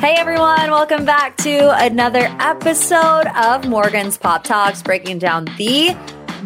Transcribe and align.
Hey 0.00 0.14
everyone, 0.14 0.70
welcome 0.70 1.04
back 1.04 1.36
to 1.36 1.78
another 1.78 2.34
episode 2.40 3.26
of 3.36 3.68
Morgan's 3.68 4.16
Pop 4.16 4.44
Talks, 4.44 4.82
breaking 4.82 5.18
down 5.18 5.44
the 5.58 5.94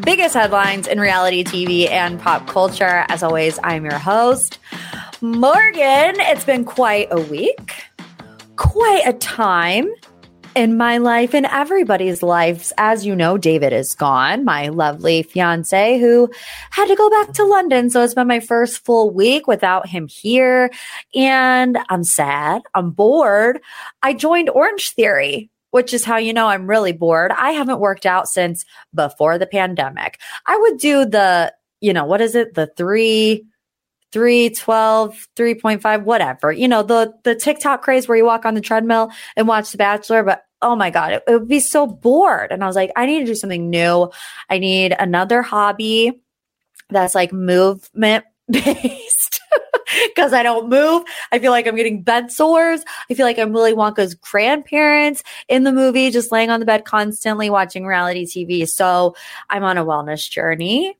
biggest 0.00 0.34
headlines 0.34 0.88
in 0.88 0.98
reality 0.98 1.44
TV 1.44 1.88
and 1.88 2.19
pop 2.19 2.48
culture. 2.48 3.05
As 3.08 3.22
always, 3.22 3.60
I'm 3.62 3.84
your 3.84 3.97
host, 3.97 4.58
Morgan. 5.20 6.16
It's 6.19 6.44
been 6.44 6.64
quite 6.64 7.06
a 7.12 7.20
week, 7.20 7.84
quite 8.56 9.02
a 9.06 9.12
time 9.12 9.88
in 10.55 10.77
my 10.77 10.98
life 10.98 11.34
and 11.34 11.47
everybody's 11.47 12.22
lives. 12.22 12.72
As 12.78 13.05
you 13.05 13.16
know, 13.16 13.38
David 13.38 13.72
is 13.72 13.94
gone, 13.94 14.44
my 14.44 14.69
lovely 14.69 15.22
fiance 15.22 15.98
who 15.98 16.30
had 16.70 16.86
to 16.86 16.97
go 16.97 17.10
back 17.10 17.33
to 17.34 17.44
London. 17.44 17.91
So 17.91 18.02
it's 18.02 18.14
been 18.14 18.27
my 18.27 18.41
first 18.41 18.84
full 18.84 19.10
week 19.10 19.47
without 19.47 19.88
him 19.88 20.08
here. 20.08 20.70
And 21.14 21.78
I'm 21.88 22.05
sad. 22.05 22.62
I'm 22.75 22.91
bored. 22.91 23.60
I 24.02 24.14
joined 24.14 24.50
Orange 24.50 24.91
Theory. 24.91 25.50
Which 25.70 25.92
is 25.92 26.05
how 26.05 26.19
you 26.19 26.32
know 26.32 26.47
I'm 26.47 26.69
really 26.69 26.92
bored. 26.92 27.32
I 27.32 27.50
haven't 27.50 27.80
worked 27.80 28.06
out 28.06 28.28
since 28.28 28.64
before 28.94 29.38
the 29.38 29.47
pandemic. 29.48 30.20
I 30.47 30.56
would 30.56 30.78
do 30.78 31.05
the, 31.05 31.52
you 31.80 31.92
know, 31.92 32.05
what 32.05 32.20
is 32.20 32.36
it? 32.36 32.55
The 32.55 32.69
three, 32.69 33.44
3, 34.14 34.50
12, 34.50 35.28
3.5, 35.34 36.04
whatever. 36.04 36.52
You 36.52 36.68
know, 36.68 36.84
the 36.84 37.12
the 37.24 37.34
TikTok 37.34 37.82
craze 37.82 38.06
where 38.06 38.16
you 38.16 38.24
walk 38.24 38.46
on 38.46 38.54
the 38.54 38.60
treadmill 38.60 39.10
and 39.34 39.48
watch 39.48 39.72
The 39.72 39.76
Bachelor, 39.76 40.22
but 40.22 40.44
oh 40.62 40.76
my 40.76 40.88
God, 40.88 41.14
it, 41.14 41.24
it 41.26 41.32
would 41.32 41.48
be 41.48 41.58
so 41.58 41.84
bored. 41.84 42.52
And 42.52 42.62
I 42.62 42.68
was 42.68 42.76
like, 42.76 42.92
I 42.94 43.06
need 43.06 43.18
to 43.18 43.26
do 43.26 43.34
something 43.34 43.68
new. 43.68 44.08
I 44.48 44.58
need 44.58 44.94
another 44.96 45.42
hobby 45.42 46.22
that's 46.90 47.16
like 47.16 47.32
movement 47.32 48.24
based 48.48 49.40
because 50.06 50.32
I 50.32 50.44
don't 50.44 50.68
move. 50.68 51.02
I 51.32 51.40
feel 51.40 51.50
like 51.50 51.66
I'm 51.66 51.74
getting 51.74 52.02
bed 52.02 52.30
sores. 52.30 52.84
I 53.10 53.14
feel 53.14 53.26
like 53.26 53.40
I'm 53.40 53.52
Willy 53.52 53.74
Wonka's 53.74 54.14
grandparents 54.14 55.24
in 55.48 55.64
the 55.64 55.72
movie, 55.72 56.12
just 56.12 56.30
laying 56.30 56.50
on 56.50 56.60
the 56.60 56.66
bed 56.66 56.84
constantly 56.84 57.50
watching 57.50 57.84
reality 57.84 58.26
TV. 58.26 58.69
So 58.69 59.16
I'm 59.50 59.64
on 59.64 59.76
a 59.76 59.84
wellness 59.84 60.30
journey. 60.30 60.97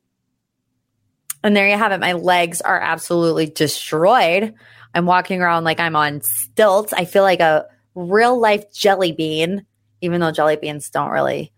And 1.44 1.55
there 1.55 1.69
you 1.69 1.77
have 1.77 1.93
it. 1.93 2.00
My 2.00 2.15
legs 2.15 2.62
are 2.62 2.81
absolutely 2.81 3.47
destroyed. 3.47 4.55
I'm 4.94 5.05
walking 5.05 5.43
around 5.43 5.65
like 5.65 5.78
I'm 5.78 5.94
on 5.94 6.22
stilts. 6.22 6.94
I 6.94 7.05
feel 7.05 7.22
like 7.22 7.41
a 7.41 7.66
real 7.94 8.41
life 8.41 8.72
jelly 8.72 9.12
bean, 9.12 9.66
even 10.00 10.21
though 10.21 10.33
jelly 10.33 10.56
beans 10.56 10.88
don't 10.88 11.10
really 11.10 11.53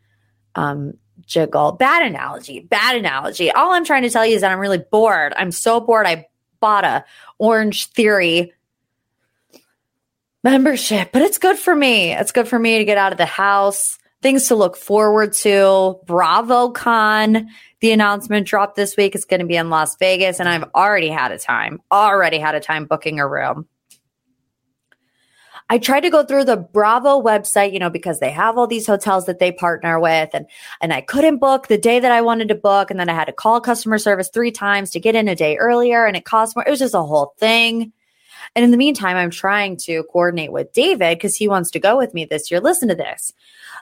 um, 0.57 0.95
jiggle. 1.25 1.73
Bad 1.73 2.05
analogy. 2.05 2.61
Bad 2.61 2.97
analogy. 2.97 3.53
All 3.53 3.73
I'm 3.73 3.85
trying 3.85 4.03
to 4.03 4.11
tell 4.11 4.27
you 4.27 4.35
is 4.35 4.41
that 4.41 4.51
I'm 4.51 4.59
really 4.59 4.79
bored. 4.91 5.33
I'm 5.37 5.53
so 5.53 5.79
bored. 5.81 6.07
I 6.07 6.27
bought 6.59 6.85
a 6.85 7.05
Orange 7.39 7.87
Theory 7.91 8.53
membership, 10.43 11.13
but 11.13 11.23
it's 11.23 11.39
good 11.39 11.59
for 11.59 11.75
me. 11.75 12.13
It's 12.13 12.33
good 12.33 12.49
for 12.49 12.59
me 12.59 12.79
to 12.79 12.85
get 12.85 12.99
out 12.99 13.13
of 13.13 13.19
the 13.19 13.27
house. 13.27 13.99
Things 14.23 14.49
to 14.49 14.57
look 14.57 14.77
forward 14.77 15.33
to. 15.35 16.01
BravoCon 16.07 17.47
the 17.87 17.93
announcement 17.93 18.49
dropped 18.49 18.75
this 18.75 18.97
week. 18.97 19.15
It's 19.15 19.25
going 19.25 19.39
to 19.39 19.47
be 19.47 19.55
in 19.55 19.71
Las 19.71 19.97
Vegas, 19.99 20.41
and 20.41 20.49
I've 20.49 20.65
already 20.75 21.09
had 21.09 21.31
a 21.31 21.39
time, 21.39 21.81
already 21.93 22.37
had 22.37 22.57
a 22.57 22.61
time 22.61 22.85
booking 22.85 23.21
a 23.21 23.29
room. 23.29 23.69
I 25.71 25.79
tried 25.79 26.01
to 26.01 26.11
go 26.11 26.25
through 26.25 26.47
the 26.47 26.57
Bravo 26.57 27.23
website, 27.23 27.73
you 27.73 27.79
know, 27.79 27.89
because 27.89 28.19
they 28.19 28.33
have 28.33 28.59
all 28.59 28.67
these 28.67 28.89
hotels 28.89 29.27
that 29.27 29.39
they 29.39 29.53
partner 29.53 30.01
with 30.01 30.31
and 30.33 30.47
and 30.81 30.93
I 30.93 31.01
couldn't 31.01 31.39
book 31.39 31.69
the 31.69 31.79
day 31.79 32.01
that 32.01 32.11
I 32.13 32.23
wanted 32.23 32.49
to 32.49 32.55
book 32.57 32.91
and 32.91 32.99
then 32.99 33.09
I 33.09 33.15
had 33.15 33.25
to 33.27 33.33
call 33.33 33.61
customer 33.61 33.99
service 33.99 34.31
3 34.33 34.53
times 34.53 34.91
to 34.91 35.01
get 35.01 35.17
in 35.17 35.27
a 35.27 35.35
day 35.35 35.57
earlier 35.57 36.07
and 36.07 36.17
it 36.17 36.25
cost 36.25 36.55
more. 36.55 36.65
It 36.67 36.71
was 36.71 36.79
just 36.79 36.95
a 36.95 37.03
whole 37.03 37.35
thing. 37.39 37.93
And 38.57 38.65
in 38.65 38.73
the 38.73 38.77
meantime, 38.77 39.17
I'm 39.17 39.31
trying 39.31 39.77
to 39.79 40.03
coordinate 40.11 40.51
with 40.51 40.73
David 40.73 41.17
because 41.19 41.37
he 41.37 41.47
wants 41.47 41.71
to 41.71 41.79
go 41.79 41.97
with 41.97 42.13
me 42.13 42.25
this 42.25 42.51
year. 42.51 42.59
Listen 42.59 42.89
to 42.89 42.97
this 42.97 43.33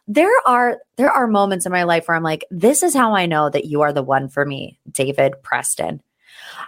there 0.07 0.33
are 0.47 0.81
there 0.97 1.11
are 1.11 1.27
moments 1.27 1.67
in 1.67 1.73
my 1.73 1.85
life 1.85 2.09
where 2.09 2.17
I'm 2.17 2.23
like, 2.23 2.45
this 2.51 2.83
is 2.83 2.95
how 2.95 3.15
I 3.15 3.27
know 3.27 3.49
that 3.49 3.65
you 3.65 3.83
are 3.83 3.93
the 3.93 4.03
one 4.03 4.29
for 4.29 4.45
me, 4.45 4.79
David 4.91 5.35
Preston. 5.43 6.03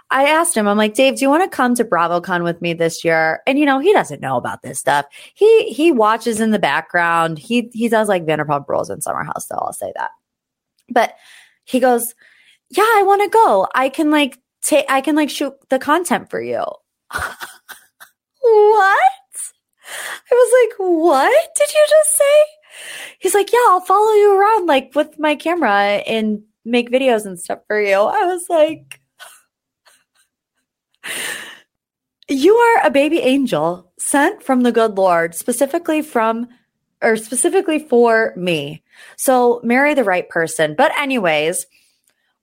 I 0.09 0.25
asked 0.25 0.57
him, 0.57 0.67
I'm 0.67 0.77
like, 0.77 0.95
Dave, 0.95 1.17
do 1.17 1.21
you 1.21 1.29
want 1.29 1.49
to 1.49 1.55
come 1.55 1.75
to 1.75 1.85
BravoCon 1.85 2.43
with 2.43 2.61
me 2.61 2.73
this 2.73 3.05
year? 3.05 3.41
And 3.45 3.59
you 3.59 3.65
know, 3.65 3.79
he 3.79 3.93
doesn't 3.93 4.21
know 4.21 4.37
about 4.37 4.61
this 4.63 4.79
stuff. 4.79 5.05
He 5.33 5.71
he 5.71 5.91
watches 5.91 6.39
in 6.39 6.51
the 6.51 6.59
background. 6.59 7.37
He 7.37 7.69
he 7.73 7.89
does 7.89 8.07
like 8.07 8.25
Vanderpump 8.25 8.67
Rules 8.67 8.89
and 8.89 9.03
Summer 9.03 9.23
House, 9.23 9.45
though. 9.47 9.57
I'll 9.57 9.73
say 9.73 9.93
that. 9.95 10.11
But 10.89 11.15
he 11.63 11.79
goes, 11.79 12.15
Yeah, 12.69 12.83
I 12.83 13.03
want 13.05 13.21
to 13.23 13.29
go. 13.29 13.67
I 13.75 13.89
can 13.89 14.09
like 14.09 14.39
take 14.61 14.85
I 14.89 15.01
can 15.01 15.15
like 15.15 15.29
shoot 15.29 15.53
the 15.69 15.79
content 15.79 16.29
for 16.29 16.41
you. 16.41 16.63
what? 18.71 19.01
I 20.31 20.33
was 20.33 20.53
like, 20.61 20.75
What 20.79 21.47
did 21.55 21.73
you 21.73 21.85
just 21.89 22.17
say? 22.17 22.43
He's 23.19 23.33
like, 23.33 23.51
Yeah, 23.51 23.59
I'll 23.67 23.81
follow 23.81 24.13
you 24.13 24.39
around 24.39 24.67
like 24.67 24.91
with 24.95 25.19
my 25.19 25.35
camera 25.35 26.03
and 26.07 26.43
make 26.65 26.91
videos 26.91 27.25
and 27.25 27.39
stuff 27.39 27.59
for 27.67 27.79
you. 27.81 27.95
I 27.95 28.25
was 28.25 28.45
like, 28.49 28.99
You 32.29 32.55
are 32.55 32.85
a 32.85 32.91
baby 32.91 33.19
angel 33.19 33.91
sent 33.97 34.43
from 34.43 34.61
the 34.61 34.71
good 34.71 34.97
Lord, 34.97 35.33
specifically 35.33 36.01
from 36.01 36.47
or 37.01 37.15
specifically 37.15 37.79
for 37.79 38.33
me. 38.35 38.83
So 39.17 39.61
marry 39.63 39.93
the 39.93 40.03
right 40.03 40.27
person. 40.27 40.75
But, 40.75 40.97
anyways, 40.97 41.65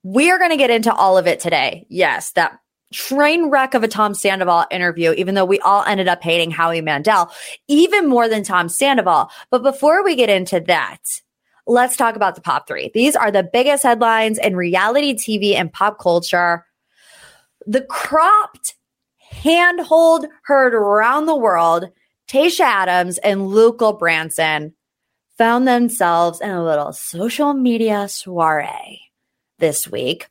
we 0.03 0.31
are 0.31 0.39
going 0.39 0.51
to 0.51 0.57
get 0.57 0.71
into 0.71 0.95
all 0.95 1.19
of 1.19 1.27
it 1.27 1.41
today. 1.41 1.87
Yes, 1.89 2.33
that 2.33 2.59
train 2.95 3.51
wreck 3.51 3.75
of 3.75 3.83
a 3.83 3.89
Tom 3.89 4.15
Sandoval 4.15 4.65
interview, 4.71 5.13
even 5.13 5.35
though 5.35 5.45
we 5.45 5.59
all 5.61 5.83
ended 5.83 6.09
up 6.09 6.23
hating 6.23 6.53
Howie 6.53 6.81
Mandel 6.81 7.31
even 7.69 8.09
more 8.09 8.29
than 8.29 8.45
Tom 8.45 8.69
Sandoval. 8.69 9.31
But 9.51 9.63
before 9.63 10.05
we 10.05 10.15
get 10.15 10.31
into 10.31 10.61
that, 10.61 11.01
let's 11.67 11.97
talk 11.97 12.15
about 12.15 12.37
the 12.37 12.41
pop 12.41 12.69
three. 12.69 12.91
These 12.95 13.17
are 13.17 13.31
the 13.31 13.43
biggest 13.43 13.83
headlines 13.83 14.39
in 14.39 14.57
reality 14.57 15.15
TV 15.15 15.55
and 15.55 15.73
pop 15.73 15.99
culture. 15.99 16.65
The 17.67 17.83
cropped 17.83 18.77
handhold 19.19 20.27
heard 20.45 20.73
around 20.73 21.27
the 21.27 21.37
world, 21.37 21.91
Tayshia 22.29 22.61
Adams 22.61 23.19
and 23.19 23.49
Luke 23.49 23.81
Gulbranson 23.81 24.73
found 25.37 25.67
themselves 25.67 26.41
in 26.41 26.51
a 26.51 26.65
little 26.65 26.93
social 26.93 27.55
media 27.55 28.09
soiree 28.09 29.01
this 29.59 29.91
week 29.91 30.29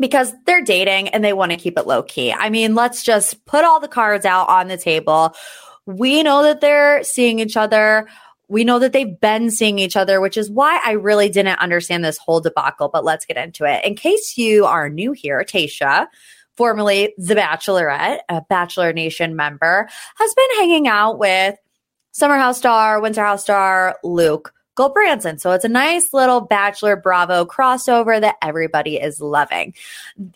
because 0.00 0.34
they're 0.46 0.62
dating 0.62 1.08
and 1.08 1.22
they 1.22 1.32
want 1.32 1.52
to 1.52 1.58
keep 1.58 1.78
it 1.78 1.86
low 1.86 2.02
key. 2.02 2.32
I 2.32 2.50
mean, 2.50 2.74
let's 2.74 3.02
just 3.02 3.44
put 3.44 3.64
all 3.64 3.78
the 3.78 3.88
cards 3.88 4.24
out 4.24 4.48
on 4.48 4.68
the 4.68 4.76
table. 4.76 5.34
We 5.86 6.22
know 6.22 6.42
that 6.42 6.60
they're 6.60 7.04
seeing 7.04 7.38
each 7.38 7.56
other. 7.56 8.08
We 8.48 8.64
know 8.64 8.78
that 8.78 8.92
they've 8.92 9.20
been 9.20 9.50
seeing 9.50 9.78
each 9.78 9.96
other, 9.96 10.20
which 10.20 10.36
is 10.36 10.50
why 10.50 10.80
I 10.84 10.92
really 10.92 11.28
didn't 11.28 11.60
understand 11.60 12.04
this 12.04 12.18
whole 12.18 12.40
debacle. 12.40 12.88
But 12.88 13.04
let's 13.04 13.26
get 13.26 13.36
into 13.36 13.64
it. 13.64 13.84
In 13.84 13.94
case 13.94 14.36
you 14.36 14.64
are 14.64 14.88
new 14.88 15.12
here, 15.12 15.44
Tayshia, 15.44 16.06
formerly 16.56 17.14
The 17.16 17.34
Bachelorette, 17.34 18.20
a 18.28 18.42
Bachelor 18.48 18.92
Nation 18.92 19.36
member, 19.36 19.88
has 20.16 20.34
been 20.34 20.58
hanging 20.58 20.88
out 20.88 21.18
with 21.18 21.56
Summer 22.12 22.36
House 22.36 22.58
star, 22.58 23.00
Winter 23.00 23.22
House 23.22 23.42
star 23.42 23.98
Luke 24.02 24.52
Gulbranson. 24.80 25.38
So 25.38 25.50
it's 25.50 25.64
a 25.64 25.68
nice 25.68 26.14
little 26.14 26.40
Bachelor 26.40 26.96
Bravo 26.96 27.44
crossover 27.44 28.18
that 28.20 28.36
everybody 28.40 28.96
is 28.96 29.20
loving. 29.20 29.74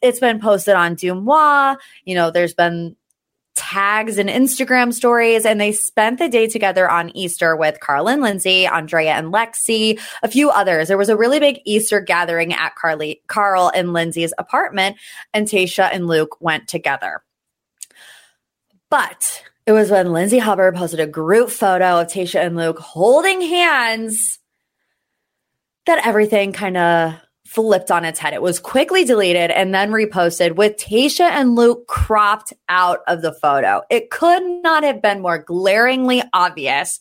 It's 0.03 0.21
been 0.21 0.39
posted 0.39 0.75
on 0.75 0.97
Deuxmoi. 0.97 1.77
You 2.05 2.15
know, 2.15 2.31
there's 2.31 2.53
been 2.53 2.95
tags 3.55 4.19
and 4.19 4.29
Instagram 4.29 4.93
stories, 4.93 5.47
and 5.47 5.61
they 5.61 5.73
spent 5.73 6.19
the 6.19 6.29
day 6.29 6.47
together 6.47 6.91
on 6.91 7.17
Easter 7.17 7.57
with 7.57 7.81
Carl 7.81 8.09
and 8.09 8.21
Lindsay, 8.21 8.67
Andrea 8.67 9.13
and 9.13 9.33
Lexi, 9.33 9.99
a 10.23 10.29
few 10.29 10.51
others. 10.51 10.89
There 10.89 10.99
was 10.99 11.09
a 11.09 11.17
really 11.17 11.39
big 11.39 11.61
Easter 11.65 12.01
gathering 12.01 12.53
at 12.53 12.75
Carly, 12.75 13.23
Carl 13.29 13.71
and 13.75 13.93
Lindsay's 13.93 14.35
apartment, 14.39 14.97
and 15.33 15.47
Tayshia 15.47 15.89
and 15.93 16.07
Luke 16.07 16.37
went 16.41 16.69
together. 16.69 17.23
But 18.91 19.43
it 19.67 19.73
was 19.73 19.91
when 19.91 20.13
Lindsay 20.13 20.39
Hubbard 20.39 20.75
posted 20.75 21.01
a 21.01 21.07
group 21.07 21.51
photo 21.51 22.01
of 22.01 22.09
Tayshia 22.09 22.45
and 22.45 22.57
Luke 22.57 22.79
holding 22.79 23.41
hands 23.41 24.39
that 25.87 26.07
everything 26.07 26.53
kind 26.53 26.77
of 26.77 27.15
flipped 27.47 27.91
on 27.91 28.05
its 28.05 28.19
head. 28.19 28.33
It 28.35 28.43
was 28.43 28.59
quickly 28.59 29.05
deleted 29.05 29.51
and 29.51 29.75
then 29.75 29.91
reposted 29.91 30.57
with 30.57 30.77
Tayshia 30.77 31.31
and 31.31 31.55
Luke 31.55 31.87
cropped 31.87 32.53
out 32.69 33.01
of 33.07 33.23
the 33.23 33.33
photo. 33.33 33.83
It 33.91 34.11
could 34.11 34.43
not 34.63 34.83
have 34.83 35.03
been 35.03 35.21
more 35.21 35.39
glaringly 35.39 36.23
obvious 36.33 37.01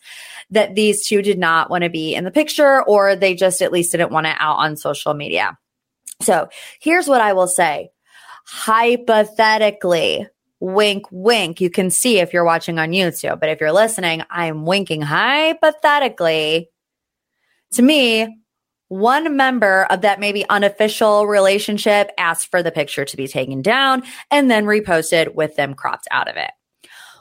that 0.51 0.75
these 0.75 1.07
two 1.07 1.21
did 1.21 1.39
not 1.39 1.69
want 1.69 1.83
to 1.83 1.89
be 1.89 2.13
in 2.13 2.23
the 2.23 2.31
picture 2.31 2.83
or 2.83 3.15
they 3.15 3.35
just 3.35 3.61
at 3.61 3.71
least 3.71 3.93
didn't 3.93 4.11
want 4.11 4.27
it 4.27 4.35
out 4.39 4.57
on 4.57 4.75
social 4.75 5.13
media. 5.13 5.57
So 6.21 6.49
here's 6.79 7.07
what 7.07 7.21
I 7.21 7.33
will 7.33 7.47
say. 7.47 7.89
Hypothetically, 8.45 10.27
wink, 10.63 11.05
wink. 11.11 11.59
You 11.59 11.69
can 11.69 11.89
see 11.89 12.19
if 12.19 12.31
you're 12.31 12.45
watching 12.45 12.79
on 12.79 12.91
YouTube, 12.91 13.41
but 13.41 13.49
if 13.49 13.59
you're 13.59 13.73
listening, 13.73 14.23
I'm 14.29 14.65
winking 14.65 15.01
hypothetically. 15.01 16.69
To 17.73 17.81
me, 17.81 18.41
one 18.87 19.35
member 19.35 19.83
of 19.89 20.01
that 20.01 20.21
maybe 20.21 20.47
unofficial 20.49 21.27
relationship 21.27 22.11
asked 22.17 22.49
for 22.49 22.63
the 22.63 22.71
picture 22.71 23.03
to 23.03 23.17
be 23.17 23.27
taken 23.27 23.61
down 23.61 24.03
and 24.31 24.49
then 24.49 24.65
reposted 24.65 25.35
with 25.35 25.57
them 25.57 25.73
cropped 25.73 26.07
out 26.11 26.29
of 26.29 26.37
it. 26.37 26.51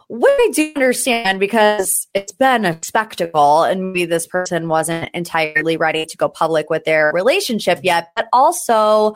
What 0.06 0.30
I 0.30 0.50
do 0.52 0.72
understand 0.76 1.40
because 1.40 2.06
it's 2.14 2.32
been 2.32 2.64
a 2.64 2.78
spectacle 2.82 3.64
and 3.64 3.92
maybe 3.92 4.04
this 4.04 4.26
person 4.26 4.68
wasn't 4.68 5.10
entirely 5.14 5.76
ready 5.76 6.06
to 6.06 6.16
go 6.16 6.28
public 6.28 6.70
with 6.70 6.84
their 6.84 7.10
relationship 7.12 7.80
yet, 7.82 8.12
but 8.14 8.28
also 8.32 9.14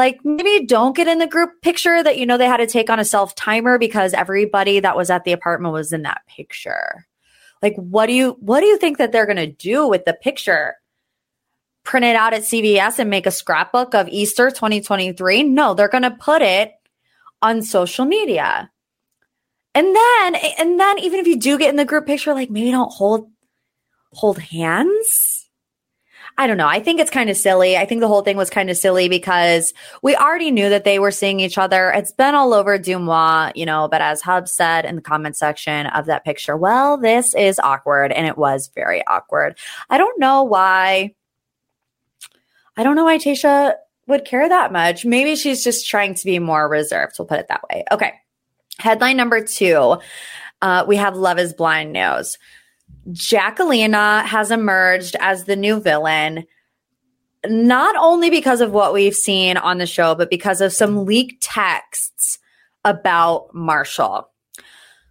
like 0.00 0.18
maybe 0.24 0.64
don't 0.64 0.96
get 0.96 1.08
in 1.08 1.18
the 1.18 1.26
group 1.26 1.50
picture 1.60 2.02
that 2.02 2.16
you 2.16 2.24
know 2.24 2.38
they 2.38 2.46
had 2.46 2.56
to 2.56 2.66
take 2.66 2.88
on 2.88 2.98
a 2.98 3.04
self 3.04 3.34
timer 3.34 3.78
because 3.78 4.14
everybody 4.14 4.80
that 4.80 4.96
was 4.96 5.10
at 5.10 5.24
the 5.24 5.32
apartment 5.32 5.74
was 5.74 5.92
in 5.92 6.02
that 6.02 6.22
picture. 6.26 7.06
Like 7.62 7.76
what 7.76 8.06
do 8.06 8.14
you 8.14 8.36
what 8.40 8.60
do 8.60 8.66
you 8.66 8.78
think 8.78 8.96
that 8.96 9.12
they're 9.12 9.26
going 9.26 9.36
to 9.36 9.46
do 9.46 9.86
with 9.86 10.06
the 10.06 10.14
picture? 10.14 10.76
print 11.84 12.04
it 12.04 12.16
out 12.16 12.34
at 12.34 12.42
CVS 12.42 12.98
and 12.98 13.10
make 13.10 13.26
a 13.26 13.30
scrapbook 13.30 13.94
of 13.94 14.08
Easter 14.08 14.50
2023. 14.50 15.42
No, 15.44 15.74
they're 15.74 15.88
going 15.88 16.02
to 16.02 16.10
put 16.10 16.42
it 16.42 16.72
on 17.42 17.62
social 17.62 18.04
media. 18.04 18.70
And 19.74 19.94
then 19.94 20.36
and 20.58 20.80
then 20.80 20.98
even 20.98 21.20
if 21.20 21.26
you 21.26 21.38
do 21.38 21.58
get 21.58 21.70
in 21.70 21.76
the 21.76 21.84
group 21.84 22.06
picture 22.06 22.34
like 22.34 22.50
maybe 22.50 22.70
don't 22.70 22.92
hold 22.92 23.30
hold 24.12 24.38
hands. 24.38 25.48
I 26.38 26.46
don't 26.46 26.56
know. 26.56 26.68
I 26.68 26.80
think 26.80 27.00
it's 27.00 27.10
kind 27.10 27.28
of 27.28 27.36
silly. 27.36 27.76
I 27.76 27.84
think 27.84 28.00
the 28.00 28.08
whole 28.08 28.22
thing 28.22 28.36
was 28.36 28.50
kind 28.50 28.70
of 28.70 28.76
silly 28.76 29.08
because 29.08 29.74
we 30.02 30.16
already 30.16 30.50
knew 30.50 30.68
that 30.68 30.84
they 30.84 30.98
were 30.98 31.10
seeing 31.10 31.40
each 31.40 31.58
other. 31.58 31.90
It's 31.90 32.12
been 32.12 32.34
all 32.34 32.54
over 32.54 32.78
Deuxmoi, 32.78 33.52
you 33.54 33.66
know, 33.66 33.88
but 33.88 34.00
as 34.00 34.20
Hub 34.22 34.48
said 34.48 34.84
in 34.84 34.96
the 34.96 35.02
comment 35.02 35.36
section 35.36 35.86
of 35.88 36.06
that 36.06 36.24
picture, 36.24 36.56
well, 36.56 36.96
this 36.96 37.34
is 37.34 37.58
awkward 37.58 38.12
and 38.12 38.26
it 38.26 38.38
was 38.38 38.70
very 38.74 39.06
awkward. 39.06 39.58
I 39.90 39.98
don't 39.98 40.18
know 40.18 40.42
why 40.42 41.14
I 42.76 42.82
don't 42.82 42.96
know 42.96 43.04
why 43.04 43.18
Tayshia 43.18 43.74
would 44.06 44.24
care 44.24 44.48
that 44.48 44.72
much. 44.72 45.04
Maybe 45.04 45.36
she's 45.36 45.62
just 45.62 45.88
trying 45.88 46.14
to 46.14 46.24
be 46.24 46.38
more 46.38 46.68
reserved. 46.68 47.16
We'll 47.18 47.26
put 47.26 47.40
it 47.40 47.48
that 47.48 47.62
way. 47.70 47.84
Okay. 47.92 48.14
Headline 48.78 49.16
number 49.16 49.44
two 49.44 49.98
uh, 50.62 50.84
we 50.86 50.96
have 50.96 51.16
Love 51.16 51.38
is 51.38 51.52
Blind 51.52 51.92
news. 51.92 52.38
Jackelina 53.08 54.24
has 54.24 54.50
emerged 54.50 55.16
as 55.20 55.44
the 55.44 55.56
new 55.56 55.80
villain, 55.80 56.44
not 57.46 57.96
only 57.96 58.30
because 58.30 58.60
of 58.60 58.72
what 58.72 58.92
we've 58.92 59.14
seen 59.14 59.56
on 59.56 59.78
the 59.78 59.86
show, 59.86 60.14
but 60.14 60.30
because 60.30 60.60
of 60.60 60.72
some 60.72 61.04
leaked 61.04 61.42
texts 61.42 62.38
about 62.84 63.54
Marshall. 63.54 64.30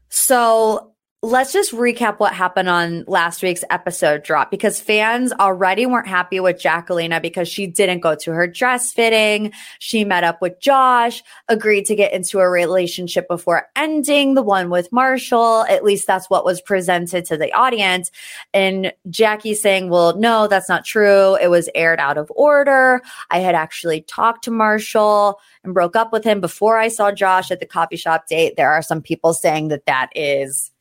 So 0.10 0.94
let's 1.22 1.52
just 1.52 1.74
recap 1.74 2.18
what 2.18 2.34
happened 2.34 2.70
on 2.70 3.04
last 3.06 3.44
week's 3.44 3.66
episode 3.70 4.24
drop 4.24 4.50
because 4.50 4.80
fans 4.80 5.34
already 5.34 5.86
weren't 5.86 6.08
happy 6.08 6.40
with 6.40 6.58
Jackelina 6.58 7.22
because 7.22 7.50
she 7.50 7.68
didn't 7.68 8.00
go 8.00 8.16
to 8.16 8.32
her 8.32 8.48
dress 8.48 8.94
fitting. 8.94 9.52
She 9.80 10.06
met 10.06 10.24
up 10.24 10.42
with 10.42 10.62
Josh, 10.62 11.22
agreed 11.50 11.86
to 11.88 11.96
get 11.96 12.14
into 12.14 12.40
a 12.40 12.50
relationship 12.50 13.28
before 13.28 13.68
ending 13.76 14.36
the 14.36 14.42
one 14.42 14.70
with 14.70 14.94
Marshall. 14.94 15.66
At 15.70 15.84
least 15.84 16.08
that's 16.08 16.30
what 16.30 16.46
was 16.46 16.62
presented 16.62 17.26
to 17.26 17.36
the 17.36 17.52
audience. 17.52 18.12
And 18.54 18.94
Jackie 19.10 19.56
saying, 19.56 19.90
well, 19.90 20.18
no, 20.18 20.48
that's 20.48 20.70
not 20.70 20.86
true. 20.86 21.36
It 21.36 21.50
was 21.50 21.70
aired 21.76 22.00
out 22.00 22.18
of 22.18 22.32
order. 22.34 23.02
I 23.30 23.40
had 23.40 23.56
actually 23.56 24.02
talked 24.04 24.46
to 24.46 24.52
Marshall 24.52 25.42
and 25.66 25.74
broke 25.74 25.98
up 25.98 26.14
with 26.14 26.24
him 26.24 26.40
before 26.40 26.78
I 26.78 26.88
saw 26.88 27.12
Josh 27.12 27.52
at 27.52 27.60
the 27.60 27.66
coffee 27.66 27.98
shop 27.98 28.28
date. 28.28 28.54
There 28.56 28.72
are 28.72 28.82
some 28.82 29.02
people 29.02 29.34
saying 29.34 29.68
that 29.68 29.86
that 29.86 30.12
is 30.16 30.72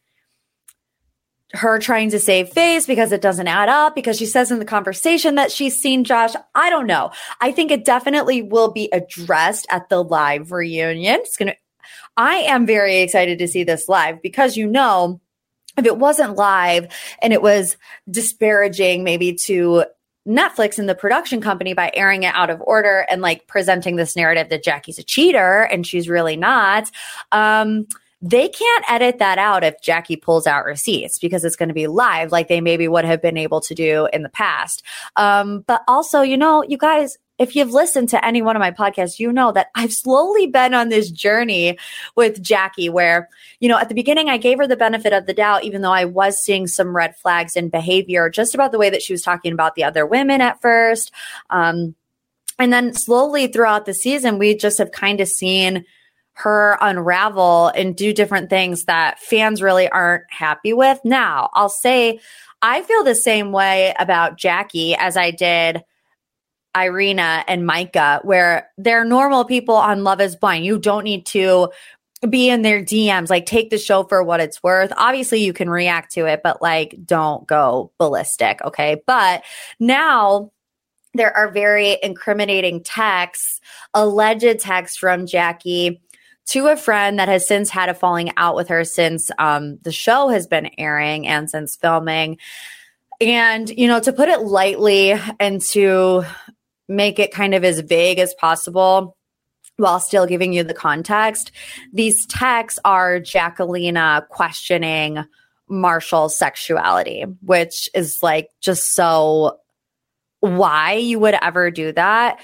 her 1.55 1.79
trying 1.79 2.11
to 2.11 2.19
save 2.19 2.51
face 2.51 2.87
because 2.87 3.11
it 3.11 3.23
doesn't 3.23 3.49
add 3.49 3.69
up 3.69 3.95
because 3.95 4.19
she 4.19 4.27
says 4.27 4.51
in 4.51 4.59
the 4.59 4.65
conversation 4.65 5.37
that 5.37 5.51
she's 5.51 5.81
seen 5.81 6.05
Josh. 6.05 6.35
I 6.55 6.69
don't 6.69 6.87
know. 6.87 7.11
I 7.41 7.53
think 7.53 7.71
it 7.71 7.85
definitely 7.85 8.43
will 8.43 8.71
be 8.71 8.89
addressed 8.93 9.67
at 9.71 9.89
the 9.89 10.03
live 10.03 10.53
reunion. 10.53 11.21
It's 11.21 11.37
going 11.37 11.53
to, 11.53 11.57
I 12.17 12.37
am 12.37 12.67
very 12.67 12.99
excited 12.99 13.39
to 13.39 13.49
see 13.49 13.65
this 13.65 13.89
live 13.89 14.21
because 14.21 14.57
you 14.57 14.67
know, 14.67 15.21
if 15.79 15.87
it 15.87 15.97
wasn't 15.97 16.37
live 16.37 16.93
and 17.23 17.33
it 17.33 17.41
was 17.41 17.77
disparaging 18.11 19.05
maybe 19.05 19.35
to 19.35 19.85
Netflix 20.27 20.79
and 20.79 20.89
the 20.89 20.95
production 20.95 21.41
company 21.41 21.73
by 21.73 21.91
airing 21.95 22.25
it 22.25 22.35
out 22.35 22.51
of 22.51 22.61
order 22.61 23.07
and 23.09 23.23
like 23.23 23.47
presenting 23.47 23.97
this 23.97 24.17
narrative 24.17 24.51
that 24.51 24.63
Jackie's 24.63 24.99
a 24.99 25.03
cheater 25.03 25.63
and 25.63 25.87
she's 25.87 26.09
really 26.09 26.37
not. 26.37 26.91
Um, 27.33 27.87
they 28.21 28.49
can't 28.49 28.85
edit 28.89 29.19
that 29.19 29.39
out 29.39 29.63
if 29.63 29.81
Jackie 29.81 30.17
pulls 30.17 30.47
out 30.47 30.65
receipts 30.65 31.19
because 31.19 31.45
it's 31.45 31.57
going 31.57 31.69
to 31.69 31.75
be 31.75 31.87
live, 31.87 32.33
like 32.33 32.49
they 32.49 32.61
maybe 32.61 32.89
would 32.89 33.05
have 33.05 33.23
been 33.23 33.37
able 33.37 33.61
to 33.61 33.75
do 33.75 34.09
in 34.13 34.23
the 34.23 34.29
past. 34.29 34.83
Um, 35.15 35.61
but 35.67 35.83
also, 35.87 36.23
you 36.23 36.37
know, 36.37 36.65
you 36.65 36.77
guys, 36.77 37.17
if 37.39 37.55
you've 37.55 37.73
listened 37.73 38.09
to 38.09 38.25
any 38.25 38.43
one 38.43 38.57
of 38.57 38.61
my 38.61 38.73
podcasts, 38.73 39.21
you 39.21 39.33
know 39.33 39.53
that 39.53 39.69
I've 39.77 39.93
slowly 39.93 40.49
been 40.49 40.75
on 40.75 40.89
this 40.89 41.09
journey 41.13 41.79
with 42.17 42.43
Jackie 42.43 42.89
where, 42.89 43.29
you 43.61 43.69
know, 43.69 43.79
at 43.79 43.89
the 43.89 43.95
beginning, 43.95 44.29
I 44.29 44.39
gave 44.39 44.59
her 44.59 44.67
the 44.67 44.77
benefit 44.77 45.13
of 45.13 45.27
the 45.27 45.35
doubt, 45.35 45.63
even 45.63 45.83
though 45.83 45.93
I 45.93 46.05
was 46.05 46.43
seeing 46.43 46.67
some 46.67 46.97
red 46.97 47.17
flags 47.17 47.55
in 47.55 47.69
behavior 47.69 48.29
just 48.29 48.55
about 48.55 48.73
the 48.73 48.79
way 48.79 48.91
that 48.91 49.03
she 49.03 49.13
was 49.13 49.23
talking 49.23 49.53
about 49.53 49.77
the 49.77 49.85
other 49.85 50.05
women 50.05 50.41
at 50.41 50.61
first. 50.61 51.13
Um, 51.51 51.95
and 52.59 52.73
then 52.73 52.93
slowly 52.93 53.47
throughout 53.47 53.87
the 53.87 53.95
season, 53.95 54.39
we 54.39 54.57
just 54.57 54.79
have 54.79 54.91
kind 54.91 55.21
of 55.21 55.29
seen 55.29 55.85
her 56.39 56.79
unravel 56.81 57.69
and 57.69 57.97
do 57.97 58.13
different 58.13 58.49
things 58.49 58.85
that 58.85 59.19
fans 59.19 59.61
really 59.61 59.89
aren't 59.89 60.23
happy 60.31 60.73
with. 60.73 61.01
Now, 61.05 61.51
I'll 61.53 61.69
say 61.69 62.21
I 62.63 62.83
feel 62.83 63.03
the 63.03 63.17
same 63.17 63.51
way 63.51 63.93
about 63.99 64.39
Jackie 64.39 64.95
as 64.95 65.17
I 65.17 65.33
did 65.33 65.83
Irina 66.77 67.45
and 67.49 67.67
Micah, 67.67 68.21
where 68.23 68.69
they're 68.79 69.05
normal 69.05 69.45
people 69.45 69.75
on 69.75 70.05
Love 70.05 70.21
is 70.21 70.37
Blind. 70.37 70.65
You 70.65 70.79
don't 70.79 71.03
need 71.03 71.27
to 71.27 71.71
be 72.29 72.49
in 72.49 72.63
their 72.63 72.83
DMs, 72.85 73.31
like 73.31 73.47
take 73.47 73.71
the 73.71 73.79
show 73.79 74.05
for 74.05 74.23
what 74.23 74.39
it's 74.39 74.63
worth. 74.63 74.93
Obviously, 74.97 75.43
you 75.43 75.53
can 75.53 75.69
react 75.69 76.13
to 76.13 76.27
it, 76.27 76.43
but 76.45 76.63
like 76.63 76.95
don't 77.05 77.49
go 77.49 77.91
ballistic. 77.99 78.63
Okay. 78.65 79.03
But 79.09 79.43
now, 79.81 80.53
there 81.15 81.37
are 81.37 81.51
very 81.51 81.99
incriminating 82.01 82.83
texts, 82.85 83.61
alleged 83.93 84.61
texts 84.61 84.97
from 84.97 85.27
Jackie 85.27 86.01
to 86.49 86.69
a 86.69 86.77
friend 86.77 87.19
that 87.19 87.29
has 87.29 87.47
since 87.47 87.71
had 87.71 87.89
a 87.89 87.95
falling 87.95 88.33
out 88.37 88.55
with 88.55 88.69
her 88.69 88.85
since 88.85 89.31
um, 89.39 89.79
the 89.83 89.93
show 89.93 90.29
has 90.29 90.47
been 90.47 90.71
airing 90.79 91.27
and 91.27 91.51
since 91.51 91.77
filming. 91.77 92.39
And, 93.21 93.69
you 93.69 93.87
know, 93.87 94.01
to 94.01 94.13
put 94.13 94.29
it 94.29 94.41
lightly 94.41 95.15
and 95.39 95.61
to 95.63 96.25
make 96.89 97.19
it 97.19 97.33
kind 97.33 97.55
of 97.55 97.65
as 97.65 97.81
vague 97.81 98.19
as 98.19 98.33
possible, 98.35 99.17
while 99.77 100.01
still 100.01 100.27
giving 100.27 100.53
you 100.53 100.65
the 100.65 100.75
context, 100.75 101.53
these 101.93 102.27
texts 102.27 102.81
are 102.85 103.21
Jackelina 103.21 104.27
questioning 104.29 105.25
Marshall's 105.69 106.37
sexuality, 106.37 107.25
which 107.43 107.89
is 107.95 108.23
like 108.23 108.49
just 108.61 108.95
so 108.95 109.59
why 110.41 110.95
you 110.95 111.19
would 111.19 111.37
ever 111.43 111.71
do 111.71 111.93
that 111.93 112.41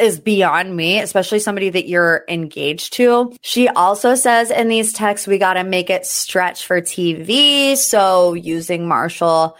is 0.00 0.18
beyond 0.18 0.76
me, 0.76 1.00
especially 1.00 1.38
somebody 1.38 1.70
that 1.70 1.88
you're 1.88 2.24
engaged 2.28 2.94
to. 2.94 3.36
She 3.42 3.68
also 3.68 4.14
says 4.14 4.50
in 4.50 4.68
these 4.68 4.92
texts, 4.92 5.26
we 5.26 5.38
got 5.38 5.54
to 5.54 5.64
make 5.64 5.90
it 5.90 6.06
stretch 6.06 6.66
for 6.66 6.80
TV. 6.80 7.76
So 7.76 8.34
using 8.34 8.88
Marshall 8.88 9.56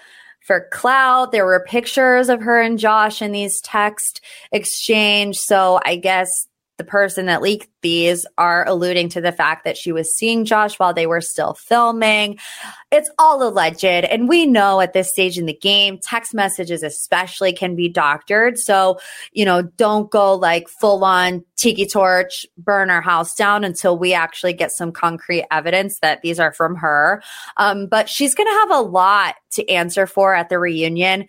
for 0.51 0.67
clout. 0.73 1.31
There 1.31 1.47
were 1.47 1.65
pictures 1.65 2.29
of 2.29 2.43
her 2.43 2.61
and 2.61 2.77
Josh 2.77 3.23
in 3.23 3.31
these 3.31 3.61
text 3.61 4.21
exchange. 4.51 5.39
So 5.39 5.81
I 5.85 5.95
guess 5.95 6.49
the 6.81 6.85
person 6.85 7.27
that 7.27 7.43
leaked 7.43 7.69
these 7.83 8.25
are 8.39 8.67
alluding 8.67 9.11
to 9.11 9.21
the 9.21 9.33
fact 9.33 9.65
that 9.65 9.77
she 9.77 9.93
was 9.93 10.17
seeing 10.17 10.47
Josh 10.47 10.79
while 10.79 10.95
they 10.95 11.07
were 11.07 11.21
still 11.21 11.53
filming. 11.53 12.39
It's 12.91 13.11
all 13.19 13.47
alleged. 13.47 13.85
And 13.85 14.31
we 14.31 14.47
know 14.47 14.81
at 14.81 14.95
this 14.95 15.11
stage 15.11 15.37
in 15.37 15.45
the 15.45 15.53
game, 15.53 15.99
text 16.03 16.33
messages 16.33 16.83
especially 16.83 17.53
can 17.53 17.77
be 17.77 17.91
doctored. 17.91 18.59
So, 18.59 18.99
you 19.33 19.45
know, 19.45 19.61
don't 19.61 20.11
go 20.11 20.35
like 20.35 20.71
full 20.71 21.05
on 21.05 21.45
tiki 21.57 21.85
torch, 21.85 22.47
burn 22.57 22.89
our 22.89 23.03
house 23.03 23.35
down 23.35 23.63
until 23.63 23.99
we 23.99 24.15
actually 24.15 24.55
get 24.55 24.71
some 24.73 24.91
concrete 24.91 25.45
evidence 25.51 25.99
that 26.01 26.23
these 26.23 26.41
are 26.41 26.55
from 26.55 26.77
her. 26.77 27.23
Um, 27.59 27.89
but 27.89 28.09
she's 28.09 28.35
going 28.35 28.49
to 28.49 28.59
have 28.61 28.71
a 28.71 28.89
lot 28.89 29.35
to 29.53 29.69
answer 29.69 30.07
for 30.07 30.35
at 30.35 30.49
the 30.49 30.59
reunion 30.59 31.27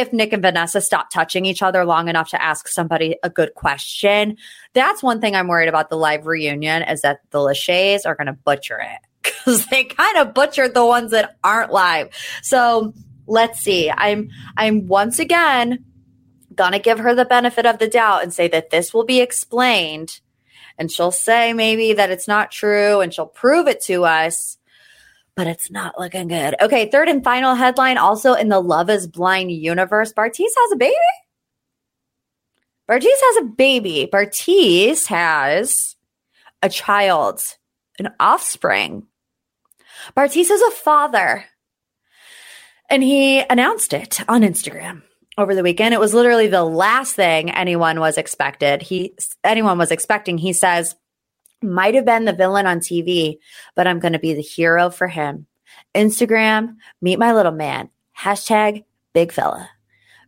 if 0.00 0.12
Nick 0.12 0.32
and 0.32 0.42
Vanessa 0.42 0.80
stop 0.80 1.10
touching 1.10 1.44
each 1.44 1.62
other 1.62 1.84
long 1.84 2.08
enough 2.08 2.30
to 2.30 2.42
ask 2.42 2.68
somebody 2.68 3.16
a 3.22 3.30
good 3.30 3.54
question. 3.54 4.36
That's 4.72 5.02
one 5.02 5.20
thing 5.20 5.34
I'm 5.34 5.48
worried 5.48 5.68
about 5.68 5.90
the 5.90 5.96
live 5.96 6.26
reunion 6.26 6.82
is 6.82 7.02
that 7.02 7.20
the 7.30 7.38
Lachey's 7.38 8.06
are 8.06 8.14
going 8.14 8.26
to 8.26 8.32
butcher 8.32 8.78
it 8.80 9.00
because 9.22 9.66
they 9.66 9.84
kind 9.84 10.18
of 10.18 10.34
butchered 10.34 10.74
the 10.74 10.84
ones 10.84 11.10
that 11.12 11.36
aren't 11.42 11.72
live. 11.72 12.10
So 12.42 12.92
let's 13.26 13.60
see. 13.60 13.90
I'm 13.90 14.30
I'm 14.56 14.86
once 14.86 15.18
again 15.18 15.84
gonna 16.54 16.78
give 16.78 16.98
her 16.98 17.14
the 17.14 17.24
benefit 17.24 17.66
of 17.66 17.78
the 17.78 17.88
doubt 17.88 18.22
and 18.22 18.32
say 18.32 18.48
that 18.48 18.70
this 18.70 18.94
will 18.94 19.04
be 19.04 19.20
explained. 19.20 20.20
And 20.76 20.90
she'll 20.90 21.12
say 21.12 21.52
maybe 21.52 21.92
that 21.94 22.10
it's 22.10 22.28
not 22.28 22.50
true 22.50 23.00
and 23.00 23.14
she'll 23.14 23.26
prove 23.26 23.68
it 23.68 23.80
to 23.82 24.04
us 24.04 24.58
but 25.36 25.46
it's 25.46 25.70
not 25.70 25.98
looking 25.98 26.28
good. 26.28 26.54
Okay, 26.60 26.90
third 26.90 27.08
and 27.08 27.24
final 27.24 27.54
headline 27.54 27.98
also 27.98 28.34
in 28.34 28.48
the 28.48 28.60
Love 28.60 28.90
is 28.90 29.06
Blind 29.06 29.50
universe 29.50 30.12
Bartise 30.12 30.52
has 30.56 30.72
a 30.72 30.76
baby. 30.76 30.94
Bartise 32.88 33.06
has 33.06 33.36
a 33.38 33.46
baby. 33.46 34.08
Bartise 34.12 35.06
has 35.06 35.96
a 36.62 36.68
child, 36.68 37.42
an 37.98 38.10
offspring. 38.20 39.06
Bartise 40.16 40.50
is 40.50 40.62
a 40.62 40.70
father. 40.70 41.44
And 42.90 43.02
he 43.02 43.40
announced 43.40 43.92
it 43.94 44.20
on 44.28 44.42
Instagram 44.42 45.02
over 45.38 45.54
the 45.54 45.62
weekend. 45.62 45.94
It 45.94 46.00
was 46.00 46.14
literally 46.14 46.46
the 46.46 46.64
last 46.64 47.16
thing 47.16 47.50
anyone 47.50 47.98
was 47.98 48.18
expected. 48.18 48.82
He 48.82 49.14
anyone 49.42 49.78
was 49.78 49.90
expecting. 49.90 50.38
He 50.38 50.52
says, 50.52 50.94
might 51.64 51.94
have 51.94 52.04
been 52.04 52.24
the 52.24 52.32
villain 52.32 52.66
on 52.66 52.80
TV, 52.80 53.38
but 53.74 53.86
I'm 53.86 54.00
going 54.00 54.12
to 54.12 54.18
be 54.18 54.34
the 54.34 54.42
hero 54.42 54.90
for 54.90 55.08
him. 55.08 55.46
Instagram, 55.94 56.76
meet 57.00 57.18
my 57.18 57.32
little 57.32 57.52
man. 57.52 57.90
Hashtag 58.16 58.84
big 59.12 59.32
fella. 59.32 59.70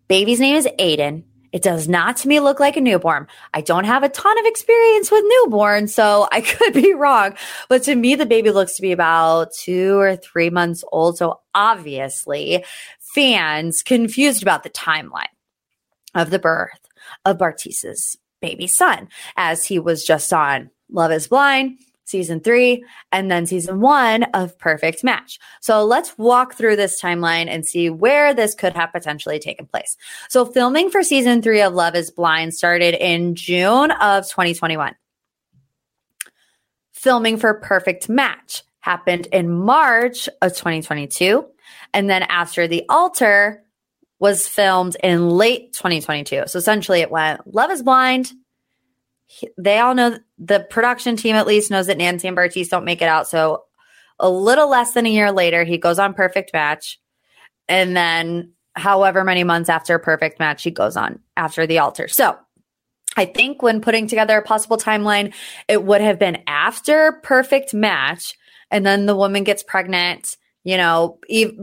Baby's 0.09 0.40
name 0.40 0.57
is 0.57 0.69
Aiden. 0.78 1.25
It 1.52 1.62
does 1.62 1.88
not 1.88 2.19
to 2.19 2.28
me 2.28 2.40
look 2.40 2.61
like 2.61 2.76
a 2.76 2.81
newborn. 2.81 3.28
I 3.55 3.61
don't 3.61 3.85
have 3.85 4.02
a 4.02 4.09
ton 4.09 4.38
of 4.38 4.45
experience 4.45 5.11
with 5.11 5.25
newborns, 5.25 5.90
so 5.90 6.28
I 6.31 6.40
could 6.43 6.75
be 6.75 6.93
wrong. 6.93 7.35
But 7.69 7.85
to 7.85 7.95
me, 7.95 8.14
the 8.14 8.26
baby 8.26 8.50
looks 8.50 8.76
to 8.76 8.83
be 8.83 8.93
about 8.93 9.52
two 9.52 9.97
or 9.99 10.16
three 10.16 10.50
months 10.50 10.85
old. 10.93 11.16
So 11.16 11.40
obviously, 11.55 12.64
fans 12.99 13.83
confused 13.83 14.43
about 14.43 14.64
the 14.64 14.71
timeline 14.71 15.25
of 16.14 16.31
the 16.31 16.38
birth 16.38 16.81
of 17.25 17.38
Bartise's 17.38 18.16
baby 18.43 18.66
son, 18.66 19.09
as 19.37 19.64
he 19.64 19.78
was 19.78 20.05
just 20.05 20.33
on 20.33 20.71
Love 20.90 21.12
is 21.12 21.28
Blind, 21.28 21.78
season 22.05 22.40
three, 22.40 22.85
and 23.12 23.31
then 23.31 23.47
season 23.47 23.81
one 23.81 24.25
of 24.35 24.59
Perfect 24.59 25.05
Match. 25.05 25.38
So 25.61 25.85
let's 25.85 26.16
walk 26.16 26.55
through 26.55 26.76
this 26.76 27.00
timeline 27.00 27.49
and 27.49 27.66
see 27.66 27.90
where 27.90 28.33
this 28.33 28.55
could 28.55 28.75
have 28.75 28.93
potentially 28.93 29.38
taken 29.38 29.66
place. 29.66 29.97
So 30.28 30.45
filming 30.47 30.90
for 30.90 31.02
season 31.02 31.43
three 31.43 31.61
of 31.61 31.75
Love 31.75 31.95
is 31.95 32.11
Blind 32.11 32.55
started 32.55 32.95
in 32.95 33.35
June 33.35 33.90
of 33.90 34.25
2021. 34.25 34.95
Filming 36.93 37.37
for 37.37 37.55
Perfect 37.55 38.09
Match 38.09 38.62
happened 38.81 39.26
in 39.33 39.50
March 39.50 40.28
of 40.40 40.52
2022. 40.52 41.45
And 41.93 42.09
then 42.09 42.23
after 42.23 42.69
the 42.69 42.85
altar 42.88 43.64
was 44.19 44.47
filmed 44.49 44.97
in 45.02 45.28
late 45.28 45.73
2022. 45.75 46.45
So 46.47 46.59
essentially 46.59 47.00
it 47.00 47.11
went 47.11 47.52
Love 47.52 47.71
is 47.71 47.83
Blind, 47.83 48.33
they 49.59 49.78
all 49.78 49.95
know 49.95 50.18
the 50.38 50.66
production 50.71 51.16
team 51.16 51.37
at 51.37 51.47
least 51.47 51.71
knows 51.71 51.87
that 51.87 51.99
Nancy 51.99 52.28
and 52.28 52.37
Bartise 52.37 52.68
don't 52.68 52.85
make 52.85 53.02
it 53.02 53.09
out. 53.09 53.28
So 53.28 53.64
a 54.18 54.30
little 54.30 54.68
less 54.68 54.92
than 54.92 55.06
a 55.06 55.11
year 55.11 55.33
later, 55.33 55.64
he 55.64 55.78
goes 55.78 55.99
on 55.99 56.14
Perfect 56.14 56.52
Match. 56.52 56.99
And 57.68 57.97
then 57.97 58.52
however 58.75 59.25
many 59.25 59.45
months 59.45 59.68
after 59.68 59.99
Perfect 59.99 60.38
Match, 60.38 60.62
he 60.62 60.71
goes 60.71 60.97
on 60.97 61.21
after 61.37 61.66
the 61.66 61.78
altar. 61.78 62.09
So 62.09 62.38
I 63.16 63.25
think 63.25 63.62
when 63.62 63.80
putting 63.80 64.06
together 64.06 64.38
a 64.38 64.42
possible 64.42 64.76
timeline, 64.76 65.35
it 65.68 65.85
would 65.85 66.00
have 66.00 66.18
been 66.18 66.42
after 66.47 67.21
Perfect 67.23 67.75
Match. 67.75 68.35
And 68.71 68.85
then 68.85 69.06
the 69.06 69.16
woman 69.16 69.45
gets 69.45 69.62
pregnant 69.62 70.37
you 70.66 70.76
know, 70.76 71.16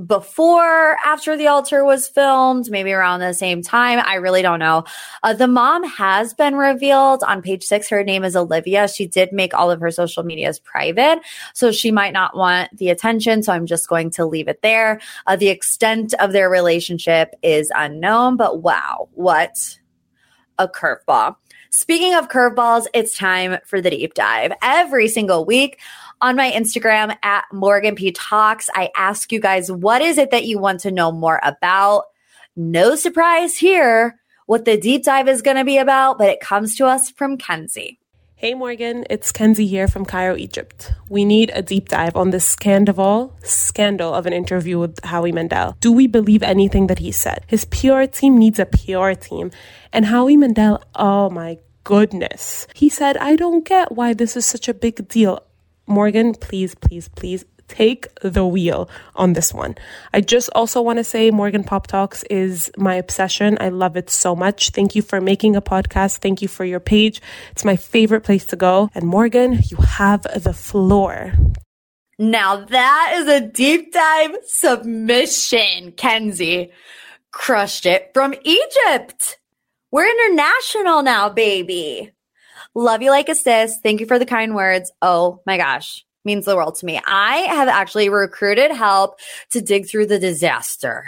before, 0.08 0.96
after 1.04 1.36
the 1.36 1.48
altar 1.48 1.84
was 1.84 2.08
filmed, 2.08 2.72
maybe 2.72 2.94
around 2.94 3.20
the 3.20 3.34
same 3.34 3.62
time. 3.62 4.02
I 4.02 4.16
really 4.16 4.42
don't 4.42 4.60
know. 4.60 4.86
Uh, 5.24 5.34
the 5.34 5.46
mom 5.46 5.84
has 5.84 6.34
been 6.34 6.56
revealed 6.56 7.22
on 7.22 7.42
page 7.42 7.66
six. 7.66 7.90
Her 7.90 8.06
name 8.06 8.24
is 8.24 8.34
Olivia. 8.34 8.88
She 8.88 9.06
did 9.06 9.34
make 9.34 9.54
all 9.54 9.70
of 9.70 9.82
her 9.82 9.92
social 9.92 10.24
medias 10.24 10.58
private, 10.58 11.20
so 11.54 11.70
she 11.70 11.92
might 11.92 12.14
not 12.14 12.38
want 12.38 12.78
the 12.78 12.92
attention. 12.92 13.44
So 13.44 13.52
I'm 13.52 13.66
just 13.66 13.90
going 13.90 14.10
to 14.12 14.26
leave 14.26 14.48
it 14.48 14.62
there. 14.62 15.02
Uh, 15.28 15.36
the 15.36 15.50
extent 15.50 16.14
of 16.22 16.32
their 16.32 16.50
relationship 16.50 17.36
is 17.44 17.74
unknown, 17.76 18.38
but 18.38 18.62
wow, 18.62 19.10
what 19.16 19.80
a 20.58 20.70
curveball. 20.70 21.36
Speaking 21.72 22.14
of 22.14 22.30
curveballs, 22.30 22.86
it's 22.94 23.18
time 23.18 23.58
for 23.66 23.82
the 23.82 23.90
deep 23.90 24.14
dive. 24.14 24.54
Every 24.62 25.08
single 25.08 25.44
week, 25.44 25.80
on 26.24 26.38
my 26.38 26.50
Instagram 26.50 27.16
at 27.22 27.44
Morgan 27.52 27.96
P 27.96 28.14
Talks. 28.14 28.70
I 28.74 28.90
ask 28.96 29.32
you 29.34 29.42
guys, 29.42 29.70
what 29.70 30.02
is 30.02 30.18
it 30.18 30.32
that 30.32 30.46
you 30.46 30.58
want 30.58 30.80
to 30.80 30.92
know 30.92 31.12
more 31.12 31.40
about? 31.44 32.06
No 32.56 32.96
surprise 32.96 33.58
here 33.58 34.18
what 34.46 34.64
the 34.64 34.78
deep 34.78 35.04
dive 35.04 35.28
is 35.28 35.42
going 35.42 35.58
to 35.58 35.66
be 35.66 35.78
about, 35.78 36.18
but 36.18 36.30
it 36.30 36.40
comes 36.40 36.78
to 36.78 36.86
us 36.86 37.10
from 37.12 37.38
Kenzie. 37.38 38.00
Hey 38.36 38.54
Morgan, 38.54 39.06
it's 39.10 39.34
Kenzie 39.34 39.68
here 39.68 39.88
from 39.88 40.06
Cairo, 40.06 40.36
Egypt. 40.38 40.94
We 41.10 41.26
need 41.26 41.52
a 41.54 41.62
deep 41.62 41.90
dive 41.90 42.16
on 42.16 42.30
this 42.30 42.48
scandal, 42.48 43.36
scandal 43.44 44.14
of 44.14 44.26
an 44.26 44.34
interview 44.34 44.80
with 44.80 45.04
Howie 45.04 45.32
Mandel. 45.34 45.76
Do 45.82 45.92
we 45.92 46.08
believe 46.08 46.44
anything 46.44 46.88
that 46.88 47.00
he 47.00 47.12
said? 47.12 47.44
His 47.48 47.66
PR 47.66 48.04
team 48.04 48.38
needs 48.38 48.60
a 48.60 48.66
PR 48.66 49.12
team. 49.12 49.52
And 49.92 50.06
Howie 50.06 50.38
Mandel, 50.38 50.84
oh 50.96 51.30
my 51.30 51.60
goodness. 51.84 52.68
He 52.74 52.88
said, 52.88 53.18
I 53.18 53.36
don't 53.36 53.66
get 53.66 53.92
why 53.92 54.14
this 54.14 54.38
is 54.38 54.46
such 54.46 54.68
a 54.70 54.74
big 54.74 55.08
deal. 55.10 55.44
Morgan, 55.88 56.34
please, 56.34 56.76
please, 56.76 57.08
please 57.10 57.46
take 57.68 58.08
the 58.22 58.46
wheel 58.46 58.90
on 59.16 59.34
this 59.34 59.54
one. 59.54 59.76
I 60.14 60.22
just 60.22 60.50
also 60.54 60.82
want 60.82 60.98
to 60.98 61.04
say 61.04 61.32
Morgan 61.32 61.64
Pop 61.64 61.88
Talks 61.88 62.24
is 62.24 62.72
my 62.78 62.96
obsession. 62.96 63.58
I 63.60 63.70
love 63.70 63.98
it 63.98 64.10
so 64.10 64.36
much. 64.36 64.70
Thank 64.70 64.96
you 64.96 65.02
for 65.02 65.20
making 65.20 65.56
a 65.56 65.62
podcast. 65.62 66.20
Thank 66.20 66.42
you 66.42 66.48
for 66.48 66.66
your 66.66 66.80
page. 66.80 67.22
It's 67.52 67.66
my 67.66 67.76
favorite 67.76 68.22
place 68.22 68.46
to 68.48 68.56
go. 68.56 68.90
And 68.94 69.06
Morgan, 69.06 69.60
you 69.70 69.78
have 69.78 70.24
the 70.24 70.54
floor. 70.54 71.34
Now 72.20 72.64
that 72.66 73.14
is 73.16 73.28
a 73.28 73.42
deep 73.42 73.92
dive 73.92 74.38
submission, 74.46 75.94
Kenzie. 75.94 76.72
Crushed 77.32 77.88
it 77.88 78.12
from 78.14 78.36
Egypt. 78.44 79.40
We're 79.92 80.10
international 80.10 81.02
now, 81.02 81.30
baby. 81.30 82.12
Love 82.76 83.02
you 83.02 83.12
like 83.12 83.30
a 83.30 83.36
sis. 83.36 83.78
Thank 83.84 84.00
you 84.00 84.06
for 84.06 84.18
the 84.18 84.26
kind 84.26 84.56
words. 84.56 84.92
Oh 85.02 85.42
my 85.46 85.58
gosh. 85.58 86.06
Means 86.26 86.46
the 86.46 86.56
world 86.56 86.76
to 86.76 86.86
me. 86.86 87.02
I 87.06 87.38
have 87.38 87.68
actually 87.68 88.10
recruited 88.10 88.72
help 88.72 89.20
to 89.52 89.62
dig 89.62 89.88
through 89.88 90.08
the 90.08 90.20
disaster 90.20 91.04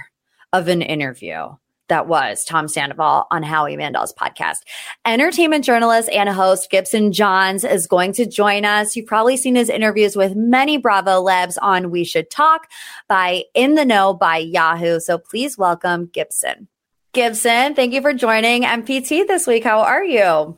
of 0.51 0.67
an 0.67 0.81
interview 0.81 1.55
that 1.87 2.07
was 2.07 2.43
Tom 2.45 2.67
Sandoval 2.67 3.27
on 3.31 3.43
Howie 3.43 3.77
Mandel's 3.77 4.13
podcast. 4.13 4.57
Entertainment 5.05 5.63
journalist 5.63 6.09
and 6.09 6.29
host 6.29 6.69
Gibson 6.69 7.11
Johns 7.11 7.63
is 7.63 7.87
going 7.87 8.13
to 8.13 8.25
join 8.25 8.65
us. 8.65 8.95
You've 8.95 9.05
probably 9.05 9.37
seen 9.37 9.55
his 9.55 9.69
interviews 9.69 10.15
with 10.15 10.35
many 10.35 10.81
Bravolebs 10.81 11.57
on 11.61 11.91
We 11.91 12.03
Should 12.03 12.29
Talk 12.29 12.67
by 13.07 13.43
In 13.53 13.75
the 13.75 13.85
Know 13.85 14.13
by 14.13 14.37
Yahoo. 14.37 14.99
So 14.99 15.17
please 15.17 15.57
welcome 15.57 16.07
Gibson. 16.07 16.67
Gibson, 17.13 17.75
thank 17.75 17.93
you 17.93 18.01
for 18.01 18.13
joining 18.13 18.63
MPT 18.63 19.27
this 19.27 19.47
week. 19.47 19.63
How 19.63 19.81
are 19.81 20.03
you? 20.03 20.57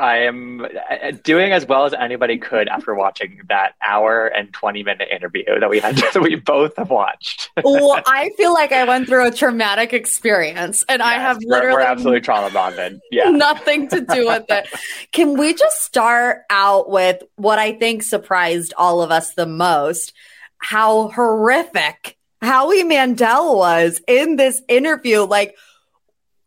I 0.00 0.22
am 0.22 0.64
uh, 0.64 1.10
doing 1.22 1.52
as 1.52 1.66
well 1.66 1.84
as 1.84 1.92
anybody 1.92 2.38
could 2.38 2.68
after 2.68 2.94
watching 2.94 3.42
that 3.48 3.74
hour 3.82 4.26
and 4.26 4.52
20 4.52 4.82
minute 4.82 5.08
interview 5.10 5.44
that 5.60 5.68
we 5.68 5.78
had 5.78 5.96
that 6.14 6.22
we 6.22 6.36
both 6.36 6.76
have 6.76 6.90
watched. 6.90 7.50
well, 7.62 8.00
I 8.06 8.30
feel 8.36 8.54
like 8.54 8.72
I 8.72 8.84
went 8.84 9.08
through 9.08 9.28
a 9.28 9.30
traumatic 9.30 9.92
experience 9.92 10.84
and 10.88 11.00
yes, 11.00 11.06
I 11.06 11.14
have 11.14 11.38
literally 11.42 11.74
we're, 11.74 11.80
we're 11.80 11.86
absolutely 11.86 12.20
trauma 12.22 12.50
bonded. 12.50 13.00
Yeah. 13.10 13.24
Nothing 13.30 13.88
to 13.88 14.00
do 14.00 14.26
with 14.26 14.46
it. 14.48 14.68
Can 15.12 15.38
we 15.38 15.52
just 15.52 15.82
start 15.82 16.42
out 16.48 16.88
with 16.88 17.22
what 17.36 17.58
I 17.58 17.72
think 17.72 18.02
surprised 18.02 18.72
all 18.78 19.02
of 19.02 19.10
us 19.10 19.34
the 19.34 19.46
most? 19.46 20.14
How 20.62 21.08
horrific 21.08 22.16
Howie 22.42 22.84
Mandel 22.84 23.56
was 23.56 24.00
in 24.08 24.36
this 24.36 24.62
interview. 24.68 25.20
Like, 25.20 25.56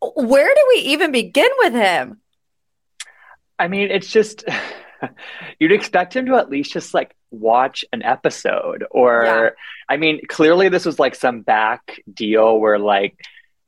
where 0.00 0.52
do 0.54 0.64
we 0.74 0.80
even 0.82 1.12
begin 1.12 1.50
with 1.58 1.72
him? 1.72 2.20
I 3.64 3.68
mean, 3.68 3.90
it's 3.90 4.08
just 4.08 4.44
you'd 5.58 5.72
expect 5.72 6.14
him 6.14 6.26
to 6.26 6.34
at 6.34 6.50
least 6.50 6.74
just 6.74 6.92
like 6.92 7.16
watch 7.30 7.82
an 7.94 8.02
episode 8.02 8.84
or 8.90 9.24
yeah. 9.24 9.50
I 9.88 9.96
mean, 9.96 10.20
clearly 10.28 10.68
this 10.68 10.84
was 10.84 10.98
like 10.98 11.14
some 11.14 11.40
back 11.40 11.98
deal 12.12 12.60
where 12.60 12.78
like 12.78 13.16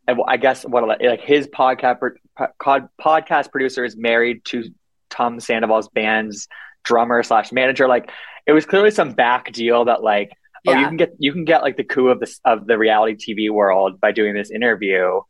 I 0.07 0.37
guess 0.37 0.65
what 0.65 0.87
like 0.87 1.23
his 1.23 1.47
podcast 1.47 2.13
podcast 2.39 3.51
producer 3.51 3.87
is 3.87 3.97
married 3.97 4.45
to 4.47 4.65
Tom 5.09 5.41
Sandoval's 5.41 5.89
band's 5.89 6.47
drummer 6.85 7.23
slash 7.23 7.51
manager. 7.51 7.89
Like 7.89 8.11
it 8.47 8.53
was 8.53 8.67
clearly 8.67 8.91
some 8.91 9.13
back 9.15 9.51
deal 9.51 9.87
that 9.87 10.03
like 10.03 10.31
yeah. 10.63 10.73
oh 10.73 10.79
you 10.79 10.87
can 10.89 10.99
get 10.99 11.15
you 11.19 11.33
can 11.33 11.47
get 11.47 11.63
like 11.63 11.79
the 11.79 11.85
coup 11.85 12.09
of 12.09 12.21
the 12.21 12.39
of 12.45 12.67
the 12.67 12.77
reality 12.77 13.17
TV 13.17 13.51
world 13.51 13.99
by 13.99 14.13
doing 14.13 14.35
this 14.35 14.51
interview 14.51 15.23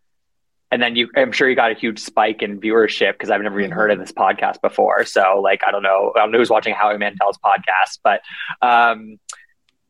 and 0.70 0.82
then 0.82 0.96
you 0.96 1.08
i'm 1.16 1.32
sure 1.32 1.48
you 1.48 1.56
got 1.56 1.70
a 1.70 1.74
huge 1.74 1.98
spike 1.98 2.42
in 2.42 2.60
viewership 2.60 3.12
because 3.12 3.30
i've 3.30 3.40
never 3.40 3.58
even 3.60 3.70
heard 3.70 3.90
of 3.90 3.96
mm-hmm. 3.96 4.02
this 4.02 4.12
podcast 4.12 4.60
before 4.60 5.04
so 5.04 5.40
like 5.42 5.60
i 5.66 5.70
don't 5.70 5.82
know 5.82 6.12
i 6.16 6.20
don't 6.20 6.30
know 6.30 6.38
who's 6.38 6.50
watching 6.50 6.74
howie 6.74 6.98
mandel's 6.98 7.38
podcast 7.38 7.98
but 8.02 8.20
um 8.62 9.18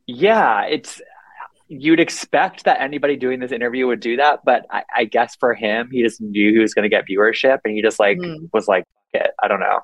yeah 0.06 0.62
it's 0.64 1.00
you'd 1.68 1.98
expect 1.98 2.64
that 2.64 2.80
anybody 2.80 3.16
doing 3.16 3.40
this 3.40 3.52
interview 3.52 3.86
would 3.86 4.00
do 4.00 4.16
that 4.16 4.40
but 4.44 4.66
i, 4.70 4.84
I 4.94 5.04
guess 5.04 5.36
for 5.36 5.54
him 5.54 5.88
he 5.90 6.02
just 6.02 6.20
knew 6.20 6.52
he 6.52 6.58
was 6.58 6.74
going 6.74 6.84
to 6.84 6.88
get 6.88 7.04
viewership 7.10 7.58
and 7.64 7.74
he 7.74 7.82
just 7.82 7.98
like 7.98 8.18
mm. 8.18 8.48
was 8.52 8.68
like 8.68 8.84
it 9.12 9.30
i 9.42 9.48
don't 9.48 9.60
know 9.60 9.80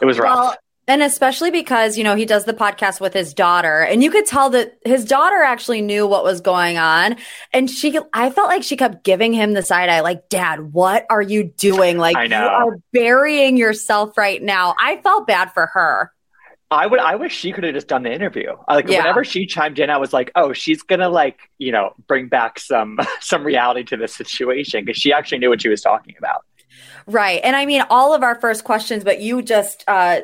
it 0.00 0.04
was 0.04 0.18
rough 0.18 0.38
well, 0.38 0.56
and 0.88 1.02
especially 1.02 1.50
because, 1.50 1.96
you 1.96 2.02
know, 2.02 2.16
he 2.16 2.26
does 2.26 2.44
the 2.44 2.52
podcast 2.52 3.00
with 3.00 3.14
his 3.14 3.34
daughter 3.34 3.80
and 3.80 4.02
you 4.02 4.10
could 4.10 4.26
tell 4.26 4.50
that 4.50 4.78
his 4.84 5.04
daughter 5.04 5.40
actually 5.42 5.80
knew 5.80 6.06
what 6.06 6.24
was 6.24 6.40
going 6.40 6.76
on. 6.76 7.16
And 7.52 7.70
she, 7.70 7.98
I 8.12 8.30
felt 8.30 8.48
like 8.48 8.64
she 8.64 8.76
kept 8.76 9.04
giving 9.04 9.32
him 9.32 9.52
the 9.52 9.62
side 9.62 9.88
eye, 9.88 10.00
like, 10.00 10.28
dad, 10.28 10.72
what 10.72 11.06
are 11.08 11.22
you 11.22 11.44
doing? 11.44 11.98
Like, 11.98 12.16
you 12.28 12.34
are 12.34 12.78
burying 12.92 13.56
yourself 13.56 14.18
right 14.18 14.42
now. 14.42 14.74
I 14.78 14.96
felt 14.96 15.26
bad 15.26 15.52
for 15.52 15.66
her. 15.66 16.12
I 16.72 16.86
would. 16.86 17.00
I 17.00 17.16
wish 17.16 17.36
she 17.36 17.52
could 17.52 17.64
have 17.64 17.74
just 17.74 17.86
done 17.86 18.02
the 18.02 18.12
interview. 18.12 18.56
Like 18.66 18.88
yeah. 18.88 19.00
whenever 19.00 19.24
she 19.24 19.44
chimed 19.44 19.78
in, 19.78 19.90
I 19.90 19.98
was 19.98 20.14
like, 20.14 20.32
"Oh, 20.34 20.54
she's 20.54 20.82
gonna 20.82 21.10
like 21.10 21.38
you 21.58 21.70
know 21.70 21.92
bring 22.06 22.28
back 22.28 22.58
some 22.58 22.98
some 23.20 23.44
reality 23.44 23.84
to 23.84 23.98
the 23.98 24.08
situation 24.08 24.82
because 24.82 24.98
she 24.98 25.12
actually 25.12 25.38
knew 25.38 25.50
what 25.50 25.60
she 25.60 25.68
was 25.68 25.82
talking 25.82 26.14
about." 26.16 26.46
Right, 27.06 27.40
and 27.44 27.54
I 27.54 27.66
mean 27.66 27.82
all 27.90 28.14
of 28.14 28.22
our 28.22 28.40
first 28.40 28.64
questions, 28.64 29.04
but 29.04 29.20
you 29.20 29.42
just 29.42 29.84
uh, 29.86 30.22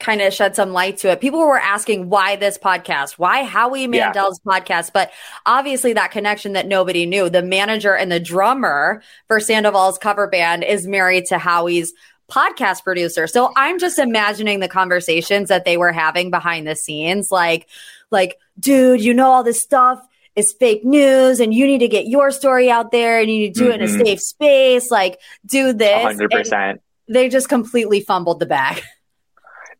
kind 0.00 0.20
of 0.20 0.32
shed 0.32 0.54
some 0.54 0.72
light 0.72 0.98
to 0.98 1.10
it. 1.10 1.20
People 1.20 1.40
were 1.40 1.58
asking 1.58 2.08
why 2.08 2.36
this 2.36 2.56
podcast, 2.56 3.12
why 3.12 3.42
Howie 3.42 3.86
Mandel's 3.86 4.40
yeah. 4.46 4.60
podcast, 4.60 4.92
but 4.92 5.10
obviously 5.44 5.92
that 5.94 6.12
connection 6.12 6.52
that 6.52 6.68
nobody 6.68 7.04
knew. 7.04 7.28
The 7.28 7.42
manager 7.42 7.96
and 7.96 8.10
the 8.10 8.20
drummer 8.20 9.02
for 9.26 9.40
Sandoval's 9.40 9.98
cover 9.98 10.28
band 10.28 10.62
is 10.62 10.86
married 10.86 11.26
to 11.26 11.38
Howie's 11.38 11.92
podcast 12.30 12.84
producer. 12.84 13.26
So 13.26 13.52
I'm 13.56 13.78
just 13.78 13.98
imagining 13.98 14.60
the 14.60 14.68
conversations 14.68 15.48
that 15.48 15.64
they 15.64 15.76
were 15.76 15.92
having 15.92 16.30
behind 16.30 16.66
the 16.66 16.76
scenes 16.76 17.32
like 17.32 17.68
like 18.10 18.38
dude, 18.58 19.00
you 19.00 19.14
know 19.14 19.30
all 19.30 19.42
this 19.42 19.60
stuff 19.60 20.00
is 20.36 20.54
fake 20.60 20.84
news 20.84 21.40
and 21.40 21.52
you 21.52 21.66
need 21.66 21.78
to 21.78 21.88
get 21.88 22.06
your 22.06 22.30
story 22.30 22.70
out 22.70 22.92
there 22.92 23.20
and 23.20 23.30
you 23.30 23.38
need 23.38 23.54
to 23.54 23.60
do 23.60 23.70
mm-hmm. 23.70 23.72
it 23.72 23.82
in 23.82 23.82
a 23.82 23.92
mm-hmm. 23.92 24.04
safe 24.04 24.20
space 24.20 24.90
like 24.90 25.18
do 25.46 25.72
this 25.72 26.16
100%. 26.16 26.70
And 26.70 26.80
they 27.08 27.28
just 27.28 27.48
completely 27.48 28.00
fumbled 28.00 28.38
the 28.38 28.46
bag. 28.46 28.82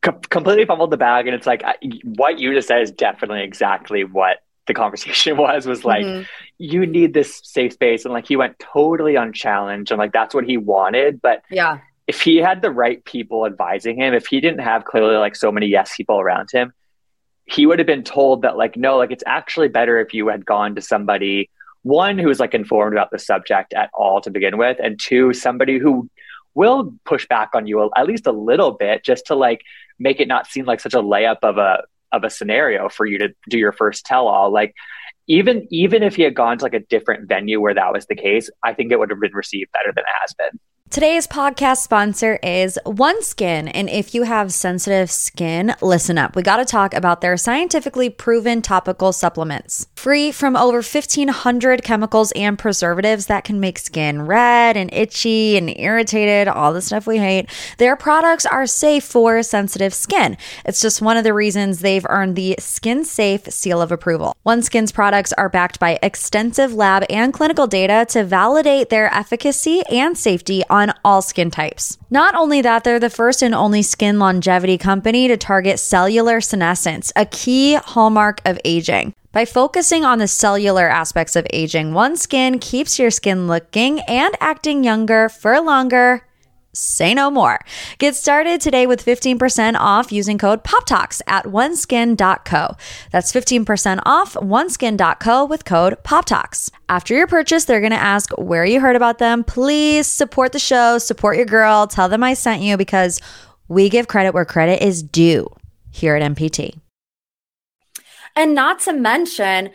com- 0.02 0.20
completely 0.20 0.64
fumbled 0.64 0.90
the 0.90 0.96
bag. 0.96 1.26
And 1.26 1.34
it's 1.34 1.46
like, 1.46 1.62
I, 1.64 1.76
what 2.04 2.38
you 2.38 2.54
just 2.54 2.68
said 2.68 2.82
is 2.82 2.90
definitely 2.90 3.42
exactly 3.42 4.04
what 4.04 4.38
the 4.66 4.74
conversation 4.74 5.36
was, 5.38 5.66
was 5.66 5.84
like, 5.84 6.04
mm-hmm. 6.04 6.22
you 6.58 6.86
need 6.86 7.14
this 7.14 7.40
safe 7.44 7.72
space. 7.72 8.04
And 8.04 8.14
like, 8.14 8.26
he 8.26 8.36
went 8.36 8.58
totally 8.58 9.16
unchallenged 9.16 9.90
and 9.90 9.98
like, 9.98 10.12
that's 10.12 10.34
what 10.34 10.44
he 10.44 10.56
wanted. 10.56 11.20
But 11.20 11.42
yeah, 11.50 11.78
if 12.06 12.22
he 12.22 12.36
had 12.36 12.62
the 12.62 12.70
right 12.70 13.04
people 13.04 13.46
advising 13.46 13.98
him, 13.98 14.14
if 14.14 14.26
he 14.26 14.40
didn't 14.40 14.60
have 14.60 14.84
clearly 14.84 15.16
like 15.16 15.36
so 15.36 15.52
many 15.52 15.66
yes 15.66 15.94
people 15.96 16.18
around 16.18 16.50
him, 16.52 16.72
he 17.44 17.66
would 17.66 17.78
have 17.78 17.86
been 17.86 18.04
told 18.04 18.42
that 18.42 18.56
like, 18.56 18.76
no, 18.76 18.96
like 18.96 19.10
it's 19.10 19.24
actually 19.26 19.68
better 19.68 19.98
if 19.98 20.12
you 20.12 20.28
had 20.28 20.44
gone 20.44 20.74
to 20.74 20.82
somebody 20.82 21.50
one 21.82 22.18
who 22.18 22.28
is 22.28 22.40
like 22.40 22.54
informed 22.54 22.92
about 22.92 23.10
the 23.10 23.18
subject 23.18 23.72
at 23.72 23.90
all 23.94 24.20
to 24.20 24.30
begin 24.30 24.58
with, 24.58 24.78
and 24.82 24.98
two, 25.00 25.32
somebody 25.32 25.78
who 25.78 26.08
will 26.54 26.92
push 27.04 27.26
back 27.28 27.50
on 27.54 27.66
you 27.66 27.90
at 27.96 28.06
least 28.06 28.26
a 28.26 28.32
little 28.32 28.72
bit 28.72 29.04
just 29.04 29.26
to 29.26 29.34
like 29.34 29.62
make 29.98 30.20
it 30.20 30.28
not 30.28 30.46
seem 30.46 30.64
like 30.64 30.80
such 30.80 30.94
a 30.94 31.02
layup 31.02 31.38
of 31.42 31.58
a 31.58 31.82
of 32.12 32.24
a 32.24 32.30
scenario 32.30 32.88
for 32.88 33.04
you 33.04 33.18
to 33.18 33.28
do 33.48 33.58
your 33.58 33.72
first 33.72 34.06
tell 34.06 34.28
all 34.28 34.50
like 34.50 34.74
even 35.26 35.66
even 35.70 36.02
if 36.02 36.16
he 36.16 36.22
had 36.22 36.34
gone 36.34 36.58
to 36.58 36.64
like 36.64 36.74
a 36.74 36.80
different 36.80 37.28
venue 37.28 37.60
where 37.60 37.74
that 37.74 37.92
was 37.92 38.06
the 38.06 38.14
case 38.14 38.48
i 38.62 38.72
think 38.72 38.90
it 38.90 38.98
would 38.98 39.10
have 39.10 39.20
been 39.20 39.32
received 39.32 39.70
better 39.72 39.92
than 39.94 40.04
it 40.04 40.14
has 40.22 40.34
been 40.34 40.58
Today's 40.90 41.26
podcast 41.26 41.82
sponsor 41.82 42.38
is 42.42 42.78
OneSkin. 42.86 43.70
And 43.74 43.90
if 43.90 44.14
you 44.14 44.22
have 44.22 44.50
sensitive 44.54 45.10
skin, 45.10 45.74
listen 45.82 46.16
up. 46.16 46.34
We 46.34 46.42
got 46.42 46.56
to 46.56 46.64
talk 46.64 46.94
about 46.94 47.20
their 47.20 47.36
scientifically 47.36 48.08
proven 48.08 48.62
topical 48.62 49.12
supplements. 49.12 49.86
Free 49.96 50.32
from 50.32 50.56
over 50.56 50.78
1,500 50.78 51.82
chemicals 51.82 52.32
and 52.32 52.58
preservatives 52.58 53.26
that 53.26 53.44
can 53.44 53.60
make 53.60 53.78
skin 53.78 54.22
red 54.22 54.78
and 54.78 54.90
itchy 54.94 55.58
and 55.58 55.68
irritated, 55.78 56.48
all 56.48 56.72
the 56.72 56.80
stuff 56.80 57.06
we 57.06 57.18
hate, 57.18 57.50
their 57.76 57.94
products 57.94 58.46
are 58.46 58.66
safe 58.66 59.04
for 59.04 59.42
sensitive 59.42 59.92
skin. 59.92 60.38
It's 60.64 60.80
just 60.80 61.02
one 61.02 61.18
of 61.18 61.24
the 61.24 61.34
reasons 61.34 61.80
they've 61.80 62.06
earned 62.08 62.34
the 62.34 62.56
Skin 62.58 63.04
Safe 63.04 63.44
seal 63.52 63.82
of 63.82 63.92
approval. 63.92 64.34
OneSkin's 64.46 64.92
products 64.92 65.34
are 65.34 65.50
backed 65.50 65.78
by 65.78 65.98
extensive 66.02 66.72
lab 66.72 67.04
and 67.10 67.34
clinical 67.34 67.66
data 67.66 68.06
to 68.08 68.24
validate 68.24 68.88
their 68.88 69.12
efficacy 69.14 69.82
and 69.90 70.16
safety 70.16 70.62
on 70.70 70.77
on 70.78 70.92
all 71.04 71.22
skin 71.22 71.50
types. 71.50 71.98
Not 72.10 72.34
only 72.34 72.62
that, 72.62 72.84
they're 72.84 73.00
the 73.00 73.10
first 73.10 73.42
and 73.42 73.54
only 73.54 73.82
skin 73.82 74.18
longevity 74.18 74.78
company 74.78 75.28
to 75.28 75.36
target 75.36 75.78
cellular 75.78 76.40
senescence, 76.40 77.12
a 77.16 77.26
key 77.26 77.74
hallmark 77.74 78.40
of 78.44 78.58
aging. 78.64 79.14
By 79.32 79.44
focusing 79.44 80.04
on 80.04 80.18
the 80.18 80.28
cellular 80.28 80.88
aspects 80.88 81.36
of 81.36 81.46
aging, 81.52 81.92
OneSkin 81.92 82.60
keeps 82.60 82.98
your 82.98 83.10
skin 83.10 83.46
looking 83.46 84.00
and 84.00 84.34
acting 84.40 84.84
younger 84.84 85.28
for 85.28 85.60
longer 85.60 86.22
say 86.78 87.14
no 87.14 87.30
more. 87.30 87.60
Get 87.98 88.14
started 88.14 88.60
today 88.60 88.86
with 88.86 89.04
15% 89.04 89.74
off 89.78 90.12
using 90.12 90.38
code 90.38 90.64
POPTALKS 90.64 91.22
at 91.26 91.44
oneskin.co. 91.44 92.76
That's 93.10 93.32
15% 93.32 94.00
off 94.06 94.34
oneskin.co 94.34 95.44
with 95.44 95.64
code 95.64 95.96
POPTALKS. 96.04 96.70
After 96.88 97.14
your 97.14 97.26
purchase, 97.26 97.64
they're 97.64 97.80
going 97.80 97.90
to 97.90 97.96
ask 97.96 98.30
where 98.38 98.64
you 98.64 98.80
heard 98.80 98.96
about 98.96 99.18
them. 99.18 99.44
Please 99.44 100.06
support 100.06 100.52
the 100.52 100.58
show, 100.58 100.98
support 100.98 101.36
your 101.36 101.46
girl, 101.46 101.86
tell 101.86 102.08
them 102.08 102.22
I 102.22 102.34
sent 102.34 102.62
you 102.62 102.76
because 102.76 103.20
we 103.68 103.88
give 103.88 104.08
credit 104.08 104.32
where 104.32 104.44
credit 104.44 104.82
is 104.82 105.02
due 105.02 105.48
here 105.90 106.16
at 106.16 106.22
MPT. 106.22 106.78
And 108.34 108.54
not 108.54 108.80
to 108.82 108.92
mention, 108.92 109.70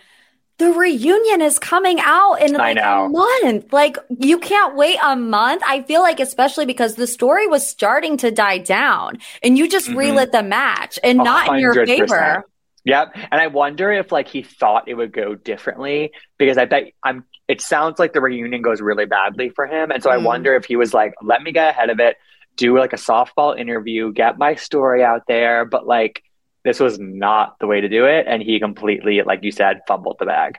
the 0.57 0.71
reunion 0.71 1.41
is 1.41 1.57
coming 1.57 1.99
out 1.99 2.35
in 2.35 2.53
like 2.53 2.77
a 2.77 3.09
month. 3.09 3.73
Like 3.73 3.97
you 4.09 4.37
can't 4.37 4.75
wait 4.75 4.97
a 5.03 5.15
month. 5.15 5.63
I 5.65 5.81
feel 5.81 6.01
like 6.01 6.19
especially 6.19 6.65
because 6.65 6.95
the 6.95 7.07
story 7.07 7.47
was 7.47 7.67
starting 7.67 8.17
to 8.17 8.31
die 8.31 8.59
down 8.59 9.17
and 9.41 9.57
you 9.57 9.67
just 9.67 9.87
mm-hmm. 9.87 9.97
relit 9.97 10.31
the 10.31 10.43
match 10.43 10.99
and 11.03 11.19
100%. 11.19 11.23
not 11.23 11.53
in 11.53 11.59
your 11.59 11.85
favor. 11.85 12.45
Yep. 12.85 13.15
And 13.15 13.41
I 13.41 13.47
wonder 13.47 13.91
if 13.91 14.11
like 14.11 14.27
he 14.27 14.43
thought 14.43 14.87
it 14.87 14.93
would 14.93 15.13
go 15.13 15.35
differently 15.35 16.11
because 16.37 16.57
I 16.57 16.65
bet 16.65 16.91
I'm 17.03 17.25
it 17.47 17.61
sounds 17.61 17.99
like 17.99 18.13
the 18.13 18.21
reunion 18.21 18.61
goes 18.61 18.81
really 18.81 19.05
badly 19.05 19.49
for 19.49 19.65
him. 19.65 19.91
And 19.91 20.01
so 20.01 20.09
mm. 20.09 20.13
I 20.13 20.17
wonder 20.17 20.55
if 20.55 20.65
he 20.65 20.75
was 20.75 20.93
like, 20.93 21.13
let 21.21 21.41
me 21.41 21.51
get 21.51 21.69
ahead 21.71 21.89
of 21.89 21.99
it, 21.99 22.17
do 22.55 22.77
like 22.77 22.93
a 22.93 22.97
softball 22.97 23.57
interview, 23.57 24.11
get 24.13 24.37
my 24.37 24.55
story 24.55 25.03
out 25.03 25.23
there, 25.27 25.65
but 25.65 25.85
like 25.85 26.23
this 26.63 26.79
was 26.79 26.99
not 26.99 27.57
the 27.59 27.67
way 27.67 27.81
to 27.81 27.89
do 27.89 28.05
it. 28.05 28.25
And 28.27 28.41
he 28.41 28.59
completely, 28.59 29.21
like 29.21 29.43
you 29.43 29.51
said, 29.51 29.81
fumbled 29.87 30.17
the 30.19 30.25
bag. 30.25 30.57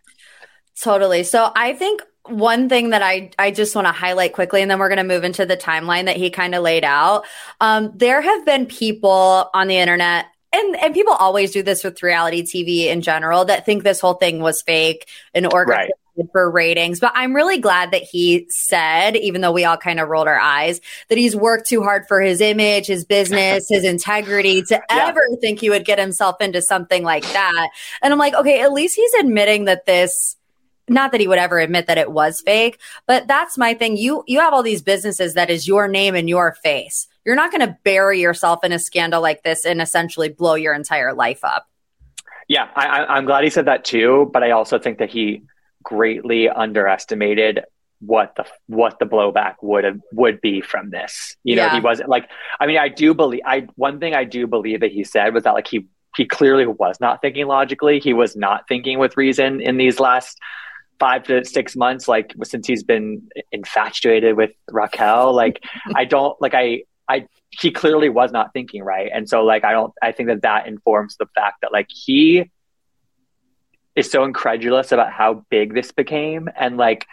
Totally. 0.80 1.22
So 1.22 1.50
I 1.54 1.72
think 1.72 2.02
one 2.28 2.68
thing 2.68 2.90
that 2.90 3.02
I, 3.02 3.30
I 3.38 3.50
just 3.50 3.74
want 3.74 3.86
to 3.86 3.92
highlight 3.92 4.32
quickly, 4.32 4.62
and 4.62 4.70
then 4.70 4.78
we're 4.78 4.88
going 4.88 4.98
to 4.98 5.04
move 5.04 5.24
into 5.24 5.46
the 5.46 5.56
timeline 5.56 6.06
that 6.06 6.16
he 6.16 6.30
kind 6.30 6.54
of 6.54 6.62
laid 6.62 6.84
out. 6.84 7.24
Um, 7.60 7.92
there 7.94 8.20
have 8.20 8.44
been 8.44 8.66
people 8.66 9.50
on 9.54 9.68
the 9.68 9.76
internet 9.76 10.26
and 10.54 10.76
and 10.76 10.94
people 10.94 11.14
always 11.14 11.50
do 11.50 11.62
this 11.62 11.82
with 11.82 12.02
reality 12.02 12.42
TV 12.42 12.86
in 12.86 13.02
general 13.02 13.44
that 13.46 13.66
think 13.66 13.82
this 13.82 14.00
whole 14.00 14.14
thing 14.14 14.40
was 14.40 14.62
fake 14.62 15.08
and 15.34 15.52
organized 15.52 15.90
right. 15.90 15.90
For 16.32 16.50
ratings. 16.50 17.00
But 17.00 17.12
I'm 17.14 17.34
really 17.34 17.58
glad 17.58 17.90
that 17.90 18.02
he 18.02 18.46
said, 18.48 19.16
even 19.16 19.40
though 19.40 19.52
we 19.52 19.64
all 19.64 19.76
kind 19.76 20.00
of 20.00 20.08
rolled 20.08 20.28
our 20.28 20.38
eyes, 20.38 20.80
that 21.08 21.18
he's 21.18 21.34
worked 21.34 21.68
too 21.68 21.82
hard 21.82 22.06
for 22.06 22.20
his 22.20 22.40
image, 22.40 22.86
his 22.86 23.04
business, 23.04 23.68
his 23.68 23.84
integrity 23.84 24.62
to 24.68 24.74
yeah. 24.74 25.08
ever 25.08 25.20
think 25.40 25.60
he 25.60 25.70
would 25.70 25.84
get 25.84 25.98
himself 25.98 26.40
into 26.40 26.62
something 26.62 27.02
like 27.02 27.24
that. 27.32 27.70
And 28.02 28.12
I'm 28.12 28.18
like, 28.18 28.34
okay, 28.34 28.60
at 28.60 28.72
least 28.72 28.96
he's 28.96 29.14
admitting 29.14 29.64
that 29.64 29.86
this 29.86 30.36
not 30.86 31.12
that 31.12 31.20
he 31.20 31.26
would 31.26 31.38
ever 31.38 31.58
admit 31.58 31.86
that 31.86 31.96
it 31.96 32.12
was 32.12 32.42
fake, 32.42 32.78
but 33.06 33.26
that's 33.26 33.56
my 33.56 33.72
thing. 33.72 33.96
You 33.96 34.22
you 34.26 34.40
have 34.40 34.52
all 34.52 34.62
these 34.62 34.82
businesses 34.82 35.34
that 35.34 35.48
is 35.48 35.66
your 35.66 35.88
name 35.88 36.14
and 36.14 36.28
your 36.28 36.52
face. 36.62 37.08
You're 37.24 37.36
not 37.36 37.50
going 37.50 37.66
to 37.66 37.78
bury 37.84 38.20
yourself 38.20 38.62
in 38.64 38.72
a 38.72 38.78
scandal 38.78 39.22
like 39.22 39.42
this 39.42 39.64
and 39.64 39.80
essentially 39.80 40.28
blow 40.28 40.56
your 40.56 40.74
entire 40.74 41.14
life 41.14 41.42
up. 41.42 41.66
Yeah, 42.48 42.68
I, 42.76 43.16
am 43.16 43.24
glad 43.24 43.44
he 43.44 43.50
said 43.50 43.64
that 43.64 43.84
too. 43.84 44.30
But 44.32 44.42
I 44.42 44.50
also 44.50 44.78
think 44.78 44.98
that 44.98 45.08
he 45.08 45.42
greatly 45.84 46.48
underestimated 46.48 47.60
what 48.00 48.34
the 48.36 48.46
what 48.66 48.98
the 48.98 49.04
blowback 49.06 49.56
would 49.62 49.84
have 49.84 50.00
would 50.12 50.40
be 50.40 50.60
from 50.60 50.90
this. 50.90 51.36
You 51.44 51.56
know, 51.56 51.66
yeah. 51.66 51.74
he 51.74 51.80
wasn't 51.80 52.08
like. 52.08 52.28
I 52.60 52.66
mean, 52.66 52.78
I 52.78 52.88
do 52.88 53.14
believe. 53.14 53.42
I 53.44 53.66
one 53.76 54.00
thing 54.00 54.14
I 54.14 54.24
do 54.24 54.46
believe 54.46 54.80
that 54.80 54.92
he 54.92 55.04
said 55.04 55.34
was 55.34 55.44
that 55.44 55.54
like 55.54 55.68
he 55.68 55.86
he 56.16 56.24
clearly 56.26 56.66
was 56.66 57.00
not 57.00 57.20
thinking 57.20 57.46
logically. 57.46 58.00
He 58.00 58.12
was 58.12 58.36
not 58.36 58.66
thinking 58.68 58.98
with 58.98 59.16
reason 59.16 59.60
in 59.60 59.76
these 59.76 60.00
last 60.00 60.38
five 60.98 61.24
to 61.24 61.44
six 61.44 61.76
months. 61.76 62.08
Like 62.08 62.34
since 62.44 62.66
he's 62.66 62.82
been 62.82 63.28
infatuated 63.52 64.36
with 64.36 64.52
Raquel. 64.70 65.34
Like 65.34 65.62
I 65.94 66.04
don't 66.04 66.40
like 66.40 66.54
I 66.54 66.82
I 67.08 67.26
he 67.50 67.70
clearly 67.70 68.08
was 68.08 68.32
not 68.32 68.52
thinking 68.52 68.82
right, 68.82 69.10
and 69.12 69.28
so 69.28 69.44
like 69.44 69.64
I 69.64 69.72
don't 69.72 69.92
I 70.02 70.12
think 70.12 70.28
that 70.28 70.42
that 70.42 70.66
informs 70.66 71.16
the 71.16 71.26
fact 71.34 71.60
that 71.62 71.72
like 71.72 71.88
he 71.88 72.50
is 73.96 74.10
so 74.10 74.24
incredulous 74.24 74.92
about 74.92 75.12
how 75.12 75.44
big 75.50 75.74
this 75.74 75.92
became 75.92 76.48
and 76.56 76.76
like 76.76 77.06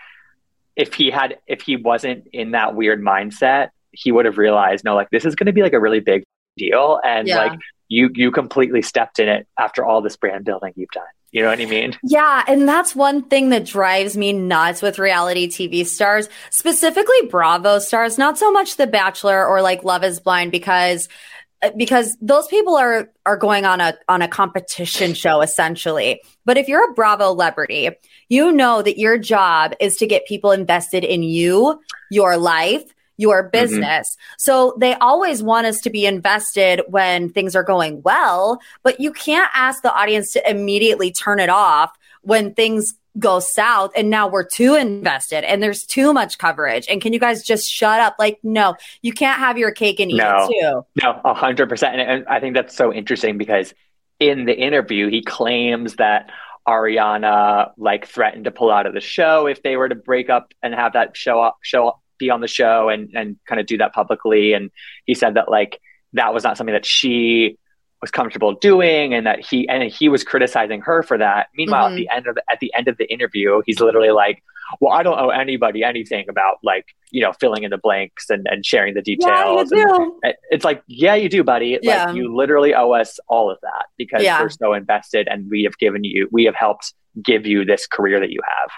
if 0.76 0.94
he 0.94 1.12
had 1.12 1.38
if 1.48 1.62
he 1.62 1.76
wasn't 1.76 2.28
in 2.34 2.52
that 2.52 2.76
weird 2.76 3.02
mindset 3.02 3.70
he 3.92 4.12
would 4.12 4.26
have 4.26 4.38
realized 4.38 4.84
no 4.84 4.96
like 4.96 5.10
this 5.10 5.26
is 5.26 5.36
going 5.36 5.48
to 5.48 5.54
be 5.54 5.62
like 5.62 5.74
a 5.74 5.80
really 5.80 6.00
big 6.00 6.24
deal 6.58 7.00
and 7.04 7.28
yeah. 7.28 7.38
like 7.38 7.60
you 7.88 8.10
you 8.14 8.32
completely 8.32 8.82
stepped 8.82 9.20
in 9.20 9.28
it 9.28 9.48
after 9.58 9.86
all 9.86 10.02
this 10.02 10.16
brand 10.16 10.46
building 10.46 10.74
you've 10.76 10.90
done 10.90 11.04
you 11.32 11.42
know 11.42 11.50
what 11.50 11.62
I 11.62 11.66
mean? 11.66 11.98
Yeah. 12.04 12.44
And 12.46 12.68
that's 12.68 12.94
one 12.94 13.24
thing 13.24 13.50
that 13.50 13.66
drives 13.66 14.18
me 14.18 14.34
nuts 14.34 14.82
with 14.82 15.00
reality 15.00 15.48
TV 15.48 15.86
stars, 15.86 16.28
specifically 16.50 17.28
Bravo 17.30 17.80
stars, 17.80 18.18
not 18.18 18.38
so 18.38 18.52
much 18.52 18.76
The 18.76 18.86
Bachelor 18.86 19.48
or 19.48 19.62
like 19.62 19.86
Love 19.86 20.04
is 20.04 20.20
Blind, 20.20 20.52
because 20.52 21.08
because 21.78 22.18
those 22.22 22.48
people 22.48 22.76
are 22.76 23.10
are 23.26 23.38
going 23.38 23.66
on 23.66 23.82
a 23.82 23.96
on 24.08 24.22
a 24.22 24.28
competition 24.28 25.14
show 25.14 25.42
essentially. 25.42 26.22
But 26.46 26.58
if 26.58 26.68
you're 26.68 26.90
a 26.90 26.94
Bravo 26.94 27.28
celebrity, 27.28 27.90
you 28.30 28.52
know 28.52 28.82
that 28.82 28.98
your 28.98 29.18
job 29.18 29.74
is 29.80 29.96
to 29.98 30.08
get 30.08 30.26
people 30.26 30.52
invested 30.52 31.04
in 31.04 31.24
you, 31.24 31.80
your 32.10 32.38
life, 32.38 32.84
your 33.18 33.44
mm-hmm. 33.44 33.52
business. 33.52 34.10
Mm-hmm. 34.10 34.34
So 34.38 34.76
they 34.80 34.96
always 34.96 35.44
want 35.44 35.68
us 35.68 35.82
to 35.82 35.90
be 35.90 36.06
invested 36.06 36.82
when 36.88 37.30
things 37.30 37.56
are 37.56 37.64
going 37.64 38.02
well, 38.02 38.60
but 38.84 39.00
you 39.00 39.14
can't 39.14 39.50
ask 39.54 39.84
the 39.84 39.94
audience 39.94 40.34
to 40.34 40.50
immediately 40.50 41.12
turn 41.12 41.40
it 41.40 41.50
off 41.50 41.92
when 42.24 42.54
things 42.54 42.96
go 43.20 43.40
south 43.40 43.92
and 43.96 44.10
now 44.10 44.28
we're 44.28 44.46
too 44.46 44.76
invested 44.76 45.44
and 45.44 45.62
there's 45.62 45.86
too 45.86 46.14
much 46.14 46.38
coverage. 46.38 46.88
And 46.90 47.02
can 47.02 47.14
you 47.14 47.20
guys 47.20 47.44
just 47.44 47.70
shut 47.70 48.00
up? 48.00 48.16
Like 48.18 48.40
no 48.44 48.76
you 49.02 49.14
can't 49.14 49.40
have 49.40 49.58
your 49.58 49.72
cake 49.72 50.00
and 50.00 50.12
eat 50.12 50.18
no, 50.18 50.48
it 50.50 50.62
too. 50.62 50.86
No 51.04 51.22
a 51.26 51.34
hundred 51.34 51.70
percent. 51.70 52.00
And 52.00 52.26
i 52.28 52.40
think 52.40 52.56
that's 52.56 52.76
so 52.76 52.94
interesting 52.94 53.38
because 53.38 53.74
in 54.20 54.46
the 54.46 54.58
interview 54.58 55.10
he 55.10 55.24
claims 55.24 55.96
that 55.96 56.30
ariana 56.68 57.72
like 57.78 58.08
threatened 58.08 58.46
to 58.46 58.52
pull 58.52 58.72
out 58.72 58.86
of 58.86 58.94
the 58.94 59.02
show 59.02 59.48
if 59.48 59.64
they 59.64 59.76
were 59.76 59.90
to 59.90 59.96
break 59.96 60.30
up 60.30 60.54
and 60.62 60.74
have 60.74 60.94
that 60.94 61.18
show 61.18 61.42
up 61.42 61.58
show 61.62 61.90
up, 61.90 62.02
be 62.18 62.30
on 62.30 62.40
the 62.40 62.48
show 62.48 62.88
and 62.88 63.10
and 63.14 63.38
kind 63.46 63.60
of 63.60 63.68
do 63.68 63.78
that 63.80 63.94
publicly. 63.94 64.54
And 64.54 64.72
he 65.06 65.16
said 65.16 65.34
that 65.34 65.50
like 65.50 65.80
that 66.14 66.34
was 66.34 66.44
not 66.44 66.58
something 66.58 66.74
that 66.74 66.86
she 66.86 67.58
was 68.02 68.12
comfortable 68.12 68.54
doing 68.54 69.14
and 69.14 69.26
that 69.26 69.40
he 69.40 69.68
and 69.70 69.84
he 69.92 70.10
was 70.10 70.24
criticizing 70.24 70.82
her 70.82 71.04
for 71.04 71.18
that 71.18 71.48
meanwhile 71.56 71.90
mm-hmm. 71.90 71.94
at 71.94 71.98
the 71.98 72.10
end 72.10 72.28
of 72.28 72.36
the, 72.36 72.44
at 72.52 72.60
the 72.60 72.74
end 72.76 72.88
of 72.88 72.98
the 72.98 73.12
interview 73.12 73.62
he's 73.66 73.80
literally 73.80 74.10
like 74.10 74.44
well 74.80 74.92
i 74.92 75.04
don't 75.04 75.20
owe 75.20 75.30
anybody 75.30 75.84
anything 75.84 76.26
about 76.28 76.58
like 76.64 76.86
you 77.12 77.22
know 77.22 77.32
filling 77.40 77.64
in 77.64 77.70
the 77.70 77.78
blanks 77.78 78.30
and, 78.30 78.48
and 78.50 78.66
sharing 78.66 78.94
the 78.94 79.02
details 79.02 79.70
yeah, 79.72 79.80
you 79.80 80.20
do. 80.24 80.34
it's 80.50 80.66
like 80.66 80.82
yeah 80.88 81.14
you 81.14 81.30
do 81.30 81.44
buddy 81.44 81.78
yeah. 81.82 82.06
like 82.06 82.16
you 82.16 82.36
literally 82.36 82.74
owe 82.74 82.92
us 82.92 83.20
all 83.28 83.52
of 83.52 83.58
that 83.62 83.86
because 83.98 84.24
yeah. 84.24 84.42
we're 84.42 84.50
so 84.50 84.74
invested 84.74 85.28
and 85.30 85.50
we 85.50 85.64
have 85.64 85.78
given 85.78 86.04
you 86.04 86.28
we 86.32 86.44
have 86.44 86.56
helped 86.56 86.94
give 87.24 87.46
you 87.46 87.64
this 87.64 87.86
career 87.86 88.20
that 88.20 88.32
you 88.32 88.40
have 88.46 88.72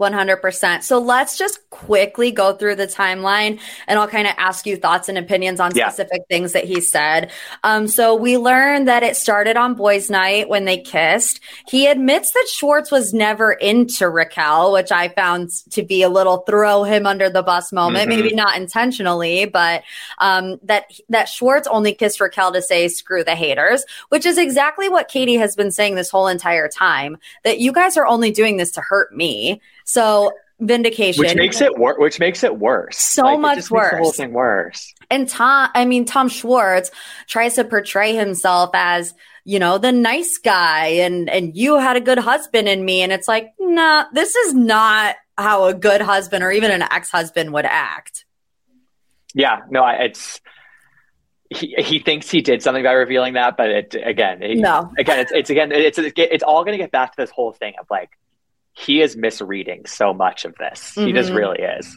100%. 0.00 0.82
So 0.82 0.98
let's 0.98 1.36
just 1.36 1.68
quickly 1.70 2.30
go 2.30 2.52
through 2.52 2.76
the 2.76 2.86
timeline 2.86 3.60
and 3.86 3.98
I'll 3.98 4.08
kind 4.08 4.28
of 4.28 4.34
ask 4.36 4.66
you 4.66 4.76
thoughts 4.76 5.08
and 5.08 5.18
opinions 5.18 5.58
on 5.58 5.72
yeah. 5.74 5.88
specific 5.88 6.22
things 6.28 6.52
that 6.52 6.64
he 6.64 6.80
said. 6.80 7.32
Um, 7.64 7.88
so 7.88 8.14
we 8.14 8.38
learned 8.38 8.86
that 8.86 9.02
it 9.02 9.16
started 9.16 9.56
on 9.56 9.74
boys' 9.74 10.08
night 10.08 10.48
when 10.48 10.64
they 10.64 10.78
kissed. 10.78 11.40
He 11.66 11.86
admits 11.88 12.32
that 12.32 12.46
Schwartz 12.48 12.90
was 12.90 13.12
never 13.12 13.52
into 13.52 14.08
Raquel, 14.08 14.72
which 14.72 14.92
I 14.92 15.08
found 15.08 15.50
to 15.70 15.82
be 15.82 16.02
a 16.02 16.08
little 16.08 16.38
throw 16.38 16.84
him 16.84 17.04
under 17.04 17.28
the 17.28 17.42
bus 17.42 17.72
moment, 17.72 18.08
mm-hmm. 18.08 18.20
maybe 18.20 18.34
not 18.34 18.56
intentionally, 18.56 19.46
but 19.46 19.82
um, 20.18 20.58
that, 20.62 20.84
that 21.08 21.28
Schwartz 21.28 21.66
only 21.66 21.92
kissed 21.92 22.20
Raquel 22.20 22.52
to 22.52 22.62
say, 22.62 22.86
screw 22.88 23.24
the 23.24 23.34
haters, 23.34 23.84
which 24.10 24.26
is 24.26 24.38
exactly 24.38 24.88
what 24.88 25.08
Katie 25.08 25.36
has 25.36 25.56
been 25.56 25.72
saying 25.72 25.96
this 25.96 26.10
whole 26.10 26.28
entire 26.28 26.68
time, 26.68 27.16
that 27.42 27.58
you 27.58 27.72
guys 27.72 27.96
are 27.96 28.06
only 28.06 28.30
doing 28.30 28.56
this 28.56 28.70
to 28.72 28.80
hurt 28.80 29.14
me. 29.14 29.60
So 29.88 30.32
vindication, 30.60 31.24
which 31.24 31.34
makes 31.34 31.62
it 31.62 31.78
worse. 31.78 31.96
Which 31.98 32.20
makes 32.20 32.44
it 32.44 32.58
worse. 32.58 32.98
So 32.98 33.22
like, 33.22 33.40
much 33.40 33.70
worse. 33.70 33.92
the 33.92 33.96
whole 33.96 34.12
thing 34.12 34.32
worse. 34.34 34.92
And 35.10 35.26
Tom, 35.26 35.70
I 35.74 35.86
mean, 35.86 36.04
Tom 36.04 36.28
Schwartz 36.28 36.90
tries 37.26 37.54
to 37.54 37.64
portray 37.64 38.14
himself 38.14 38.70
as 38.74 39.14
you 39.44 39.58
know 39.58 39.78
the 39.78 39.90
nice 39.90 40.36
guy, 40.36 40.88
and 40.88 41.30
and 41.30 41.56
you 41.56 41.78
had 41.78 41.96
a 41.96 42.02
good 42.02 42.18
husband 42.18 42.68
in 42.68 42.84
me, 42.84 43.00
and 43.00 43.12
it's 43.12 43.26
like, 43.26 43.48
nah, 43.58 44.04
this 44.12 44.36
is 44.36 44.52
not 44.52 45.16
how 45.38 45.64
a 45.64 45.74
good 45.74 46.02
husband 46.02 46.44
or 46.44 46.52
even 46.52 46.70
an 46.70 46.82
ex 46.82 47.10
husband 47.10 47.54
would 47.54 47.64
act. 47.64 48.26
Yeah, 49.34 49.62
no, 49.70 49.86
it's 49.86 50.38
he, 51.48 51.74
he 51.78 51.98
thinks 51.98 52.30
he 52.30 52.42
did 52.42 52.62
something 52.62 52.84
by 52.84 52.92
revealing 52.92 53.32
that, 53.34 53.56
but 53.56 53.70
it 53.70 53.96
again, 54.04 54.42
it, 54.42 54.58
no, 54.58 54.92
again, 54.98 55.20
it's 55.20 55.32
it's 55.32 55.48
again, 55.48 55.72
it's 55.72 55.98
it's, 55.98 56.12
it's 56.14 56.44
all 56.44 56.62
going 56.62 56.76
to 56.76 56.82
get 56.82 56.90
back 56.90 57.12
to 57.12 57.22
this 57.22 57.30
whole 57.30 57.52
thing 57.52 57.72
of 57.80 57.86
like 57.90 58.10
he 58.78 59.00
is 59.00 59.16
misreading 59.16 59.86
so 59.86 60.14
much 60.14 60.44
of 60.44 60.54
this. 60.56 60.92
Mm-hmm. 60.92 61.06
He 61.06 61.12
just 61.12 61.30
mm-hmm. 61.30 61.38
really 61.38 61.58
is. 61.58 61.96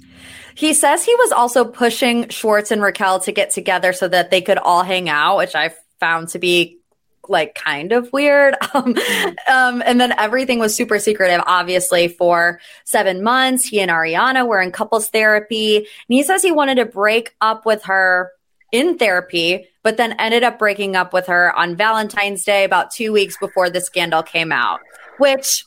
He 0.55 0.73
says 0.73 1.03
he 1.03 1.13
was 1.15 1.31
also 1.31 1.63
pushing 1.63 2.29
Schwartz 2.29 2.71
and 2.71 2.81
Raquel 2.81 3.19
to 3.21 3.31
get 3.31 3.51
together 3.51 3.93
so 3.93 4.07
that 4.07 4.31
they 4.31 4.41
could 4.41 4.57
all 4.57 4.83
hang 4.83 5.07
out, 5.07 5.37
which 5.37 5.55
I 5.55 5.73
found 5.99 6.29
to 6.29 6.39
be 6.39 6.79
like 7.29 7.53
kind 7.53 7.91
of 7.91 8.11
weird. 8.11 8.55
Um, 8.73 8.95
um, 9.51 9.83
and 9.85 9.99
then 9.99 10.13
everything 10.17 10.57
was 10.57 10.75
super 10.75 10.97
secretive, 10.97 11.41
obviously, 11.45 12.07
for 12.07 12.59
seven 12.85 13.21
months. 13.21 13.65
He 13.65 13.81
and 13.81 13.91
Ariana 13.91 14.47
were 14.47 14.61
in 14.61 14.71
couples 14.71 15.09
therapy. 15.09 15.77
And 15.77 15.85
he 16.07 16.23
says 16.23 16.41
he 16.41 16.53
wanted 16.53 16.75
to 16.75 16.85
break 16.85 17.35
up 17.41 17.65
with 17.65 17.83
her 17.83 18.31
in 18.71 18.97
therapy, 18.97 19.67
but 19.83 19.97
then 19.97 20.13
ended 20.13 20.43
up 20.43 20.57
breaking 20.57 20.95
up 20.95 21.11
with 21.11 21.27
her 21.27 21.53
on 21.53 21.75
Valentine's 21.75 22.45
Day 22.45 22.63
about 22.63 22.91
two 22.91 23.11
weeks 23.11 23.37
before 23.37 23.69
the 23.69 23.81
scandal 23.81 24.23
came 24.23 24.53
out, 24.53 24.79
which 25.17 25.65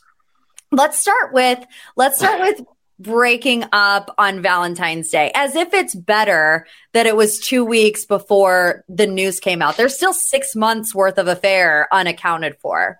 let's 0.71 0.99
start 0.99 1.33
with 1.33 1.63
let's 1.95 2.17
start 2.17 2.39
with 2.39 2.61
breaking 2.99 3.65
up 3.73 4.13
on 4.17 4.41
Valentine's 4.41 5.09
Day 5.09 5.31
as 5.35 5.55
if 5.55 5.73
it's 5.73 5.93
better 5.93 6.65
that 6.93 7.05
it 7.05 7.15
was 7.15 7.39
2 7.39 7.65
weeks 7.65 8.05
before 8.05 8.85
the 8.87 9.05
news 9.05 9.39
came 9.39 9.61
out. 9.61 9.75
There's 9.77 9.95
still 9.95 10.13
6 10.13 10.55
months 10.55 10.95
worth 10.95 11.17
of 11.17 11.27
affair 11.27 11.87
unaccounted 11.91 12.57
for. 12.59 12.99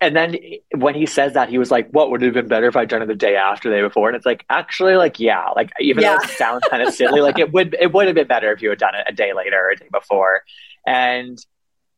And 0.00 0.16
then 0.16 0.36
when 0.74 0.96
he 0.96 1.06
says 1.06 1.34
that, 1.34 1.48
he 1.48 1.58
was 1.58 1.70
like, 1.70 1.88
"What 1.90 2.10
would 2.10 2.22
have 2.22 2.34
been 2.34 2.48
better 2.48 2.66
if 2.66 2.74
I'd 2.74 2.88
done 2.88 3.02
it 3.02 3.06
the 3.06 3.14
day 3.14 3.36
after, 3.36 3.70
the 3.70 3.76
day 3.76 3.82
before?" 3.82 4.08
And 4.08 4.16
it's 4.16 4.26
like, 4.26 4.44
actually, 4.50 4.96
like, 4.96 5.20
yeah, 5.20 5.50
like 5.50 5.70
even 5.78 6.02
yeah. 6.02 6.16
though 6.16 6.24
it 6.24 6.30
sounds 6.30 6.64
kind 6.68 6.82
of 6.82 6.92
silly, 6.92 7.20
like 7.20 7.38
it 7.38 7.52
would 7.52 7.76
it 7.78 7.92
would 7.92 8.06
have 8.08 8.16
been 8.16 8.26
better 8.26 8.52
if 8.52 8.62
you 8.62 8.70
had 8.70 8.80
done 8.80 8.96
it 8.96 9.06
a 9.08 9.12
day 9.12 9.32
later 9.32 9.56
or 9.56 9.70
a 9.70 9.76
day 9.76 9.86
before. 9.92 10.42
And 10.84 11.38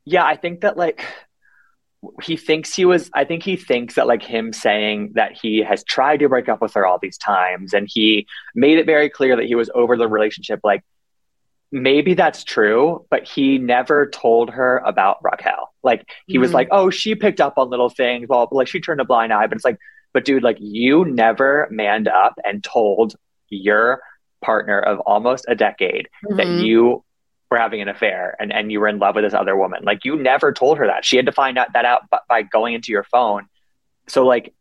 yeah, 0.04 0.22
I 0.24 0.36
think 0.36 0.60
that 0.60 0.76
like 0.76 1.02
he 2.22 2.36
thinks 2.36 2.74
he 2.74 2.84
was 2.84 3.10
i 3.14 3.24
think 3.24 3.42
he 3.42 3.56
thinks 3.56 3.94
that 3.94 4.06
like 4.06 4.22
him 4.22 4.52
saying 4.52 5.12
that 5.14 5.32
he 5.32 5.58
has 5.58 5.84
tried 5.84 6.18
to 6.18 6.28
break 6.28 6.48
up 6.48 6.60
with 6.60 6.74
her 6.74 6.86
all 6.86 6.98
these 7.00 7.18
times 7.18 7.72
and 7.72 7.88
he 7.90 8.26
made 8.54 8.78
it 8.78 8.86
very 8.86 9.08
clear 9.08 9.36
that 9.36 9.46
he 9.46 9.54
was 9.54 9.70
over 9.74 9.96
the 9.96 10.08
relationship 10.08 10.60
like 10.64 10.82
maybe 11.72 12.14
that's 12.14 12.44
true 12.44 13.04
but 13.10 13.26
he 13.26 13.58
never 13.58 14.08
told 14.10 14.50
her 14.50 14.78
about 14.86 15.18
raquel 15.22 15.72
like 15.82 16.04
he 16.26 16.34
mm-hmm. 16.34 16.42
was 16.42 16.52
like 16.52 16.68
oh 16.70 16.90
she 16.90 17.14
picked 17.14 17.40
up 17.40 17.54
on 17.56 17.68
little 17.68 17.90
things 17.90 18.28
well 18.28 18.48
like 18.52 18.68
she 18.68 18.80
turned 18.80 19.00
a 19.00 19.04
blind 19.04 19.32
eye 19.32 19.46
but 19.46 19.56
it's 19.56 19.64
like 19.64 19.78
but 20.12 20.24
dude 20.24 20.42
like 20.42 20.58
you 20.60 21.04
never 21.04 21.66
manned 21.70 22.08
up 22.08 22.34
and 22.44 22.62
told 22.62 23.16
your 23.48 24.00
partner 24.42 24.78
of 24.78 25.00
almost 25.00 25.44
a 25.48 25.54
decade 25.54 26.08
mm-hmm. 26.24 26.36
that 26.36 26.46
you 26.46 27.02
were 27.54 27.60
having 27.60 27.80
an 27.80 27.88
affair 27.88 28.36
and, 28.40 28.52
and 28.52 28.70
you 28.70 28.80
were 28.80 28.88
in 28.88 28.98
love 28.98 29.14
with 29.14 29.24
this 29.24 29.34
other 29.34 29.56
woman. 29.56 29.84
Like 29.84 30.04
you 30.04 30.16
never 30.16 30.52
told 30.52 30.78
her 30.78 30.86
that. 30.88 31.04
She 31.04 31.16
had 31.16 31.26
to 31.26 31.32
find 31.32 31.56
out 31.56 31.72
that 31.72 31.84
out 31.84 32.02
by 32.28 32.42
going 32.42 32.74
into 32.74 32.92
your 32.92 33.04
phone. 33.04 33.46
So 34.08 34.26
like 34.26 34.52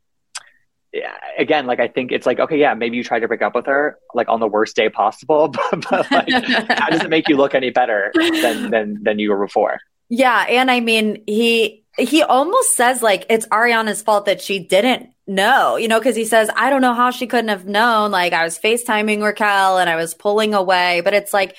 again, 1.37 1.65
like 1.65 1.79
I 1.79 1.87
think 1.87 2.11
it's 2.11 2.27
like, 2.27 2.39
okay, 2.39 2.57
yeah, 2.57 2.75
maybe 2.75 2.97
you 2.97 3.03
tried 3.03 3.21
to 3.21 3.27
break 3.27 3.41
up 3.41 3.55
with 3.55 3.65
her 3.65 3.97
like 4.13 4.29
on 4.29 4.39
the 4.39 4.47
worst 4.47 4.75
day 4.75 4.89
possible, 4.89 5.47
but, 5.71 5.89
but 5.89 6.11
like 6.11 6.29
how 6.69 6.89
does 6.89 7.01
it 7.01 7.09
make 7.09 7.27
you 7.27 7.35
look 7.35 7.55
any 7.55 7.71
better 7.71 8.11
than 8.13 8.69
than 8.69 9.03
than 9.03 9.19
you 9.19 9.31
were 9.31 9.43
before? 9.43 9.79
Yeah. 10.09 10.45
And 10.47 10.69
I 10.69 10.79
mean 10.79 11.23
he 11.25 11.83
he 11.97 12.21
almost 12.21 12.75
says 12.75 13.01
like 13.01 13.25
it's 13.29 13.47
Ariana's 13.47 14.03
fault 14.03 14.25
that 14.25 14.41
she 14.41 14.59
didn't 14.59 15.09
know, 15.25 15.77
you 15.77 15.87
know, 15.87 15.99
because 15.99 16.15
he 16.15 16.25
says, 16.25 16.49
I 16.55 16.69
don't 16.69 16.81
know 16.81 16.93
how 16.93 17.11
she 17.11 17.27
couldn't 17.27 17.49
have 17.49 17.65
known. 17.65 18.11
Like 18.11 18.33
I 18.33 18.43
was 18.43 18.59
FaceTiming 18.59 19.23
Raquel 19.23 19.77
and 19.77 19.89
I 19.89 19.95
was 19.95 20.13
pulling 20.13 20.53
away, 20.53 21.01
but 21.01 21.13
it's 21.13 21.33
like 21.33 21.55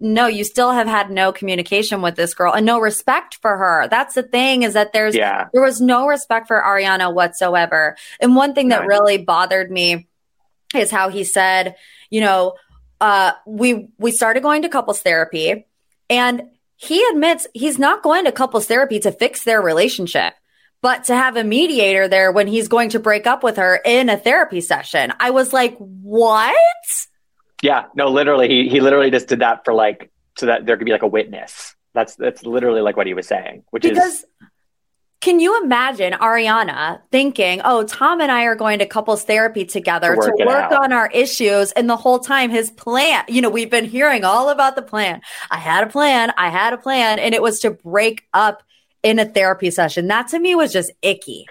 no, 0.00 0.26
you 0.26 0.44
still 0.44 0.70
have 0.72 0.86
had 0.86 1.10
no 1.10 1.32
communication 1.32 2.02
with 2.02 2.14
this 2.14 2.34
girl 2.34 2.52
and 2.52 2.64
no 2.64 2.78
respect 2.78 3.38
for 3.42 3.56
her. 3.56 3.88
That's 3.90 4.14
the 4.14 4.22
thing 4.22 4.62
is 4.62 4.74
that 4.74 4.92
there's 4.92 5.16
Yeah. 5.16 5.46
there 5.52 5.62
was 5.62 5.80
no 5.80 6.06
respect 6.06 6.46
for 6.46 6.62
Ariana 6.62 7.12
whatsoever. 7.12 7.96
And 8.20 8.36
one 8.36 8.54
thing 8.54 8.68
that 8.68 8.86
really 8.86 9.18
bothered 9.18 9.70
me 9.70 10.06
is 10.74 10.90
how 10.90 11.08
he 11.08 11.24
said, 11.24 11.74
you 12.10 12.20
know, 12.20 12.54
uh, 13.00 13.32
we 13.46 13.88
we 13.98 14.10
started 14.10 14.42
going 14.42 14.62
to 14.62 14.68
couples 14.68 15.00
therapy, 15.00 15.66
and 16.10 16.42
he 16.76 17.04
admits 17.10 17.46
he's 17.54 17.78
not 17.78 18.02
going 18.02 18.24
to 18.24 18.32
couples 18.32 18.66
therapy 18.66 19.00
to 19.00 19.10
fix 19.12 19.44
their 19.44 19.60
relationship, 19.60 20.34
but 20.80 21.04
to 21.04 21.14
have 21.14 21.36
a 21.36 21.44
mediator 21.44 22.06
there 22.08 22.30
when 22.32 22.46
he's 22.46 22.68
going 22.68 22.90
to 22.90 22.98
break 22.98 23.26
up 23.26 23.42
with 23.42 23.56
her 23.56 23.80
in 23.84 24.08
a 24.08 24.16
therapy 24.16 24.60
session. 24.60 25.12
I 25.18 25.30
was 25.30 25.52
like, 25.52 25.76
what? 25.78 26.54
Yeah, 27.62 27.86
no, 27.94 28.08
literally, 28.08 28.48
he 28.48 28.68
he 28.68 28.80
literally 28.80 29.10
just 29.10 29.28
did 29.28 29.40
that 29.40 29.64
for 29.64 29.74
like 29.74 30.10
so 30.36 30.46
that 30.46 30.66
there 30.66 30.76
could 30.76 30.84
be 30.84 30.92
like 30.92 31.02
a 31.02 31.08
witness. 31.08 31.74
That's 31.94 32.14
that's 32.16 32.44
literally 32.44 32.80
like 32.80 32.96
what 32.96 33.06
he 33.06 33.14
was 33.14 33.26
saying, 33.26 33.64
which 33.70 33.82
Because 33.82 34.20
is 34.20 34.24
can 35.20 35.40
you 35.40 35.60
imagine 35.64 36.12
Ariana 36.12 37.00
thinking, 37.10 37.60
oh, 37.64 37.82
Tom 37.82 38.20
and 38.20 38.30
I 38.30 38.44
are 38.44 38.54
going 38.54 38.78
to 38.78 38.86
couples 38.86 39.24
therapy 39.24 39.64
together 39.64 40.14
To 40.14 40.20
to 40.20 40.36
work 40.36 40.38
work, 40.46 40.70
it 40.70 40.72
out. 40.72 40.84
on 40.84 40.92
our 40.92 41.08
issues? 41.10 41.72
And 41.72 41.90
the 41.90 41.96
whole 41.96 42.20
time, 42.20 42.50
his 42.50 42.70
plan, 42.70 43.24
you 43.26 43.40
know, 43.42 43.50
we've 43.50 43.70
been 43.70 43.84
hearing 43.86 44.24
all 44.24 44.48
about 44.50 44.76
the 44.76 44.82
plan. 44.82 45.20
I 45.50 45.58
had 45.58 45.82
a 45.82 45.88
plan, 45.90 46.32
I 46.38 46.50
had 46.50 46.72
a 46.72 46.78
plan, 46.78 47.18
and 47.18 47.34
it 47.34 47.42
was 47.42 47.58
to 47.60 47.72
break 47.72 48.26
up 48.32 48.62
in 49.02 49.18
a 49.18 49.24
therapy 49.24 49.72
session. 49.72 50.06
That 50.06 50.28
to 50.28 50.38
me 50.38 50.54
was 50.54 50.72
just 50.72 50.92
icky. 51.02 51.46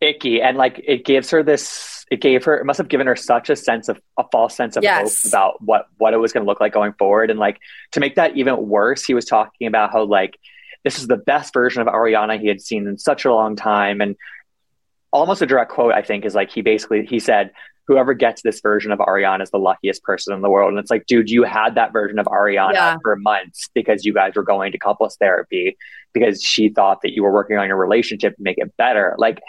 icky, 0.00 0.42
and 0.42 0.58
like 0.58 0.80
it 0.86 1.04
gives 1.06 1.30
her 1.30 1.42
this. 1.42 1.97
It 2.10 2.20
gave 2.20 2.44
her. 2.44 2.56
It 2.58 2.64
must 2.64 2.78
have 2.78 2.88
given 2.88 3.06
her 3.06 3.16
such 3.16 3.50
a 3.50 3.56
sense 3.56 3.88
of 3.88 4.00
a 4.18 4.24
false 4.32 4.54
sense 4.56 4.76
of 4.76 4.82
Yes. 4.82 5.22
hope 5.22 5.28
about 5.30 5.62
what 5.62 5.86
what 5.98 6.14
it 6.14 6.18
was 6.18 6.32
going 6.32 6.44
to 6.44 6.48
look 6.48 6.60
like 6.60 6.72
going 6.72 6.92
forward, 6.94 7.30
and 7.30 7.38
like 7.38 7.58
to 7.92 8.00
make 8.00 8.14
that 8.16 8.36
even 8.36 8.68
worse, 8.68 9.04
he 9.04 9.14
was 9.14 9.24
talking 9.24 9.66
about 9.66 9.92
how 9.92 10.04
like 10.04 10.38
this 10.84 10.98
is 10.98 11.06
the 11.06 11.16
best 11.16 11.52
version 11.52 11.82
of 11.82 11.88
Ariana 11.88 12.40
he 12.40 12.48
had 12.48 12.60
seen 12.60 12.86
in 12.86 12.98
such 12.98 13.24
a 13.24 13.32
long 13.34 13.56
time, 13.56 14.00
and 14.00 14.16
almost 15.12 15.42
a 15.42 15.46
direct 15.46 15.70
quote 15.70 15.92
I 15.92 16.02
think 16.02 16.24
is 16.24 16.34
like 16.34 16.50
he 16.50 16.60
basically 16.62 17.04
he 17.06 17.18
said 17.18 17.50
whoever 17.86 18.12
gets 18.12 18.42
this 18.42 18.60
version 18.60 18.92
of 18.92 18.98
Ariana 18.98 19.42
is 19.42 19.50
the 19.50 19.58
luckiest 19.58 20.02
person 20.02 20.34
in 20.34 20.42
the 20.42 20.50
world. 20.50 20.68
And 20.68 20.78
it's 20.78 20.90
like, 20.90 21.06
dude, 21.06 21.30
you 21.30 21.42
had 21.42 21.76
that 21.76 21.90
version 21.90 22.18
of 22.18 22.26
Ariana 22.26 22.74
Yeah. 22.74 22.96
for 23.02 23.16
months 23.16 23.70
because 23.74 24.04
you 24.04 24.12
guys 24.12 24.34
were 24.36 24.42
going 24.42 24.72
to 24.72 24.78
couples 24.78 25.16
therapy 25.16 25.74
because 26.12 26.42
she 26.42 26.68
thought 26.68 27.00
that 27.00 27.12
you 27.14 27.22
were 27.22 27.32
working 27.32 27.56
on 27.56 27.66
your 27.66 27.78
relationship 27.78 28.36
to 28.36 28.42
make 28.42 28.58
it 28.58 28.76
better. 28.76 29.14
Like, 29.16 29.40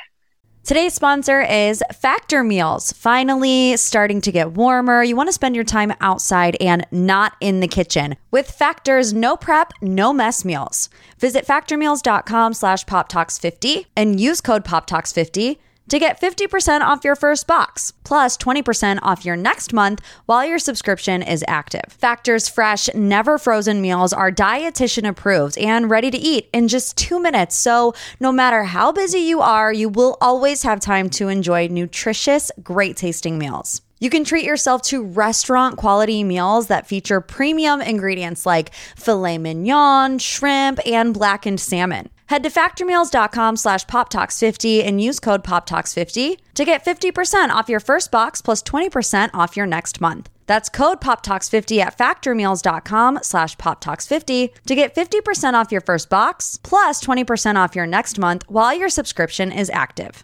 Today's 0.63 0.93
sponsor 0.93 1.41
is 1.41 1.83
Factor 1.93 2.43
Meals. 2.43 2.91
Finally, 2.91 3.75
starting 3.77 4.21
to 4.21 4.31
get 4.31 4.51
warmer. 4.51 5.01
You 5.01 5.15
want 5.15 5.27
to 5.27 5.33
spend 5.33 5.55
your 5.55 5.63
time 5.63 5.93
outside 5.99 6.55
and 6.61 6.85
not 6.91 7.33
in 7.39 7.59
the 7.59 7.67
kitchen. 7.67 8.17
With 8.29 8.51
Factor's 8.51 9.11
no 9.11 9.35
prep, 9.35 9.73
no 9.81 10.13
mess 10.13 10.45
meals. 10.45 10.89
Visit 11.17 11.47
factormeals.com 11.47 12.53
slash 12.53 12.85
poptalks50 12.85 13.85
and 13.95 14.19
use 14.19 14.41
code 14.41 14.63
poptalks50 14.63 15.57
to 15.89 15.99
get 15.99 16.21
50% 16.21 16.81
off 16.81 17.03
your 17.03 17.15
first 17.15 17.47
box, 17.47 17.91
plus 18.03 18.37
20% 18.37 18.99
off 19.01 19.25
your 19.25 19.35
next 19.35 19.73
month 19.73 20.01
while 20.25 20.45
your 20.45 20.59
subscription 20.59 21.21
is 21.21 21.43
active. 21.47 21.83
Factor's 21.89 22.47
fresh, 22.47 22.89
never 22.93 23.37
frozen 23.37 23.81
meals 23.81 24.13
are 24.13 24.31
dietitian 24.31 25.07
approved 25.07 25.57
and 25.57 25.89
ready 25.89 26.09
to 26.11 26.17
eat 26.17 26.49
in 26.53 26.67
just 26.67 26.97
two 26.97 27.19
minutes. 27.19 27.55
So, 27.55 27.93
no 28.19 28.31
matter 28.31 28.63
how 28.63 28.91
busy 28.91 29.19
you 29.19 29.41
are, 29.41 29.73
you 29.73 29.89
will 29.89 30.17
always 30.21 30.63
have 30.63 30.79
time 30.79 31.09
to 31.11 31.27
enjoy 31.27 31.67
nutritious, 31.67 32.51
great 32.63 32.95
tasting 32.95 33.37
meals. 33.37 33.81
You 34.01 34.09
can 34.09 34.23
treat 34.23 34.45
yourself 34.45 34.81
to 34.83 35.03
restaurant 35.03 35.75
quality 35.75 36.23
meals 36.23 36.67
that 36.67 36.87
feature 36.87 37.19
premium 37.19 37.81
ingredients 37.81 38.45
like 38.45 38.73
filet 38.95 39.37
mignon, 39.37 40.19
shrimp, 40.19 40.79
and 40.85 41.13
blackened 41.13 41.59
salmon. 41.59 42.09
Head 42.29 42.43
to 42.43 42.49
factormeals.com 42.51 43.55
slash 43.55 43.85
poptalks50 43.85 44.85
and 44.85 45.01
use 45.01 45.19
code 45.19 45.43
poptalks50 45.43 46.37
to 46.53 46.63
get 46.65 46.85
50% 46.85 47.49
off 47.49 47.67
your 47.67 47.79
first 47.79 48.11
box 48.11 48.39
plus 48.39 48.61
20% 48.61 49.31
off 49.33 49.57
your 49.57 49.65
next 49.65 49.99
month. 49.99 50.29
That's 50.45 50.69
code 50.69 51.01
poptalks50 51.01 51.79
at 51.79 51.97
factormeals.com 51.97 53.19
slash 53.23 53.55
poptalks50 53.55 54.49
to 54.67 54.75
get 54.75 54.93
50% 54.93 55.53
off 55.55 55.71
your 55.71 55.81
first 55.81 56.11
box 56.11 56.59
plus 56.61 57.03
20% 57.03 57.55
off 57.55 57.75
your 57.75 57.87
next 57.87 58.19
month 58.19 58.43
while 58.47 58.77
your 58.77 58.89
subscription 58.89 59.51
is 59.51 59.71
active. 59.71 60.23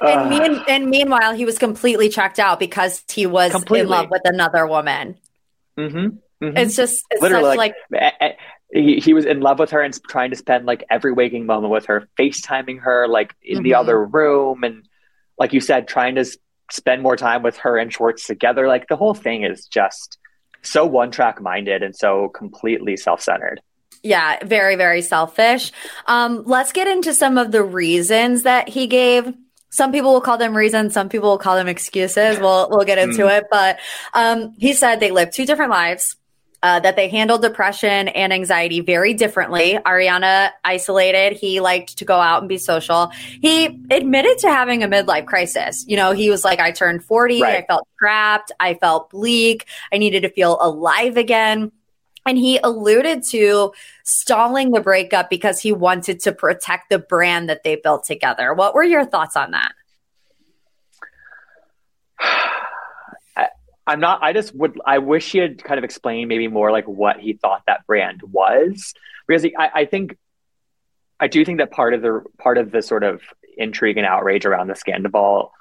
And, 0.00 0.28
mean, 0.28 0.60
and 0.66 0.90
meanwhile, 0.90 1.34
he 1.34 1.44
was 1.44 1.56
completely 1.56 2.08
checked 2.08 2.40
out 2.40 2.58
because 2.58 3.04
he 3.08 3.26
was 3.26 3.52
Completely. 3.52 3.82
in 3.82 3.88
love 3.88 4.10
with 4.10 4.22
another 4.24 4.66
woman. 4.66 5.18
Mhm, 5.78 6.18
mhm. 6.42 6.58
It's 6.58 6.74
just 6.74 7.04
it's 7.10 7.22
literally 7.22 7.50
such 7.52 7.58
like, 7.58 7.74
like, 7.92 8.38
he, 8.72 8.96
he 8.96 9.14
was 9.14 9.24
in 9.24 9.40
love 9.40 9.58
with 9.58 9.70
her 9.70 9.80
and 9.80 9.96
trying 10.08 10.30
to 10.30 10.36
spend 10.36 10.66
like 10.66 10.84
every 10.90 11.12
waking 11.12 11.46
moment 11.46 11.72
with 11.72 11.86
her 11.86 12.08
facetiming 12.18 12.80
her 12.80 13.06
like 13.08 13.34
in 13.42 13.62
the 13.62 13.70
Mhm. 13.72 13.78
other 13.80 14.04
room 14.04 14.64
and 14.64 14.88
like 15.38 15.52
you 15.52 15.60
said 15.60 15.86
trying 15.86 16.16
to 16.16 16.22
s- 16.22 16.36
spend 16.70 17.02
more 17.02 17.16
time 17.16 17.42
with 17.42 17.56
her 17.58 17.78
and 17.78 17.92
schwartz 17.92 18.26
together 18.26 18.66
like 18.66 18.88
the 18.88 18.96
whole 18.96 19.14
thing 19.14 19.44
is 19.44 19.66
just 19.66 20.18
so 20.62 20.84
one 20.84 21.12
track 21.12 21.40
minded 21.40 21.82
and 21.84 21.94
so 21.94 22.28
completely 22.28 22.96
self-centered 22.96 23.60
yeah, 24.02 24.38
very 24.44 24.76
very 24.76 25.02
selfish. 25.02 25.72
Um, 26.06 26.44
let's 26.46 26.70
get 26.70 26.86
into 26.86 27.12
some 27.12 27.38
of 27.38 27.50
the 27.50 27.62
reasons 27.64 28.42
that 28.44 28.68
he 28.68 28.86
gave. 28.86 29.34
Some 29.70 29.90
people 29.90 30.12
will 30.12 30.20
call 30.20 30.38
them 30.38 30.56
reasons. 30.56 30.94
Some 30.94 31.08
people 31.08 31.30
will 31.30 31.38
call 31.38 31.56
them 31.56 31.66
excuses. 31.66 32.38
We'll 32.38 32.68
we'll 32.70 32.84
get 32.84 32.98
into 32.98 33.26
it. 33.26 33.46
But 33.50 33.80
um, 34.14 34.52
he 34.58 34.74
said 34.74 35.00
they 35.00 35.10
live 35.10 35.32
two 35.32 35.44
different 35.44 35.72
lives. 35.72 36.16
Uh, 36.66 36.80
that 36.80 36.96
they 36.96 37.08
handle 37.08 37.38
depression 37.38 38.08
and 38.08 38.32
anxiety 38.32 38.80
very 38.80 39.14
differently. 39.14 39.78
Ariana 39.86 40.50
isolated. 40.64 41.34
He 41.36 41.60
liked 41.60 41.98
to 41.98 42.04
go 42.04 42.18
out 42.18 42.42
and 42.42 42.48
be 42.48 42.58
social. 42.58 43.12
He 43.40 43.66
admitted 43.88 44.38
to 44.38 44.48
having 44.48 44.82
a 44.82 44.88
midlife 44.88 45.26
crisis. 45.26 45.84
You 45.86 45.96
know, 45.96 46.10
he 46.10 46.28
was 46.28 46.44
like, 46.44 46.58
I 46.58 46.72
turned 46.72 47.04
40. 47.04 47.40
Right. 47.40 47.62
I 47.62 47.66
felt 47.68 47.86
trapped. 48.00 48.50
I 48.58 48.74
felt 48.74 49.10
bleak. 49.10 49.66
I 49.92 49.98
needed 49.98 50.22
to 50.22 50.28
feel 50.28 50.58
alive 50.60 51.16
again. 51.16 51.70
And 52.26 52.36
he 52.36 52.58
alluded 52.58 53.22
to 53.30 53.72
stalling 54.02 54.72
the 54.72 54.80
breakup 54.80 55.30
because 55.30 55.60
he 55.60 55.70
wanted 55.70 56.18
to 56.22 56.32
protect 56.32 56.90
the 56.90 56.98
brand 56.98 57.48
that 57.48 57.62
they 57.62 57.76
built 57.76 58.02
together. 58.02 58.52
What 58.52 58.74
were 58.74 58.82
your 58.82 59.04
thoughts 59.04 59.36
on 59.36 59.52
that? 59.52 59.72
I'm 63.86 64.00
not 64.00 64.22
i 64.22 64.32
just 64.32 64.54
would 64.54 64.78
i 64.84 64.98
wish 64.98 65.32
he 65.32 65.38
had 65.38 65.62
kind 65.62 65.78
of 65.78 65.84
explained 65.84 66.28
maybe 66.28 66.48
more 66.48 66.72
like 66.72 66.86
what 66.86 67.18
he 67.20 67.34
thought 67.34 67.62
that 67.66 67.86
brand 67.86 68.20
was. 68.22 68.94
Because 69.26 69.42
he, 69.42 69.56
I, 69.56 69.70
I 69.74 69.84
think 69.86 70.16
i 71.18 71.28
do 71.28 71.44
think 71.44 71.58
that 71.58 71.70
part 71.70 71.94
of 71.94 72.02
the 72.02 72.22
part 72.38 72.58
of 72.58 72.70
the 72.70 72.82
sort 72.82 73.04
of 73.04 73.22
intrigue 73.56 73.96
and 73.96 74.06
outrage 74.06 74.44
around 74.44 74.68
the 74.68 74.74
scandal 74.74 75.52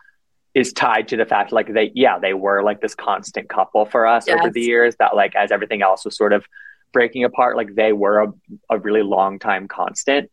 is 0.53 0.71
tied 0.71 1.09
to 1.09 1.17
the 1.17 1.25
fact 1.25 1.51
like 1.51 1.71
they 1.71 1.91
yeah 1.93 2.17
they 2.17 2.33
were 2.33 2.63
like 2.63 2.81
this 2.81 2.95
constant 2.95 3.49
couple 3.49 3.85
for 3.85 4.07
us 4.07 4.27
over 4.27 4.49
the 4.49 4.61
years 4.61 4.95
that 4.99 5.15
like 5.15 5.35
as 5.35 5.51
everything 5.51 5.81
else 5.81 6.05
was 6.05 6.15
sort 6.15 6.33
of 6.33 6.45
breaking 6.93 7.25
apart 7.25 7.57
like 7.57 7.75
they 7.75 7.91
were 7.91 8.23
a, 8.23 8.33
a 8.69 8.79
really 8.79 9.03
long 9.03 9.37
time 9.37 9.67
constant. 9.67 10.31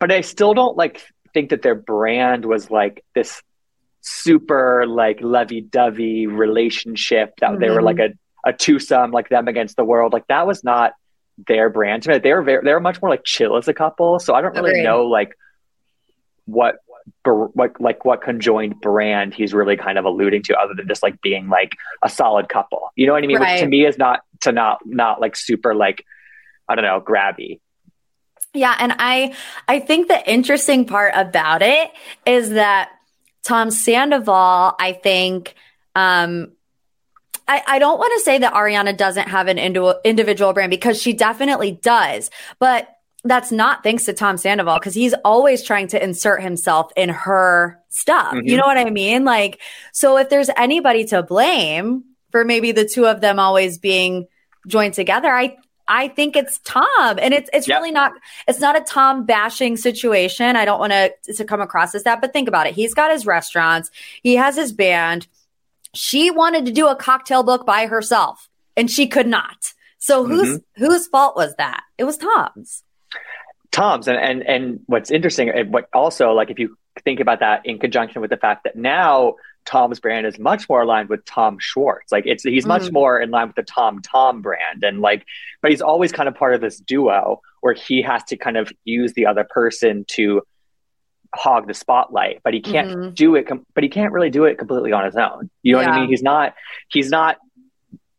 But 0.00 0.10
i 0.10 0.20
still 0.20 0.54
don't 0.54 0.76
like 0.76 1.02
think 1.32 1.50
that 1.50 1.62
their 1.62 1.74
brand 1.74 2.44
was 2.44 2.70
like 2.70 3.04
this 3.14 3.42
super 4.06 4.86
like 4.86 5.20
lovey-dovey 5.20 6.28
relationship 6.28 7.34
that 7.40 7.58
they 7.58 7.70
were 7.70 7.82
like 7.82 7.96
mm-hmm. 7.96 8.14
a, 8.46 8.50
a 8.50 8.52
twosome 8.52 9.10
like 9.10 9.28
them 9.28 9.48
against 9.48 9.76
the 9.76 9.84
world. 9.84 10.12
Like 10.12 10.26
that 10.28 10.46
was 10.46 10.62
not 10.62 10.92
their 11.46 11.68
brand 11.68 12.04
to 12.04 12.10
me. 12.10 12.18
They 12.18 12.32
were 12.32 12.42
very 12.42 12.64
they 12.64 12.72
were 12.72 12.80
much 12.80 13.02
more 13.02 13.10
like 13.10 13.24
chill 13.24 13.56
as 13.56 13.68
a 13.68 13.74
couple. 13.74 14.18
So 14.20 14.34
i 14.34 14.40
don't 14.40 14.54
really 14.54 14.70
Agreed. 14.70 14.84
know 14.84 15.06
like 15.06 15.36
what 16.44 16.76
what 17.24 17.80
like 17.80 18.04
what 18.04 18.22
conjoined 18.22 18.80
brand 18.80 19.34
he's 19.34 19.52
really 19.52 19.76
kind 19.76 19.98
of 19.98 20.04
alluding 20.04 20.42
to 20.42 20.56
other 20.56 20.74
than 20.74 20.88
just 20.88 21.02
like 21.02 21.20
being 21.20 21.48
like 21.48 21.72
a 22.02 22.08
solid 22.08 22.48
couple. 22.48 22.90
You 22.94 23.06
know 23.06 23.12
what 23.12 23.24
i 23.24 23.26
mean? 23.26 23.40
Which 23.40 23.60
to 23.60 23.66
me 23.66 23.84
is 23.86 23.98
not 23.98 24.20
to 24.42 24.52
not 24.52 24.80
not 24.84 25.20
like 25.20 25.34
super 25.34 25.74
like 25.74 26.04
i 26.68 26.74
don't 26.74 26.84
know 26.84 27.00
grabby. 27.00 27.60
Yeah, 28.54 28.74
and 28.78 28.94
I 28.98 29.34
I 29.68 29.80
think 29.80 30.08
the 30.08 30.30
interesting 30.30 30.86
part 30.86 31.12
about 31.14 31.60
it 31.60 31.90
is 32.24 32.50
that 32.50 32.90
Tom 33.46 33.70
Sandoval, 33.70 34.74
I 34.78 34.92
think 34.92 35.54
um 35.94 36.52
I, 37.48 37.62
I 37.66 37.78
don't 37.78 37.98
want 37.98 38.12
to 38.16 38.24
say 38.24 38.38
that 38.38 38.54
Ariana 38.54 38.96
doesn't 38.96 39.28
have 39.28 39.46
an 39.46 39.56
indi- 39.56 39.92
individual 40.04 40.52
brand 40.52 40.70
because 40.70 41.00
she 41.00 41.12
definitely 41.12 41.78
does, 41.80 42.28
but 42.58 42.88
that's 43.22 43.52
not 43.52 43.84
thanks 43.84 44.04
to 44.06 44.12
Tom 44.12 44.36
Sandoval 44.36 44.78
because 44.80 44.94
he's 44.94 45.14
always 45.24 45.62
trying 45.62 45.86
to 45.88 46.02
insert 46.02 46.42
himself 46.42 46.90
in 46.96 47.08
her 47.08 47.78
stuff. 47.88 48.34
You 48.34 48.42
Mhm. 48.42 48.56
know 48.58 48.66
what 48.66 48.78
I 48.78 48.90
mean? 48.90 49.24
Like, 49.24 49.60
so 49.92 50.16
if 50.18 50.28
there's 50.28 50.50
anybody 50.56 51.04
to 51.06 51.22
blame 51.22 52.02
for 52.32 52.44
maybe 52.44 52.72
the 52.72 52.84
two 52.84 53.06
of 53.06 53.20
them 53.20 53.38
always 53.38 53.78
being 53.78 54.26
joined 54.66 54.94
together, 54.94 55.32
I 55.32 55.56
I 55.88 56.08
think 56.08 56.36
it's 56.36 56.58
Tom, 56.64 57.18
and 57.20 57.32
it's 57.32 57.48
it's 57.52 57.68
Yep. 57.68 57.78
really 57.78 57.92
not 57.92 58.12
it's 58.48 58.60
not 58.60 58.76
a 58.76 58.80
Tom 58.80 59.24
bashing 59.24 59.76
situation. 59.76 60.56
I 60.56 60.64
don't 60.64 60.80
want 60.80 60.92
to 60.92 61.12
to 61.34 61.44
come 61.44 61.60
across 61.60 61.94
as 61.94 62.02
that, 62.04 62.20
but 62.20 62.32
think 62.32 62.48
about 62.48 62.66
it. 62.66 62.74
He's 62.74 62.94
got 62.94 63.10
his 63.10 63.26
restaurants, 63.26 63.90
he 64.22 64.36
has 64.36 64.56
his 64.56 64.72
band. 64.72 65.26
She 65.94 66.30
wanted 66.30 66.66
to 66.66 66.72
do 66.72 66.88
a 66.88 66.96
cocktail 66.96 67.42
book 67.42 67.64
by 67.64 67.86
herself. 67.86 68.48
and 68.76 68.90
she 68.90 69.06
could 69.08 69.26
not. 69.26 69.72
So 69.98 70.24
whose 70.24 70.58
mm-hmm. 70.58 70.84
whose 70.84 71.06
fault 71.06 71.36
was 71.36 71.54
that? 71.56 71.82
It 71.98 72.04
was 72.04 72.18
Tom's. 72.18 72.82
Tom's 73.72 74.06
and 74.08 74.18
and 74.18 74.42
and 74.42 74.80
what's 74.86 75.10
interesting, 75.10 75.48
and 75.50 75.72
what 75.72 75.88
also 75.92 76.32
like 76.32 76.50
if 76.50 76.58
you 76.58 76.76
think 77.04 77.20
about 77.20 77.40
that 77.40 77.64
in 77.64 77.78
conjunction 77.78 78.20
with 78.20 78.30
the 78.30 78.36
fact 78.36 78.64
that 78.64 78.76
now 78.76 79.34
Tom's 79.66 80.00
brand 80.00 80.26
is 80.26 80.38
much 80.38 80.68
more 80.68 80.82
aligned 80.82 81.08
with 81.08 81.24
Tom 81.24 81.58
Schwartz. 81.60 82.12
Like 82.12 82.24
it's 82.26 82.44
he's 82.44 82.66
much 82.66 82.84
mm. 82.84 82.92
more 82.92 83.20
in 83.20 83.30
line 83.30 83.48
with 83.48 83.56
the 83.56 83.62
Tom 83.62 84.00
Tom 84.00 84.40
brand, 84.40 84.82
and 84.82 85.00
like, 85.00 85.26
but 85.60 85.70
he's 85.70 85.82
always 85.82 86.12
kind 86.12 86.28
of 86.28 86.34
part 86.34 86.54
of 86.54 86.60
this 86.60 86.78
duo 86.78 87.40
where 87.60 87.74
he 87.74 88.02
has 88.02 88.22
to 88.24 88.36
kind 88.36 88.56
of 88.56 88.72
use 88.84 89.12
the 89.14 89.26
other 89.26 89.44
person 89.44 90.04
to 90.08 90.42
hog 91.34 91.66
the 91.66 91.74
spotlight, 91.74 92.40
but 92.44 92.54
he 92.54 92.60
can't 92.60 92.88
mm-hmm. 92.88 93.14
do 93.14 93.34
it. 93.34 93.46
Com- 93.48 93.66
but 93.74 93.84
he 93.84 93.90
can't 93.90 94.12
really 94.12 94.30
do 94.30 94.44
it 94.44 94.56
completely 94.58 94.92
on 94.92 95.04
his 95.04 95.16
own. 95.16 95.50
You 95.62 95.74
know 95.74 95.80
yeah. 95.80 95.88
what 95.88 95.96
I 95.96 96.00
mean? 96.00 96.08
He's 96.08 96.22
not. 96.22 96.54
He's 96.88 97.10
not. 97.10 97.36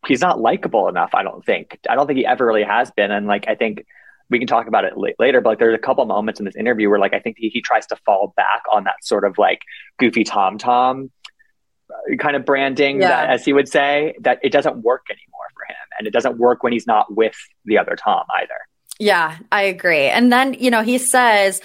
He's 0.05 0.21
not 0.21 0.39
likable 0.39 0.87
enough. 0.87 1.11
I 1.13 1.23
don't 1.23 1.43
think. 1.45 1.79
I 1.89 1.95
don't 1.95 2.07
think 2.07 2.17
he 2.17 2.25
ever 2.25 2.45
really 2.45 2.63
has 2.63 2.91
been. 2.91 3.11
And 3.11 3.27
like, 3.27 3.45
I 3.47 3.55
think 3.55 3.85
we 4.29 4.39
can 4.39 4.47
talk 4.47 4.67
about 4.67 4.83
it 4.83 4.93
later, 5.19 5.41
but 5.41 5.49
like 5.51 5.59
there's 5.59 5.75
a 5.75 5.79
couple 5.79 6.05
moments 6.05 6.39
in 6.39 6.45
this 6.45 6.55
interview 6.55 6.89
where 6.89 6.99
like 6.99 7.13
I 7.13 7.19
think 7.19 7.37
he, 7.39 7.49
he 7.49 7.61
tries 7.61 7.85
to 7.87 7.95
fall 8.05 8.33
back 8.35 8.63
on 8.71 8.83
that 8.83 8.95
sort 9.01 9.25
of 9.25 9.37
like 9.37 9.59
goofy 9.99 10.23
Tom 10.23 10.57
Tom 10.57 11.11
kind 12.19 12.35
of 12.35 12.45
branding, 12.45 13.01
yeah. 13.01 13.07
that, 13.09 13.29
as 13.29 13.45
he 13.45 13.53
would 13.53 13.67
say, 13.67 14.15
that 14.21 14.39
it 14.43 14.51
doesn't 14.51 14.77
work 14.77 15.05
anymore 15.09 15.45
for 15.53 15.65
him, 15.67 15.87
and 15.97 16.07
it 16.07 16.11
doesn't 16.11 16.37
work 16.37 16.63
when 16.63 16.73
he's 16.73 16.87
not 16.87 17.15
with 17.15 17.35
the 17.65 17.77
other 17.77 17.95
Tom 17.95 18.25
either. 18.39 18.59
Yeah, 18.99 19.37
I 19.51 19.63
agree. 19.63 20.07
And 20.07 20.31
then 20.31 20.53
you 20.53 20.71
know 20.71 20.83
he 20.83 20.97
says. 20.97 21.61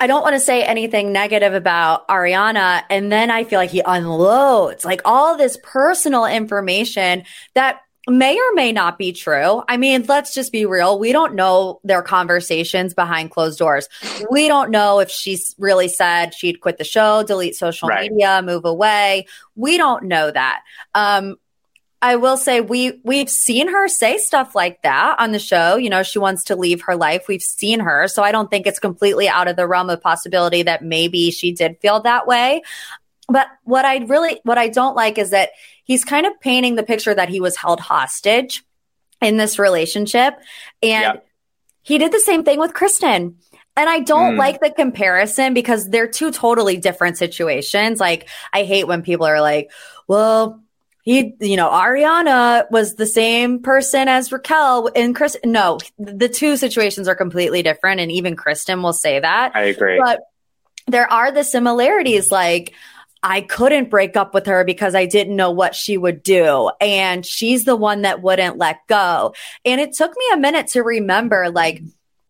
I 0.00 0.06
don't 0.06 0.22
want 0.22 0.34
to 0.34 0.40
say 0.40 0.62
anything 0.62 1.10
negative 1.10 1.54
about 1.54 2.06
Ariana. 2.06 2.84
And 2.88 3.10
then 3.10 3.32
I 3.32 3.42
feel 3.42 3.58
like 3.58 3.70
he 3.70 3.82
unloads 3.84 4.84
like 4.84 5.00
all 5.04 5.36
this 5.36 5.58
personal 5.64 6.24
information 6.24 7.24
that 7.54 7.80
may 8.08 8.36
or 8.36 8.54
may 8.54 8.72
not 8.72 8.98
be 8.98 9.12
true. 9.12 9.62
I 9.68 9.76
mean, 9.76 10.04
let's 10.08 10.34
just 10.34 10.52
be 10.52 10.66
real. 10.66 10.98
We 10.98 11.12
don't 11.12 11.34
know 11.34 11.80
their 11.84 12.02
conversations 12.02 12.94
behind 12.94 13.30
closed 13.30 13.58
doors. 13.58 13.88
We 14.30 14.48
don't 14.48 14.70
know 14.70 15.00
if 15.00 15.10
she's 15.10 15.54
really 15.58 15.88
said 15.88 16.34
she'd 16.34 16.60
quit 16.60 16.78
the 16.78 16.84
show, 16.84 17.22
delete 17.22 17.54
social 17.54 17.88
right. 17.88 18.10
media, 18.10 18.42
move 18.42 18.64
away. 18.64 19.26
We 19.56 19.76
don't 19.76 20.04
know 20.04 20.30
that. 20.30 20.62
Um, 20.94 21.36
I 22.00 22.16
will 22.16 22.36
say 22.36 22.60
we 22.60 23.00
we've 23.02 23.28
seen 23.28 23.68
her 23.68 23.88
say 23.88 24.18
stuff 24.18 24.54
like 24.54 24.82
that 24.82 25.16
on 25.18 25.32
the 25.32 25.40
show. 25.40 25.76
You 25.76 25.90
know, 25.90 26.04
she 26.04 26.20
wants 26.20 26.44
to 26.44 26.56
leave 26.56 26.82
her 26.82 26.94
life. 26.94 27.26
We've 27.26 27.42
seen 27.42 27.80
her, 27.80 28.06
so 28.06 28.22
I 28.22 28.30
don't 28.30 28.48
think 28.48 28.66
it's 28.66 28.78
completely 28.78 29.28
out 29.28 29.48
of 29.48 29.56
the 29.56 29.66
realm 29.66 29.90
of 29.90 30.00
possibility 30.00 30.62
that 30.62 30.84
maybe 30.84 31.32
she 31.32 31.52
did 31.52 31.78
feel 31.80 32.00
that 32.02 32.26
way. 32.26 32.62
But 33.26 33.48
what 33.64 33.84
I 33.84 33.98
really 33.98 34.40
what 34.44 34.58
I 34.58 34.68
don't 34.68 34.94
like 34.94 35.18
is 35.18 35.30
that 35.30 35.50
he's 35.88 36.04
kind 36.04 36.26
of 36.26 36.38
painting 36.38 36.76
the 36.76 36.84
picture 36.84 37.12
that 37.12 37.28
he 37.28 37.40
was 37.40 37.56
held 37.56 37.80
hostage 37.80 38.62
in 39.20 39.36
this 39.36 39.58
relationship. 39.58 40.34
And 40.80 41.20
he 41.82 41.98
did 41.98 42.12
the 42.12 42.20
same 42.20 42.44
thing 42.44 42.60
with 42.60 42.74
Kristen. 42.74 43.38
And 43.76 43.88
I 43.88 44.00
don't 44.00 44.34
mm. 44.34 44.38
like 44.38 44.60
the 44.60 44.70
comparison 44.70 45.54
because 45.54 45.88
they're 45.88 46.08
two 46.08 46.30
totally 46.30 46.76
different 46.76 47.16
situations. 47.16 47.98
Like, 47.98 48.28
I 48.52 48.64
hate 48.64 48.86
when 48.86 49.02
people 49.02 49.26
are 49.26 49.40
like, 49.40 49.70
well, 50.06 50.62
he, 51.02 51.34
you 51.40 51.56
know, 51.56 51.70
Ariana 51.70 52.70
was 52.70 52.96
the 52.96 53.06
same 53.06 53.62
person 53.62 54.08
as 54.08 54.30
Raquel 54.30 54.90
and 54.94 55.14
Chris. 55.14 55.36
No, 55.44 55.78
the 55.96 56.28
two 56.28 56.56
situations 56.56 57.08
are 57.08 57.14
completely 57.14 57.62
different. 57.62 58.00
And 58.00 58.12
even 58.12 58.36
Kristen 58.36 58.82
will 58.82 58.92
say 58.92 59.20
that. 59.20 59.52
I 59.54 59.62
agree. 59.62 59.98
But 59.98 60.20
there 60.86 61.10
are 61.10 61.30
the 61.30 61.44
similarities. 61.44 62.30
Like, 62.30 62.74
I 63.22 63.40
couldn't 63.40 63.90
break 63.90 64.16
up 64.16 64.34
with 64.34 64.46
her 64.46 64.64
because 64.64 64.94
I 64.94 65.06
didn't 65.06 65.36
know 65.36 65.50
what 65.50 65.74
she 65.74 65.96
would 65.96 66.22
do. 66.22 66.70
And 66.80 67.24
she's 67.24 67.64
the 67.64 67.76
one 67.76 68.02
that 68.02 68.22
wouldn't 68.22 68.58
let 68.58 68.86
go. 68.86 69.34
And 69.64 69.80
it 69.80 69.92
took 69.92 70.12
me 70.16 70.24
a 70.32 70.36
minute 70.36 70.68
to 70.68 70.82
remember 70.82 71.50
like 71.50 71.82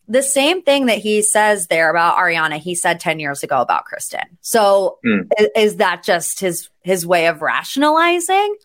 the 0.08 0.22
same 0.22 0.62
thing 0.62 0.86
that 0.86 0.98
he 0.98 1.20
says 1.22 1.66
there 1.66 1.90
about 1.90 2.16
Ariana, 2.16 2.58
he 2.58 2.74
said 2.74 2.98
10 2.98 3.20
years 3.20 3.42
ago 3.42 3.60
about 3.60 3.84
Kristen. 3.84 4.38
So 4.40 4.98
mm. 5.04 5.30
is, 5.38 5.48
is 5.54 5.76
that 5.76 6.02
just 6.02 6.40
his 6.40 6.70
his 6.82 7.06
way 7.06 7.26
of 7.26 7.42
rationalizing? 7.42 8.56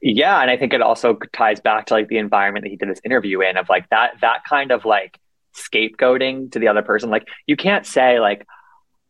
Yeah, 0.00 0.40
and 0.40 0.50
I 0.50 0.56
think 0.56 0.72
it 0.72 0.82
also 0.82 1.18
ties 1.32 1.60
back 1.60 1.86
to 1.86 1.94
like 1.94 2.08
the 2.08 2.18
environment 2.18 2.64
that 2.64 2.70
he 2.70 2.76
did 2.76 2.88
this 2.88 3.00
interview 3.04 3.40
in 3.40 3.56
of 3.56 3.68
like 3.68 3.88
that 3.90 4.14
that 4.20 4.42
kind 4.48 4.70
of 4.72 4.84
like 4.84 5.18
scapegoating 5.54 6.52
to 6.52 6.58
the 6.58 6.68
other 6.68 6.82
person. 6.82 7.10
Like 7.10 7.26
you 7.46 7.56
can't 7.56 7.86
say 7.86 8.20
like, 8.20 8.46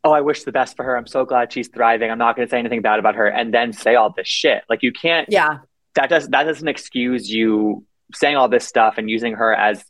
oh, 0.04 0.12
I 0.12 0.20
wish 0.20 0.44
the 0.44 0.52
best 0.52 0.76
for 0.76 0.84
her. 0.84 0.96
I'm 0.96 1.06
so 1.06 1.24
glad 1.24 1.52
she's 1.52 1.68
thriving. 1.68 2.10
I'm 2.10 2.18
not 2.18 2.36
going 2.36 2.46
to 2.46 2.50
say 2.50 2.58
anything 2.58 2.82
bad 2.82 2.98
about 2.98 3.16
her, 3.16 3.26
and 3.26 3.52
then 3.52 3.72
say 3.72 3.94
all 3.94 4.12
this 4.16 4.28
shit. 4.28 4.64
Like 4.68 4.82
you 4.82 4.92
can't. 4.92 5.28
Yeah. 5.30 5.58
That 5.94 6.08
does 6.08 6.28
that 6.28 6.44
doesn't 6.44 6.68
excuse 6.68 7.30
you 7.30 7.84
saying 8.14 8.36
all 8.36 8.48
this 8.48 8.66
stuff 8.66 8.94
and 8.98 9.10
using 9.10 9.34
her 9.34 9.54
as 9.54 9.84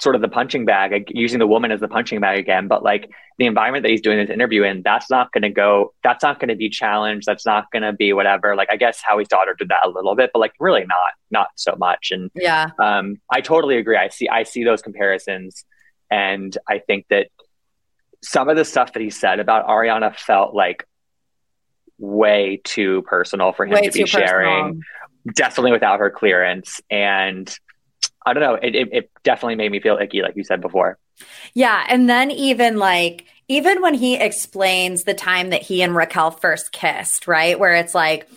sort 0.00 0.14
of 0.14 0.22
the 0.22 0.28
punching 0.28 0.64
bag, 0.64 0.92
like 0.92 1.08
using 1.10 1.38
the 1.38 1.46
woman 1.46 1.70
as 1.70 1.80
the 1.80 1.88
punching 1.88 2.20
bag 2.20 2.38
again. 2.38 2.68
But 2.68 2.82
like 2.82 3.10
the 3.38 3.46
environment 3.46 3.82
that 3.82 3.90
he's 3.90 4.00
doing 4.00 4.18
this 4.18 4.30
interview 4.30 4.62
in, 4.62 4.82
that's 4.82 5.10
not 5.10 5.32
going 5.32 5.42
to 5.42 5.50
go. 5.50 5.94
That's 6.02 6.22
not 6.22 6.40
going 6.40 6.48
to 6.48 6.56
be 6.56 6.68
challenged. 6.68 7.26
That's 7.26 7.46
not 7.46 7.70
going 7.70 7.82
to 7.82 7.92
be 7.92 8.12
whatever. 8.12 8.56
Like 8.56 8.68
I 8.70 8.76
guess 8.76 9.00
Howie's 9.02 9.28
daughter 9.28 9.54
did 9.58 9.68
that 9.68 9.84
a 9.84 9.88
little 9.88 10.14
bit, 10.14 10.30
but 10.32 10.40
like 10.40 10.52
really 10.58 10.84
not, 10.86 11.12
not 11.30 11.48
so 11.56 11.74
much. 11.78 12.10
And 12.12 12.30
yeah, 12.34 12.70
um, 12.78 13.16
I 13.30 13.40
totally 13.40 13.76
agree. 13.76 13.96
I 13.96 14.08
see, 14.08 14.28
I 14.28 14.42
see 14.42 14.64
those 14.64 14.82
comparisons, 14.82 15.64
and 16.10 16.56
I 16.68 16.78
think 16.78 17.06
that 17.10 17.28
some 18.22 18.48
of 18.48 18.56
the 18.56 18.64
stuff 18.64 18.92
that 18.92 19.02
he 19.02 19.10
said 19.10 19.40
about 19.40 19.66
Ariana 19.66 20.14
felt 20.14 20.54
like 20.54 20.86
way 21.98 22.60
too 22.64 23.02
personal 23.02 23.52
for 23.52 23.66
him 23.66 23.72
way 23.72 23.82
to 23.82 23.92
be 23.92 24.06
sharing. 24.06 24.80
Personal. 24.80 25.34
Definitely 25.34 25.72
without 25.72 26.00
her 26.00 26.10
clearance. 26.10 26.80
And 26.90 27.54
I 28.24 28.32
don't 28.32 28.42
know, 28.42 28.54
it, 28.54 28.74
it, 28.74 28.88
it 28.92 29.10
definitely 29.22 29.56
made 29.56 29.70
me 29.70 29.80
feel 29.80 29.98
icky, 29.98 30.22
like 30.22 30.34
you 30.36 30.44
said 30.44 30.60
before. 30.60 30.98
Yeah. 31.52 31.84
And 31.88 32.08
then 32.08 32.30
even 32.30 32.78
like, 32.78 33.26
even 33.48 33.82
when 33.82 33.94
he 33.94 34.16
explains 34.16 35.04
the 35.04 35.12
time 35.12 35.50
that 35.50 35.62
he 35.62 35.82
and 35.82 35.94
Raquel 35.94 36.30
first 36.30 36.72
kissed, 36.72 37.26
right? 37.26 37.58
Where 37.58 37.74
it's 37.74 37.94
like, 37.94 38.28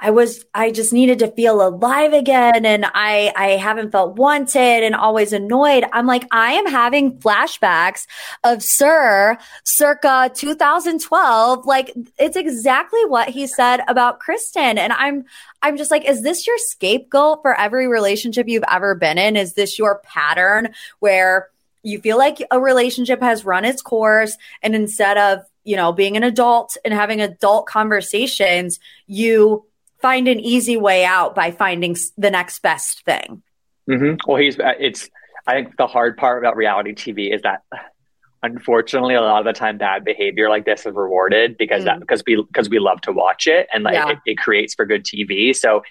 I 0.00 0.10
was, 0.10 0.44
I 0.54 0.70
just 0.70 0.92
needed 0.92 1.18
to 1.18 1.30
feel 1.30 1.66
alive 1.66 2.12
again. 2.14 2.64
And 2.64 2.86
I, 2.86 3.32
I 3.36 3.48
haven't 3.50 3.92
felt 3.92 4.16
wanted 4.16 4.82
and 4.82 4.94
always 4.94 5.32
annoyed. 5.32 5.84
I'm 5.92 6.06
like, 6.06 6.24
I 6.32 6.52
am 6.52 6.66
having 6.66 7.18
flashbacks 7.18 8.06
of 8.42 8.62
Sir 8.62 9.36
circa 9.64 10.30
2012. 10.34 11.66
Like 11.66 11.92
it's 12.18 12.36
exactly 12.36 13.04
what 13.04 13.28
he 13.28 13.46
said 13.46 13.80
about 13.88 14.20
Kristen. 14.20 14.78
And 14.78 14.92
I'm, 14.92 15.24
I'm 15.62 15.76
just 15.76 15.90
like, 15.90 16.08
is 16.08 16.22
this 16.22 16.46
your 16.46 16.58
scapegoat 16.58 17.42
for 17.42 17.58
every 17.58 17.86
relationship 17.86 18.48
you've 18.48 18.64
ever 18.70 18.94
been 18.94 19.18
in? 19.18 19.36
Is 19.36 19.52
this 19.52 19.78
your 19.78 20.00
pattern 20.02 20.72
where 21.00 21.48
you 21.82 22.00
feel 22.00 22.18
like 22.18 22.38
a 22.50 22.60
relationship 22.60 23.22
has 23.22 23.44
run 23.44 23.64
its 23.64 23.82
course 23.82 24.36
and 24.62 24.74
instead 24.74 25.16
of 25.16 25.40
you 25.64 25.76
know 25.76 25.92
being 25.92 26.16
an 26.16 26.22
adult 26.22 26.76
and 26.84 26.92
having 26.92 27.20
adult 27.20 27.66
conversations 27.66 28.78
you 29.06 29.64
find 30.00 30.28
an 30.28 30.40
easy 30.40 30.76
way 30.76 31.04
out 31.04 31.34
by 31.34 31.50
finding 31.50 31.96
the 32.16 32.30
next 32.30 32.60
best 32.60 33.04
thing. 33.04 33.42
Mm-hmm. 33.88 34.16
Well, 34.26 34.40
he's 34.40 34.58
uh, 34.58 34.72
it's. 34.78 35.08
I 35.46 35.54
think 35.54 35.76
the 35.76 35.86
hard 35.86 36.16
part 36.16 36.42
about 36.42 36.56
reality 36.56 36.92
TV 36.92 37.34
is 37.34 37.42
that 37.42 37.62
unfortunately 38.42 39.14
a 39.14 39.20
lot 39.20 39.40
of 39.40 39.44
the 39.44 39.58
time 39.58 39.76
bad 39.76 40.04
behavior 40.04 40.48
like 40.48 40.64
this 40.64 40.86
is 40.86 40.94
rewarded 40.94 41.58
because 41.58 41.82
mm. 41.82 41.86
that 41.86 42.00
because 42.00 42.22
we 42.26 42.36
because 42.36 42.70
we 42.70 42.78
love 42.78 43.00
to 43.02 43.12
watch 43.12 43.46
it 43.46 43.68
and 43.72 43.84
like 43.84 43.94
yeah. 43.94 44.10
it, 44.10 44.18
it, 44.24 44.38
creates 44.38 44.74
for 44.74 44.86
good 44.86 45.04
TV. 45.04 45.54
So 45.54 45.82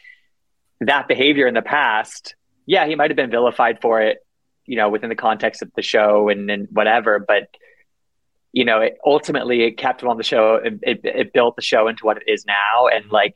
that 0.81 1.07
behavior 1.07 1.47
in 1.47 1.53
the 1.53 1.61
past, 1.61 2.35
yeah, 2.65 2.87
he 2.87 2.95
might 2.95 3.11
have 3.11 3.17
been 3.17 3.29
vilified 3.29 3.81
for 3.81 4.01
it, 4.01 4.19
you 4.65 4.77
know, 4.77 4.89
within 4.89 5.09
the 5.09 5.15
context 5.15 5.61
of 5.61 5.71
the 5.75 5.81
show 5.81 6.29
and 6.29 6.49
and 6.49 6.67
whatever, 6.71 7.19
but 7.19 7.49
you 8.51 8.65
know, 8.65 8.81
it, 8.81 8.97
ultimately 9.05 9.63
it 9.63 9.77
kept 9.77 10.01
him 10.01 10.09
on 10.09 10.17
the 10.17 10.23
show. 10.23 10.55
It, 10.55 10.79
it, 10.81 11.01
it 11.03 11.33
built 11.33 11.55
the 11.55 11.61
show 11.61 11.87
into 11.87 12.03
what 12.05 12.17
it 12.17 12.23
is 12.27 12.45
now, 12.45 12.87
and 12.87 13.11
like 13.11 13.35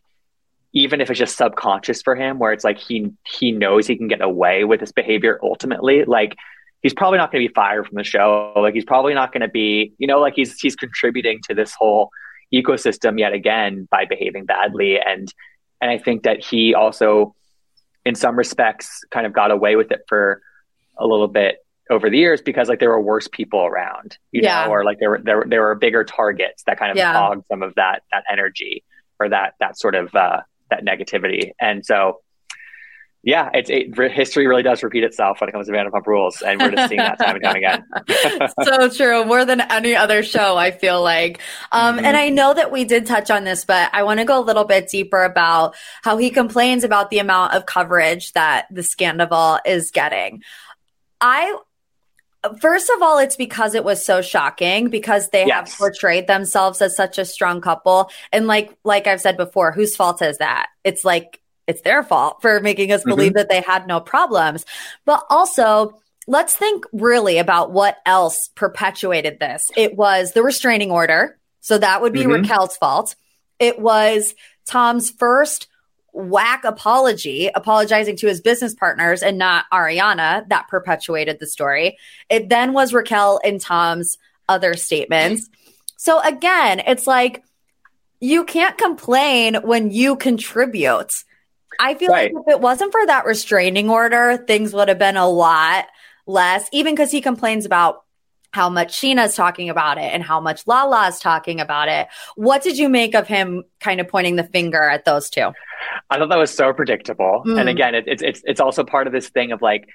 even 0.74 1.00
if 1.02 1.10
it's 1.10 1.20
just 1.20 1.38
subconscious 1.38 2.02
for 2.02 2.16
him 2.16 2.40
where 2.40 2.52
it's 2.52 2.64
like 2.64 2.80
he 2.80 3.12
he 3.26 3.52
knows 3.52 3.88
he 3.88 3.96
can 3.96 4.08
get 4.08 4.22
away 4.22 4.64
with 4.64 4.80
this 4.80 4.92
behavior 4.92 5.40
ultimately 5.44 6.04
like 6.06 6.36
he's 6.82 6.94
probably 6.94 7.18
not 7.18 7.32
going 7.32 7.42
to 7.42 7.48
be 7.48 7.54
fired 7.54 7.88
from 7.88 7.96
the 7.96 8.04
show 8.04 8.54
like 8.58 8.74
he's 8.74 8.86
probably 8.86 9.14
not 9.14 9.32
going 9.32 9.42
to 9.42 9.48
be 9.48 9.94
you 9.98 10.08
know 10.08 10.20
like 10.20 10.34
he's 10.36 10.60
he's 10.60 10.76
contributing 10.76 11.40
to 11.48 11.54
this 11.54 11.74
whole 11.74 12.10
ecosystem 12.54 13.18
yet 13.18 13.34
again 13.34 13.88
by 13.90 14.06
behaving 14.06 14.46
badly 14.46 15.00
and 15.00 15.34
and 15.82 15.92
I 15.92 15.98
think 15.98 16.24
that 16.24 16.44
he 16.44 16.74
also 16.74 17.36
in 18.06 18.16
some 18.16 18.38
respects 18.38 19.02
kind 19.12 19.26
of 19.26 19.34
got 19.34 19.52
away 19.52 19.76
with 19.76 19.92
it 19.92 20.02
for 20.08 20.42
a 20.98 21.08
little 21.08 21.28
bit 21.28 21.58
over 21.90 22.10
the 22.10 22.18
years 22.18 22.42
because 22.42 22.70
like 22.70 22.80
there 22.80 22.90
were 22.90 23.02
worse 23.02 23.28
people 23.28 23.66
around 23.66 24.18
you 24.32 24.42
yeah. 24.44 24.66
know 24.66 24.72
or 24.72 24.86
like 24.86 25.00
there 25.00 25.10
were 25.10 25.22
there, 25.24 25.44
there 25.48 25.62
were 25.62 25.76
bigger 25.76 26.04
targets 26.04 26.64
that 26.66 26.80
kind 26.80 26.92
of 26.92 26.98
yeah. 26.98 27.14
hogged 27.14 27.46
some 27.48 27.62
of 27.62 27.76
that 27.76 28.04
that 28.12 28.24
energy 28.32 28.84
or 29.20 29.30
that 29.30 29.54
that 29.60 29.78
sort 29.78 29.96
of 29.96 30.14
uh 30.16 30.42
that 30.74 30.86
negativity. 30.86 31.52
And 31.60 31.86
so, 31.86 32.22
yeah, 33.26 33.50
it's 33.54 33.70
it, 33.70 33.96
history 34.12 34.48
really 34.48 34.64
does 34.64 34.84
repeat 34.84 35.06
itself 35.06 35.40
when 35.40 35.48
it 35.48 35.54
comes 35.54 35.68
to 35.68 35.72
Vanderpump 35.72 36.06
Rules, 36.06 36.42
and 36.42 36.60
we're 36.60 36.72
just 36.72 36.90
seeing 36.90 37.00
that 37.00 37.18
time 37.18 37.36
and 37.36 37.44
time 37.44 37.56
again. 37.56 37.86
so 38.64 38.90
true, 38.90 39.24
more 39.24 39.46
than 39.46 39.62
any 39.62 39.96
other 39.96 40.24
show, 40.24 40.58
I 40.58 40.72
feel 40.72 41.02
like. 41.02 41.40
Um, 41.72 41.96
mm-hmm. 41.96 42.06
And 42.06 42.18
I 42.18 42.28
know 42.30 42.54
that 42.54 42.70
we 42.70 42.84
did 42.84 43.06
touch 43.06 43.32
on 43.32 43.46
this, 43.46 43.64
but 43.64 43.90
I 43.94 44.04
want 44.04 44.20
to 44.20 44.26
go 44.26 44.38
a 44.38 44.44
little 44.44 44.66
bit 44.66 44.90
deeper 44.90 45.24
about 45.24 45.76
how 46.02 46.18
he 46.18 46.32
complains 46.32 46.84
about 46.84 47.12
the 47.12 47.20
amount 47.20 47.54
of 47.54 47.66
coverage 47.66 48.34
that 48.34 48.68
the 48.70 48.82
Scandoval 48.82 49.60
is 49.66 49.92
getting. 49.92 50.44
I 51.22 51.58
First 52.60 52.90
of 52.90 53.02
all, 53.02 53.20
it's 53.20 53.36
because 53.36 53.74
it 53.74 53.84
was 53.84 54.06
so 54.06 54.22
shocking 54.22 54.90
because 54.90 55.30
they 55.30 55.46
yes. 55.46 55.70
have 55.70 55.78
portrayed 55.78 56.28
themselves 56.28 56.82
as 56.82 56.96
such 56.96 57.18
a 57.18 57.26
strong 57.26 57.62
couple. 57.62 58.10
And 58.32 58.48
like 58.48 58.76
like 58.84 59.08
I've 59.08 59.22
said 59.22 59.38
before, 59.38 59.72
whose 59.72 59.96
fault 59.96 60.22
is 60.22 60.40
that? 60.40 60.68
It's 60.84 61.06
like 61.06 61.42
it's 61.68 61.82
their 61.82 62.04
fault 62.04 62.42
for 62.42 62.60
making 62.60 62.92
us 62.92 63.04
believe 63.04 63.32
mm-hmm. 63.32 63.38
that 63.38 63.50
they 63.50 63.62
had 63.62 63.88
no 63.88 64.00
problems. 64.00 64.66
But 65.06 65.24
also, 65.30 66.00
let's 66.28 66.54
think 66.54 66.86
really 66.92 67.38
about 67.38 67.72
what 67.72 67.98
else 68.06 68.50
perpetuated 68.50 69.40
this. 69.40 69.72
It 69.78 69.96
was 69.96 70.34
the 70.34 70.44
restraining 70.44 70.92
order. 70.92 71.38
So 71.62 71.78
that 71.78 72.02
would 72.02 72.14
be 72.14 72.22
mm-hmm. 72.22 72.44
Raquel's 72.44 72.76
fault. 72.76 73.16
It 73.60 73.80
was 73.80 74.36
Tom's 74.66 75.10
first 75.12 75.68
whack 76.14 76.64
apology, 76.64 77.50
apologizing 77.54 78.16
to 78.18 78.28
his 78.28 78.40
business 78.40 78.74
partners 78.74 79.22
and 79.22 79.38
not 79.38 79.66
Ariana, 79.74 80.48
that 80.50 80.68
perpetuated 80.70 81.40
the 81.40 81.48
story. 81.48 81.98
It 82.30 82.50
then 82.50 82.74
was 82.74 82.94
Raquel 82.94 83.40
and 83.44 83.60
Tom's 83.60 84.18
other 84.48 84.76
statements. 84.76 85.50
So 85.98 86.22
again, 86.22 86.82
it's 86.86 87.08
like 87.08 87.44
you 88.20 88.46
can't 88.46 88.78
complain 88.78 89.56
when 89.56 89.92
you 89.92 90.16
contribute. 90.16 91.24
I 91.80 91.96
feel 91.96 92.12
right. 92.12 92.34
like 92.34 92.44
if 92.46 92.54
it 92.54 92.62
wasn't 92.62 92.92
for 92.92 93.06
that 93.06 93.26
restraining 93.26 93.90
order, 93.90 94.38
things 94.38 94.74
would 94.74 94.90
have 94.90 95.00
been 95.00 95.18
a 95.18 95.28
lot 95.28 95.86
less, 96.26 96.70
even 96.72 96.94
because 96.94 97.12
he 97.12 97.22
complains 97.22 97.66
about 97.66 98.04
how 98.54 98.70
much 98.70 98.94
Scheana's 98.94 99.36
talking 99.36 99.70
about 99.70 99.98
it 99.98 100.14
and 100.14 100.24
how 100.24 100.40
much 100.40 100.66
Lala 100.68 101.08
is 101.08 101.20
talking 101.20 101.60
about 101.60 101.90
it. 101.90 102.08
What 102.36 102.62
did 102.62 102.78
you 102.78 102.88
make 102.88 103.16
of 103.16 103.28
him 103.28 103.64
kind 103.80 104.00
of 104.00 104.08
pointing 104.08 104.36
the 104.36 104.44
finger 104.44 104.84
at 104.84 105.06
those 105.06 105.30
two? 105.30 105.52
I 106.10 106.18
thought 106.18 106.30
that 106.30 106.38
was 106.38 106.54
so 106.54 106.72
predictable. 106.72 107.44
Mm. 107.46 107.60
And 107.60 107.70
again, 107.70 107.96
it, 107.96 108.06
it's 108.08 108.22
it's 108.22 108.42
it's 108.46 108.62
also 108.62 108.84
part 108.84 109.08
of 109.08 109.14
this 109.14 109.28
thing 109.30 109.52
of 109.52 109.62
like, 109.62 109.90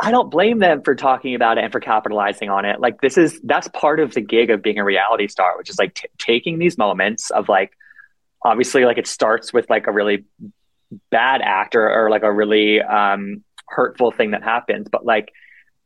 I 0.00 0.10
don't 0.10 0.28
blame 0.28 0.58
them 0.58 0.82
for 0.82 0.96
talking 0.96 1.36
about 1.36 1.56
it 1.56 1.64
and 1.64 1.72
for 1.72 1.78
capitalizing 1.78 2.50
on 2.50 2.64
it. 2.64 2.80
Like 2.80 3.00
this 3.00 3.16
is 3.16 3.40
that's 3.44 3.68
part 3.68 4.00
of 4.00 4.12
the 4.12 4.20
gig 4.20 4.50
of 4.50 4.60
being 4.60 4.78
a 4.78 4.84
reality 4.84 5.28
star, 5.28 5.56
which 5.56 5.70
is 5.70 5.78
like 5.78 5.94
t- 5.94 6.08
taking 6.18 6.58
these 6.58 6.76
moments 6.76 7.30
of 7.30 7.48
like, 7.48 7.70
obviously, 8.44 8.84
like 8.84 8.98
it 8.98 9.06
starts 9.06 9.52
with 9.52 9.70
like 9.70 9.86
a 9.86 9.92
really 9.92 10.24
bad 11.10 11.40
act 11.42 11.76
or, 11.76 11.88
or 11.88 12.10
like 12.10 12.24
a 12.24 12.32
really 12.32 12.82
um, 12.82 13.44
hurtful 13.68 14.10
thing 14.10 14.32
that 14.32 14.42
happens, 14.42 14.88
but 14.90 15.06
like 15.06 15.32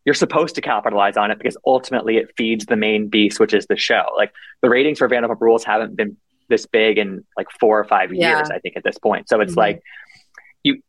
you're 0.06 0.14
supposed 0.14 0.54
to 0.54 0.60
capitalize 0.60 1.16
on 1.16 1.32
it 1.32 1.36
because 1.36 1.56
ultimately 1.66 2.16
it 2.16 2.32
feeds 2.36 2.64
the 2.66 2.76
main 2.76 3.08
beast, 3.08 3.40
which 3.40 3.52
is 3.52 3.66
the 3.66 3.76
show. 3.76 4.04
Like 4.16 4.32
the 4.62 4.70
ratings 4.70 4.98
for 4.98 5.08
Vanderpump 5.08 5.40
Rules 5.40 5.64
haven't 5.64 5.96
been 5.96 6.16
this 6.48 6.64
big 6.64 6.96
in 6.96 7.24
like 7.36 7.48
four 7.58 7.78
or 7.78 7.84
five 7.84 8.14
yeah. 8.14 8.36
years, 8.36 8.48
I 8.48 8.60
think, 8.60 8.76
at 8.76 8.84
this 8.84 8.98
point. 8.98 9.28
So 9.28 9.40
it's 9.40 9.52
mm-hmm. 9.52 9.58
like 9.58 9.82
you 10.62 10.80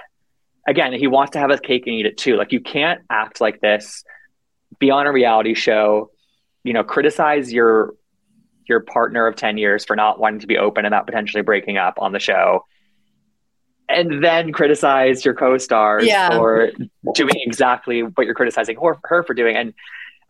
again, 0.66 0.92
he 0.92 1.08
wants 1.08 1.32
to 1.32 1.40
have 1.40 1.50
his 1.50 1.58
cake 1.58 1.88
and 1.88 1.96
eat 1.96 2.06
it 2.06 2.16
too. 2.16 2.36
Like 2.36 2.52
you 2.52 2.60
can't 2.60 3.02
act 3.10 3.40
like 3.40 3.60
this, 3.60 4.04
be 4.78 4.92
on 4.92 5.08
a 5.08 5.12
reality 5.12 5.54
show, 5.54 6.12
you 6.62 6.72
know, 6.72 6.84
criticize 6.84 7.52
your 7.52 7.94
your 8.68 8.78
partner 8.78 9.26
of 9.26 9.34
10 9.34 9.58
years 9.58 9.84
for 9.84 9.96
not 9.96 10.20
wanting 10.20 10.38
to 10.38 10.46
be 10.46 10.56
open 10.56 10.84
and 10.84 10.94
about 10.94 11.04
potentially 11.04 11.42
breaking 11.42 11.78
up 11.78 11.94
on 11.98 12.12
the 12.12 12.20
show 12.20 12.64
and 13.92 14.24
then 14.24 14.52
criticize 14.52 15.24
your 15.24 15.34
co-stars 15.34 16.06
yeah. 16.06 16.30
for 16.36 16.70
doing 17.14 17.34
exactly 17.36 18.02
what 18.02 18.24
you're 18.24 18.34
criticizing 18.34 18.76
her, 18.82 18.98
her 19.04 19.22
for 19.22 19.34
doing. 19.34 19.56
And 19.56 19.74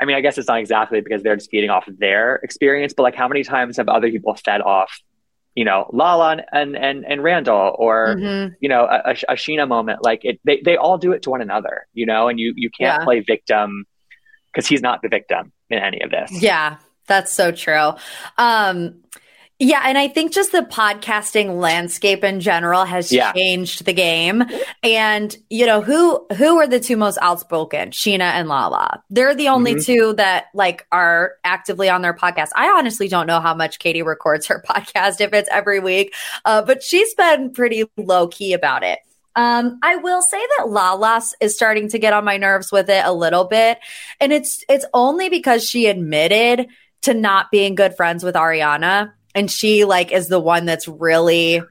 I 0.01 0.05
mean, 0.05 0.17
I 0.17 0.21
guess 0.21 0.37
it's 0.37 0.49
not 0.49 0.59
exactly 0.59 1.01
because 1.01 1.23
they're 1.23 1.37
just 1.37 1.51
feeding 1.51 1.71
off 1.71 1.85
their 1.87 2.37
experience, 2.37 2.93
but 2.93 3.05
like 3.05 3.15
how 3.15 3.29
many 3.29 3.45
times 3.45 3.77
have 3.77 3.89
other 3.89 4.11
people 4.11 4.35
fed 4.35 4.61
off, 4.61 5.01
you 5.55 5.65
know, 5.65 5.89
Lala 5.93 6.39
and 6.53 6.77
and 6.77 7.05
and 7.07 7.23
Randall 7.23 7.77
or 7.79 8.17
mm-hmm. 8.17 8.55
you 8.61 8.69
know 8.69 8.85
a, 8.85 9.13
a, 9.29 9.35
Scheana 9.35 9.69
moment? 9.69 10.01
Like 10.03 10.25
it, 10.25 10.41
they 10.45 10.61
they 10.65 10.77
all 10.77 10.99
do 10.99 11.13
it 11.13 11.23
to 11.23 11.31
one 11.31 11.41
another, 11.41 11.87
you 11.93 12.07
know, 12.07 12.29
and 12.29 12.41
you 12.41 12.53
you 12.57 12.69
can't 12.71 13.01
yeah. 13.01 13.05
play 13.05 13.21
victim 13.21 13.85
because 14.53 14.67
he's 14.67 14.83
not 14.83 15.03
the 15.03 15.09
victim 15.09 15.53
in 15.71 15.79
any 15.79 16.01
of 16.01 16.11
this. 16.11 16.31
Yeah, 16.43 16.79
that's 17.07 17.33
so 17.33 17.53
true. 17.53 17.93
Um, 18.39 19.03
yeah, 19.63 19.83
and 19.85 19.97
I 19.97 20.09
think 20.09 20.33
just 20.33 20.51
the 20.51 20.63
podcasting 20.63 21.61
landscape 21.61 22.25
in 22.25 22.41
general 22.41 22.85
has 22.85 23.13
yeah. 23.13 23.33
changed 23.33 23.85
the 23.85 23.93
game. 23.93 24.43
And 24.83 25.37
you 25.51 25.67
know, 25.67 25.81
who 25.81 26.27
who 26.37 26.59
are 26.59 26.67
the 26.67 26.81
two 26.81 26.97
most 26.97 27.17
outspoken? 27.23 27.91
Scheana 27.93 28.33
and 28.33 28.49
Lala. 28.49 29.05
They're 29.09 29.37
the 29.37 29.51
only 29.51 29.75
mm-hmm. 29.75 29.83
two 29.83 30.13
that 30.15 30.47
like 30.53 30.85
are 30.91 31.35
actively 31.45 31.89
on 31.89 32.03
their 32.03 32.13
podcast. 32.13 32.49
I 32.57 32.71
honestly 32.71 33.07
don't 33.07 33.29
know 33.29 33.39
how 33.39 33.55
much 33.55 33.79
Katie 33.79 34.03
records 34.03 34.49
her 34.49 34.65
podcast 34.69 35.21
if 35.21 35.33
it's 35.33 35.49
every 35.49 35.79
week. 35.79 36.13
Uh, 36.45 36.63
but 36.63 36.83
she's 36.83 37.15
been 37.15 37.53
pretty 37.53 37.85
low 37.97 38.27
key 38.27 38.55
about 38.55 38.83
it. 38.83 38.99
Um, 39.37 39.79
I 39.81 39.95
will 39.95 40.23
say 40.23 40.45
that 40.59 40.71
Lala's 40.71 41.37
is 41.41 41.55
starting 41.55 41.89
to 41.91 42.01
get 42.01 42.13
on 42.13 42.25
my 42.25 42.37
nerves 42.37 42.73
with 42.73 42.91
it 42.91 43.05
a 43.05 43.13
little 43.13 43.45
bit. 43.45 43.79
And 44.19 44.33
it's 44.33 44.65
it's 44.69 44.87
only 44.93 45.29
because 45.29 45.63
she 45.63 45.87
admitted 45.87 46.67
to 47.03 47.15
not 47.15 47.53
being 47.53 47.77
good 47.77 47.95
friends 47.97 48.25
with 48.25 48.35
Ariana 48.35 49.13
and 49.35 49.51
she 49.51 49.85
like 49.85 50.13
is 50.13 50.29
the 50.29 50.41
one 50.41 50.67
that's 50.67 50.89
really 50.89 51.63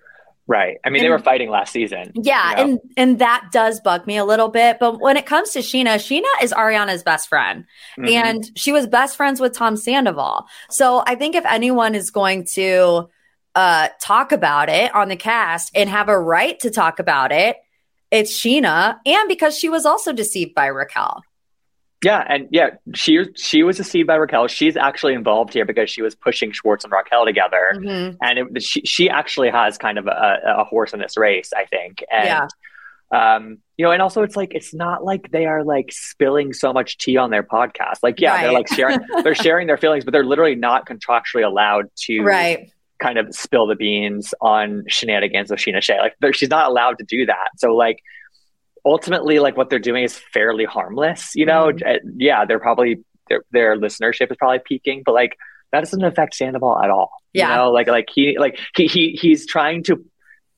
Right. 0.51 0.79
I 0.83 0.89
mean, 0.89 0.97
and, 0.97 1.05
they 1.05 1.09
were 1.09 1.19
fighting 1.19 1.49
last 1.49 1.71
season. 1.71 2.11
Yeah, 2.13 2.49
you 2.49 2.55
know? 2.55 2.61
and 2.63 2.79
and 2.97 3.19
that 3.19 3.49
does 3.53 3.79
bug 3.79 4.05
me 4.05 4.17
a 4.17 4.25
little 4.25 4.49
bit. 4.49 4.79
But 4.79 4.99
when 4.99 5.15
it 5.15 5.25
comes 5.25 5.51
to 5.51 5.59
Scheana, 5.59 5.95
Scheana 5.95 6.43
is 6.43 6.51
Ariana's 6.51 7.03
best 7.03 7.29
friend, 7.29 7.65
mm-hmm. 7.97 8.09
and 8.09 8.51
she 8.57 8.73
was 8.73 8.85
best 8.85 9.15
friends 9.15 9.39
with 9.39 9.53
Tom 9.53 9.77
Sandoval. 9.77 10.47
So 10.69 11.03
I 11.07 11.15
think 11.15 11.35
if 11.35 11.45
anyone 11.45 11.95
is 11.95 12.11
going 12.11 12.47
to 12.55 13.09
uh, 13.55 13.89
talk 14.01 14.33
about 14.33 14.67
it 14.67 14.93
on 14.93 15.07
the 15.07 15.15
cast 15.15 15.71
and 15.73 15.89
have 15.89 16.09
a 16.09 16.19
right 16.19 16.59
to 16.61 16.69
talk 16.69 16.99
about 16.99 17.31
it, 17.31 17.55
it's 18.09 18.33
Scheana, 18.33 18.97
and 19.05 19.29
because 19.29 19.57
she 19.57 19.69
was 19.69 19.85
also 19.85 20.11
deceived 20.11 20.53
by 20.53 20.65
Raquel. 20.65 21.23
Yeah, 22.03 22.25
and 22.27 22.47
yeah, 22.51 22.71
she 22.95 23.19
she 23.35 23.61
was 23.61 23.77
deceived 23.77 24.07
by 24.07 24.15
Raquel. 24.15 24.47
She's 24.47 24.75
actually 24.75 25.13
involved 25.13 25.53
here 25.53 25.65
because 25.65 25.89
she 25.89 26.01
was 26.01 26.15
pushing 26.15 26.51
Schwartz 26.51 26.83
and 26.83 26.91
Raquel 26.91 27.25
together, 27.25 27.73
mm-hmm. 27.75 28.17
and 28.21 28.39
it, 28.39 28.63
she 28.63 28.81
she 28.81 29.09
actually 29.09 29.51
has 29.51 29.77
kind 29.77 29.99
of 29.99 30.07
a, 30.07 30.37
a, 30.57 30.63
horse 30.63 30.93
in 30.93 30.99
this 30.99 31.15
race, 31.15 31.51
I 31.55 31.65
think. 31.65 32.03
And, 32.11 32.25
yeah. 32.25 32.47
Um, 33.13 33.57
you 33.77 33.85
know, 33.85 33.91
and 33.91 34.01
also 34.01 34.23
it's 34.23 34.35
like 34.35 34.55
it's 34.55 34.73
not 34.73 35.03
like 35.03 35.29
they 35.31 35.45
are 35.45 35.63
like 35.63 35.91
spilling 35.91 36.53
so 36.53 36.73
much 36.73 36.97
tea 36.97 37.17
on 37.17 37.29
their 37.29 37.43
podcast. 37.43 37.97
Like, 38.01 38.19
yeah, 38.19 38.31
right. 38.31 38.41
they're 38.43 38.53
like 38.53 38.67
sharing 38.73 38.99
they're 39.23 39.35
sharing 39.43 39.67
their 39.67 39.77
feelings, 39.77 40.03
but 40.03 40.11
they're 40.11 40.25
literally 40.25 40.55
not 40.55 40.87
contractually 40.87 41.45
allowed 41.45 41.85
to 42.05 42.21
right. 42.21 42.71
kind 42.99 43.19
of 43.19 43.27
spill 43.35 43.67
the 43.67 43.75
beans 43.75 44.33
on 44.41 44.85
shenanigans 44.87 45.51
of 45.51 45.59
Scheana 45.59 45.83
Shay. 45.83 45.99
Like, 45.99 46.33
she's 46.33 46.49
not 46.49 46.67
allowed 46.67 46.97
to 46.97 47.05
do 47.07 47.27
that. 47.27 47.49
So, 47.57 47.75
like 47.75 47.97
ultimately 48.85 49.39
like 49.39 49.57
what 49.57 49.69
they're 49.69 49.79
doing 49.79 50.03
is 50.03 50.19
fairly 50.33 50.65
harmless 50.65 51.31
you 51.35 51.45
know? 51.45 51.71
Mm-hmm. 51.71 52.09
yeah 52.17 52.45
they're 52.45 52.59
probably 52.59 53.03
their, 53.29 53.43
their 53.51 53.77
listenership 53.77 54.31
is 54.31 54.37
probably 54.37 54.59
peaking 54.65 55.03
but 55.05 55.13
like 55.13 55.37
that 55.71 55.79
doesn't 55.79 56.03
affect 56.03 56.35
sandoval 56.35 56.81
at 56.83 56.89
all 56.89 57.11
yeah. 57.33 57.49
you 57.49 57.55
know? 57.55 57.71
Like 57.71 57.87
like 57.87 58.09
he 58.13 58.37
like 58.37 58.59
he, 58.75 58.87
he 58.87 59.11
he's 59.11 59.45
trying 59.47 59.83
to 59.83 60.03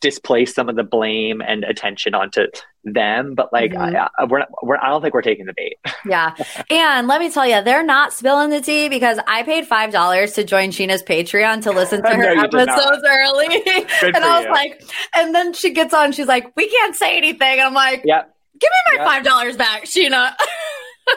displace 0.02 0.54
some 0.54 0.70
of 0.70 0.76
the 0.76 0.84
blame 0.84 1.42
and 1.42 1.64
attention 1.64 2.14
onto 2.14 2.48
them 2.84 3.34
but 3.34 3.52
like 3.54 3.72
mm-hmm. 3.72 3.96
I, 3.96 4.10
I, 4.18 4.26
we're, 4.26 4.40
not, 4.40 4.50
we're 4.62 4.78
I 4.78 4.90
don't 4.90 5.02
think 5.02 5.14
we're 5.14 5.22
taking 5.22 5.46
the 5.46 5.54
bait. 5.56 5.78
Yeah. 6.06 6.36
And 6.70 7.08
let 7.08 7.22
me 7.22 7.32
tell 7.32 7.48
you 7.48 7.64
they're 7.64 7.84
not 7.84 8.12
spilling 8.12 8.50
the 8.50 8.60
tea 8.60 8.90
because 8.90 9.20
I 9.26 9.44
paid 9.44 9.66
five 9.66 9.92
dollars 9.92 10.34
to 10.34 10.44
join 10.44 10.72
Scheana's 10.72 11.02
Patreon 11.02 11.64
to 11.64 11.72
listen 11.72 12.04
to 12.04 12.10
her 12.16 12.36
no, 12.36 12.44
episodes 12.44 13.04
early. 13.08 13.48
And 14.04 14.18
I 14.18 14.38
was 14.38 14.46
you. 14.46 14.52
like 14.52 14.84
and 15.16 15.34
then 15.34 15.54
she 15.54 15.72
gets 15.72 15.94
on 15.94 16.12
she's 16.12 16.28
like 16.28 16.54
we 16.58 16.68
can't 16.68 16.96
say 16.96 17.16
anything. 17.16 17.60
And 17.60 17.62
I'm 17.62 17.74
like 17.74 18.02
yeah 18.04 18.24
give 18.60 18.70
me 18.70 18.98
my 18.98 19.06
five 19.06 19.24
dollars 19.24 19.56
back 19.56 19.86
Scheana 19.86 20.34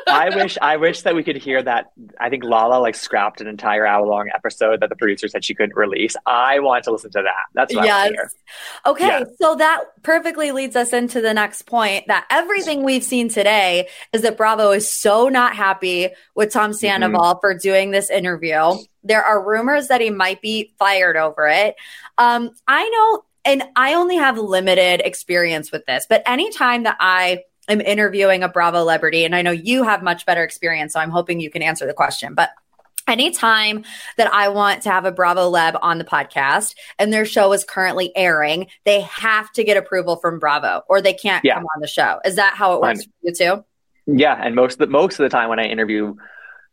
I 0.09 0.35
wish 0.35 0.59
I 0.61 0.77
wish 0.77 1.03
that 1.03 1.15
we 1.15 1.23
could 1.23 1.37
hear 1.37 1.63
that. 1.63 1.93
I 2.21 2.31
think 2.31 2.45
Lala 2.45 2.81
like 2.81 2.95
scrapped 2.95 3.41
an 3.41 3.47
entire 3.47 3.87
hour 3.87 4.07
long 4.07 4.29
episode 4.35 4.81
that 4.81 4.89
the 4.89 4.97
producer 4.97 5.29
said 5.29 5.45
she 5.45 5.55
couldn't 5.55 5.77
release. 5.77 6.17
I 6.27 6.61
want 6.61 6.85
to 6.85 6.93
listen 6.93 7.11
to 7.13 7.23
that. 7.23 7.45
That's 7.55 7.75
what 7.75 7.85
yes. 7.85 8.35
Okay, 8.85 9.07
yes. 9.07 9.29
so 9.41 9.55
that 9.57 9.85
perfectly 10.03 10.53
leads 10.53 10.77
us 10.77 10.93
into 10.93 11.21
the 11.21 11.35
next 11.35 11.63
point 11.63 12.07
that 12.09 12.27
everything 12.31 12.83
we've 12.83 13.05
seen 13.05 13.29
today 13.29 13.89
is 14.13 14.23
that 14.23 14.37
Bravo 14.37 14.71
is 14.73 14.91
so 14.91 15.29
not 15.29 15.55
happy 15.55 16.11
with 16.35 16.53
Tom 16.53 16.71
mm-hmm. 16.71 16.79
Sandoval 16.79 17.21
mm-hmm. 17.21 17.41
for 17.41 17.55
doing 17.55 17.91
this 17.91 18.11
interview. 18.11 18.75
There 19.05 19.23
are 19.23 19.45
rumors 19.45 19.89
that 19.89 20.01
he 20.01 20.11
might 20.11 20.41
be 20.43 20.75
fired 20.79 21.17
over 21.17 21.47
it. 21.47 21.77
Um, 22.19 22.51
I 22.67 22.89
know, 22.89 23.25
and 23.45 23.65
I 23.77 23.95
only 23.95 24.17
have 24.17 24.39
limited 24.39 25.01
experience 25.05 25.71
with 25.71 25.87
this, 25.87 26.07
but 26.09 26.23
anytime 26.27 26.85
that 26.85 26.97
I 26.99 27.45
am 27.69 27.81
interviewing 27.81 28.43
a 28.43 28.49
Bravo 28.49 28.79
celebrity, 28.79 29.25
and 29.25 29.35
I 29.35 29.43
know 29.43 29.51
you 29.51 29.83
have 29.85 30.03
much 30.03 30.27
better 30.27 30.43
experience, 30.43 30.93
so 30.93 31.01
I'm 31.01 31.11
hoping 31.11 31.41
you 31.41 31.51
can 31.51 31.63
answer 31.63 31.87
the 31.87 31.95
question. 31.95 32.35
But 32.35 32.51
anytime 33.07 33.85
that 34.17 34.33
I 34.33 34.49
want 34.49 34.83
to 34.83 34.91
have 34.91 35.05
a 35.05 35.13
Bravoleb 35.13 35.79
on 35.81 35.99
the 35.99 36.05
podcast 36.05 36.75
and 36.99 37.13
their 37.13 37.25
show 37.25 37.53
is 37.53 37.65
currently 37.65 38.13
airing, 38.17 38.69
they 38.85 39.03
have 39.03 39.51
to 39.53 39.65
get 39.65 39.77
approval 39.77 40.17
from 40.17 40.39
Bravo 40.39 40.83
or 40.89 41.01
they 41.01 41.15
can't 41.15 41.45
yeah. 41.45 41.55
come 41.55 41.65
on 41.65 41.81
the 41.81 41.87
show. 41.87 42.21
Is 42.25 42.37
that 42.37 42.55
how 42.55 42.75
it 42.75 42.81
works 42.81 43.05
for 43.05 43.11
you 43.23 43.33
too? 43.33 43.65
Yeah, 44.07 44.41
and 44.41 44.55
most 44.55 44.75
of 44.75 44.79
the 44.79 44.87
most 44.87 45.19
of 45.19 45.25
the 45.25 45.29
time 45.29 45.49
when 45.49 45.59
I 45.59 45.65
interview 45.65 46.15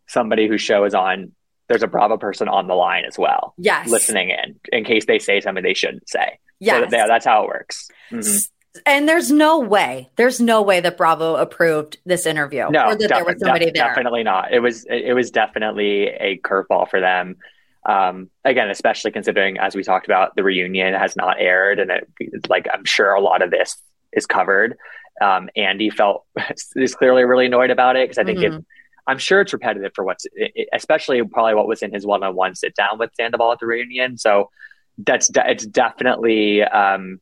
somebody 0.08 0.48
whose 0.48 0.62
show 0.62 0.84
is 0.86 0.94
on, 0.94 1.32
there's 1.68 1.82
a 1.82 1.88
Bravo 1.88 2.18
person 2.18 2.48
on 2.48 2.68
the 2.68 2.76
line 2.76 3.06
as 3.06 3.18
well. 3.18 3.56
Yes. 3.58 3.90
Listening 3.90 4.30
in 4.30 4.60
in 4.72 4.84
case 4.84 5.06
they 5.06 5.20
say 5.20 5.42
something 5.42 5.64
they 5.64 5.74
shouldn't 5.74 6.08
say. 6.08 6.40
Yeah. 6.60 6.82
So 6.82 6.90
that, 6.92 7.08
that's 7.08 7.26
how 7.26 7.44
it 7.44 7.48
works. 7.48 7.90
Mm-hmm. 8.12 8.53
And 8.86 9.08
there's 9.08 9.32
no 9.32 9.60
way, 9.60 10.10
there's 10.16 10.40
no 10.40 10.62
way 10.62 10.80
that 10.80 10.98
Bravo 10.98 11.36
approved 11.36 12.00
this 12.06 12.26
interview. 12.26 12.70
No, 12.72 12.88
or 12.88 12.96
that 12.96 13.10
there 13.10 13.24
was 13.24 13.36
somebody 13.40 13.66
def- 13.66 13.76
there. 13.76 13.88
Definitely 13.88 14.24
not. 14.24 14.52
It 14.52 14.60
was 14.60 14.86
it 14.90 15.14
was 15.14 15.30
definitely 15.30 16.08
a 16.08 16.40
curveball 16.40 16.90
for 16.90 17.00
them. 17.00 17.38
Um, 17.86 18.30
again, 18.46 18.70
especially 18.70 19.12
considering, 19.12 19.58
as 19.60 19.76
we 19.76 19.84
talked 19.84 20.08
about, 20.08 20.36
the 20.36 20.44
reunion 20.44 20.94
has 20.94 21.16
not 21.16 21.40
aired, 21.40 21.80
and 21.80 21.92
it, 21.92 22.50
like 22.50 22.68
I'm 22.74 22.86
sure 22.86 23.14
a 23.14 23.22
lot 23.22 23.42
of 23.42 23.52
this 23.52 23.78
is 24.12 24.26
covered. 24.26 24.76
Um, 25.22 25.50
Andy 25.56 25.90
felt 25.90 26.26
is 26.76 26.96
clearly 26.96 27.24
really 27.26 27.46
annoyed 27.46 27.70
about 27.70 27.96
it 27.96 28.10
because 28.10 28.18
I 28.18 28.24
think 28.24 28.40
mm-hmm. 28.40 28.58
it, 28.58 28.66
I'm 29.06 29.18
sure 29.18 29.42
it's 29.42 29.54
repetitive 29.54 29.92
for 29.94 30.04
what's, 30.04 30.26
especially 30.74 31.22
probably 31.24 31.56
what 31.56 31.68
was 31.68 31.84
in 31.84 31.94
his 31.94 32.06
one-on-one 32.06 32.56
sit 32.56 32.74
down 32.74 32.98
with 32.98 33.12
Sandoval 33.16 33.52
at 33.52 33.60
the 33.60 33.66
reunion. 33.66 34.18
So 34.18 34.50
that's 34.98 35.28
de- 35.28 35.52
it's 35.52 35.66
definitely 35.66 36.64
um, 36.64 37.20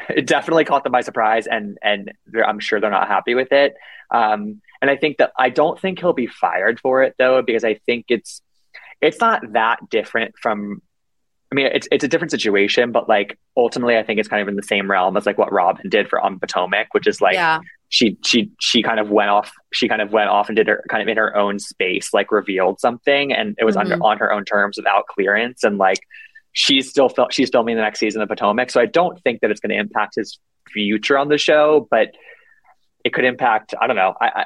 it 0.08 0.26
definitely 0.26 0.64
caught 0.64 0.84
them 0.84 0.92
by 0.92 1.00
surprise, 1.02 1.46
and 1.46 1.78
and 1.82 2.12
I'm 2.46 2.60
sure 2.60 2.80
they're 2.80 2.90
not 2.90 3.08
happy 3.08 3.34
with 3.34 3.52
it. 3.52 3.74
Um, 4.10 4.60
and 4.82 4.90
I 4.90 4.96
think 4.96 5.18
that 5.18 5.32
I 5.38 5.50
don't 5.50 5.78
think 5.78 5.98
he'll 5.98 6.12
be 6.12 6.26
fired 6.26 6.80
for 6.80 7.02
it 7.02 7.14
though, 7.18 7.42
because 7.42 7.64
I 7.64 7.74
think 7.86 8.06
it's 8.08 8.42
it's 9.00 9.20
not 9.20 9.52
that 9.52 9.88
different 9.90 10.34
from. 10.40 10.82
I 11.52 11.56
mean, 11.56 11.66
it's 11.66 11.88
it's 11.90 12.04
a 12.04 12.08
different 12.08 12.30
situation, 12.30 12.92
but 12.92 13.08
like 13.08 13.36
ultimately, 13.56 13.96
I 13.96 14.04
think 14.04 14.20
it's 14.20 14.28
kind 14.28 14.40
of 14.40 14.46
in 14.46 14.54
the 14.54 14.62
same 14.62 14.88
realm 14.88 15.16
as 15.16 15.26
like 15.26 15.36
what 15.36 15.52
Robin 15.52 15.88
did 15.88 16.08
for 16.08 16.20
on 16.20 16.38
Potomac, 16.38 16.94
which 16.94 17.08
is 17.08 17.20
like 17.20 17.34
yeah. 17.34 17.58
she 17.88 18.16
she 18.24 18.52
she 18.60 18.82
kind 18.82 19.00
of 19.00 19.10
went 19.10 19.30
off. 19.30 19.52
She 19.72 19.88
kind 19.88 20.00
of 20.00 20.12
went 20.12 20.30
off 20.30 20.48
and 20.48 20.54
did 20.54 20.68
her 20.68 20.84
kind 20.88 21.02
of 21.02 21.08
in 21.08 21.16
her 21.16 21.36
own 21.36 21.58
space, 21.58 22.14
like 22.14 22.30
revealed 22.30 22.78
something, 22.78 23.32
and 23.32 23.56
it 23.58 23.64
was 23.64 23.74
mm-hmm. 23.74 23.92
under 23.92 24.04
on 24.04 24.18
her 24.18 24.32
own 24.32 24.44
terms 24.44 24.76
without 24.76 25.06
clearance, 25.08 25.64
and 25.64 25.76
like 25.76 25.98
she's 26.52 26.88
still 26.88 27.08
fil- 27.08 27.28
she's 27.30 27.50
filming 27.50 27.76
the 27.76 27.82
next 27.82 27.98
season 27.98 28.22
of 28.22 28.28
Potomac. 28.28 28.70
So 28.70 28.80
I 28.80 28.86
don't 28.86 29.20
think 29.22 29.40
that 29.40 29.50
it's 29.50 29.60
going 29.60 29.70
to 29.70 29.78
impact 29.78 30.16
his 30.16 30.38
future 30.68 31.18
on 31.18 31.28
the 31.28 31.38
show, 31.38 31.86
but 31.90 32.08
it 33.04 33.12
could 33.12 33.24
impact. 33.24 33.74
I 33.80 33.86
don't 33.86 33.96
know. 33.96 34.14
I, 34.20 34.26
I 34.26 34.44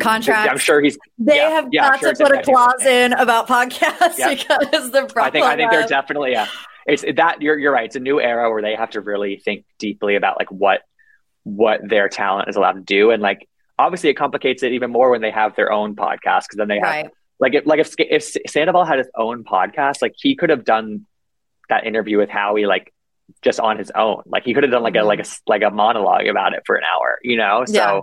contract. 0.00 0.50
I'm 0.50 0.58
sure 0.58 0.80
he's. 0.80 0.98
They 1.18 1.36
yeah, 1.36 1.50
have 1.50 1.68
yeah, 1.72 1.90
got 1.90 2.00
sure 2.00 2.14
to 2.14 2.24
put 2.24 2.38
a 2.38 2.42
clause 2.42 2.84
in 2.84 3.12
about 3.12 3.48
podcasts 3.48 4.18
yeah. 4.18 4.34
because 4.34 4.90
the 4.90 5.06
problem. 5.06 5.24
I 5.24 5.30
think 5.30 5.46
I 5.46 5.56
think 5.56 5.70
they're 5.70 5.86
definitely 5.86 6.32
yeah. 6.32 6.46
It's 6.86 7.04
that 7.16 7.42
you're 7.42 7.58
you're 7.58 7.72
right. 7.72 7.86
It's 7.86 7.96
a 7.96 8.00
new 8.00 8.20
era 8.20 8.50
where 8.50 8.62
they 8.62 8.74
have 8.74 8.90
to 8.90 9.00
really 9.00 9.36
think 9.36 9.64
deeply 9.78 10.16
about 10.16 10.38
like 10.38 10.50
what 10.50 10.82
what 11.44 11.80
their 11.88 12.08
talent 12.08 12.48
is 12.48 12.56
allowed 12.56 12.72
to 12.72 12.80
do, 12.80 13.10
and 13.10 13.22
like 13.22 13.48
obviously 13.78 14.10
it 14.10 14.14
complicates 14.14 14.62
it 14.62 14.72
even 14.72 14.90
more 14.90 15.10
when 15.10 15.20
they 15.20 15.30
have 15.30 15.56
their 15.56 15.72
own 15.72 15.96
podcast 15.96 16.42
because 16.42 16.56
then 16.58 16.68
they 16.68 16.78
have 16.78 16.82
right. 16.82 17.10
like 17.38 17.54
if 17.54 17.66
like 17.66 17.80
if 17.80 17.94
if 17.98 18.50
Sandoval 18.50 18.84
had 18.84 18.98
his 18.98 19.08
own 19.14 19.44
podcast, 19.44 20.02
like 20.02 20.14
he 20.16 20.34
could 20.34 20.50
have 20.50 20.64
done 20.64 21.06
that 21.70 21.86
interview 21.86 22.18
with 22.18 22.28
Howie 22.28 22.66
like 22.66 22.92
just 23.42 23.60
on 23.60 23.78
his 23.78 23.90
own. 23.94 24.22
Like 24.26 24.44
he 24.44 24.54
could 24.54 24.62
have 24.62 24.72
done 24.72 24.82
like 24.82 24.96
a 24.96 25.02
like 25.02 25.20
a 25.20 25.26
like 25.46 25.62
a 25.62 25.70
monologue 25.70 26.26
about 26.26 26.54
it 26.54 26.62
for 26.66 26.76
an 26.76 26.84
hour, 26.84 27.18
you 27.22 27.36
know. 27.36 27.64
So 27.66 27.74
yeah. 27.74 28.00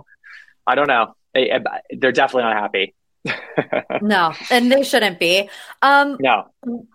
I 0.66 0.74
don't 0.74 0.88
know. 0.88 1.14
They're 1.34 2.12
definitely 2.12 2.42
not 2.42 2.56
happy. 2.56 2.94
no, 4.00 4.32
and 4.50 4.70
they 4.72 4.82
shouldn't 4.82 5.18
be. 5.18 5.48
Um, 5.82 6.16
no. 6.20 6.48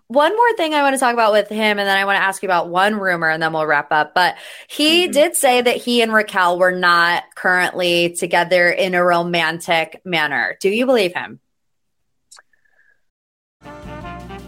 One 0.08 0.36
more 0.36 0.56
thing 0.56 0.74
I 0.74 0.82
want 0.82 0.94
to 0.94 1.00
talk 1.00 1.12
about 1.12 1.32
with 1.32 1.48
him, 1.48 1.78
and 1.78 1.86
then 1.86 1.96
I 1.96 2.04
want 2.04 2.16
to 2.16 2.22
ask 2.22 2.42
you 2.42 2.48
about 2.48 2.68
one 2.68 2.96
rumor, 2.96 3.28
and 3.28 3.42
then 3.42 3.52
we'll 3.52 3.66
wrap 3.66 3.92
up. 3.92 4.14
But 4.14 4.36
he 4.68 5.04
mm-hmm. 5.04 5.12
did 5.12 5.36
say 5.36 5.60
that 5.60 5.76
he 5.76 6.02
and 6.02 6.12
Raquel 6.12 6.58
were 6.58 6.72
not 6.72 7.24
currently 7.34 8.14
together 8.14 8.68
in 8.68 8.94
a 8.94 9.04
romantic 9.04 10.00
manner. 10.04 10.56
Do 10.60 10.70
you 10.70 10.86
believe 10.86 11.14
him? 11.14 11.40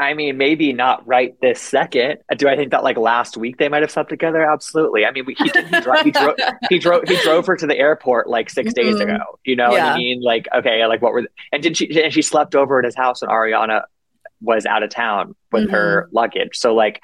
I 0.00 0.14
mean, 0.14 0.36
maybe 0.36 0.72
not 0.72 1.06
right 1.06 1.40
this 1.40 1.60
second. 1.60 2.18
Do 2.36 2.48
I 2.48 2.56
think 2.56 2.72
that 2.72 2.82
like 2.82 2.96
last 2.96 3.36
week 3.36 3.58
they 3.58 3.68
might 3.68 3.82
have 3.82 3.92
slept 3.92 4.10
together? 4.10 4.42
Absolutely. 4.42 5.06
I 5.06 5.12
mean, 5.12 5.24
we, 5.24 5.34
he, 5.34 5.44
he, 5.44 5.80
dro- 5.80 6.02
he, 6.02 6.10
drove, 6.10 6.34
he 6.68 6.78
drove 6.78 7.02
he 7.06 7.16
drove 7.22 7.46
her 7.46 7.56
to 7.56 7.66
the 7.66 7.78
airport 7.78 8.28
like 8.28 8.50
6 8.50 8.72
mm-hmm. 8.72 8.74
days 8.74 9.00
ago. 9.00 9.18
You 9.44 9.54
know 9.54 9.72
yeah. 9.72 9.86
what 9.86 9.92
I 9.92 9.96
mean? 9.96 10.20
Like, 10.20 10.48
okay, 10.52 10.84
like 10.86 11.00
what 11.00 11.12
were 11.12 11.22
the, 11.22 11.28
and 11.52 11.62
did 11.62 11.76
she 11.76 12.02
and 12.02 12.12
she 12.12 12.22
slept 12.22 12.56
over 12.56 12.80
at 12.80 12.84
his 12.84 12.96
house 12.96 13.22
when 13.22 13.30
Ariana 13.30 13.82
was 14.40 14.66
out 14.66 14.82
of 14.82 14.90
town 14.90 15.34
with 15.52 15.64
mm-hmm. 15.64 15.72
her 15.72 16.08
luggage. 16.12 16.56
So 16.56 16.74
like, 16.74 17.00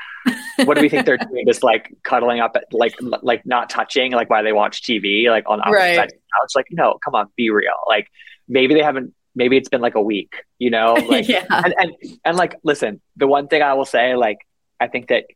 what 0.64 0.74
do 0.74 0.82
we 0.82 0.88
think 0.88 1.06
they're 1.06 1.16
doing? 1.30 1.46
Just 1.46 1.62
like 1.62 1.94
cuddling 2.02 2.40
up, 2.40 2.56
at, 2.56 2.64
like 2.72 2.96
like 3.22 3.46
not 3.46 3.70
touching, 3.70 4.12
like 4.12 4.28
while 4.28 4.42
they 4.42 4.52
watch 4.52 4.82
TV, 4.82 5.28
like 5.28 5.44
on 5.48 5.60
opposite 5.60 5.76
right. 5.76 5.96
sides 5.96 6.12
of 6.12 6.18
the 6.18 6.42
couch. 6.42 6.50
Like, 6.56 6.66
no, 6.70 6.98
come 7.04 7.14
on, 7.14 7.28
be 7.36 7.50
real. 7.50 7.72
Like 7.86 8.08
maybe 8.48 8.74
they 8.74 8.82
haven't 8.82 9.14
maybe 9.34 9.56
it's 9.56 9.68
been 9.68 9.80
like 9.80 9.94
a 9.94 10.02
week, 10.02 10.44
you 10.58 10.70
know? 10.70 10.94
Like, 11.08 11.28
yeah. 11.28 11.44
And, 11.48 11.74
and, 11.76 11.92
and 12.24 12.36
like, 12.36 12.56
listen, 12.62 13.00
the 13.16 13.26
one 13.26 13.48
thing 13.48 13.62
I 13.62 13.74
will 13.74 13.84
say, 13.84 14.14
like, 14.14 14.38
I 14.78 14.88
think 14.88 15.08
that 15.08 15.26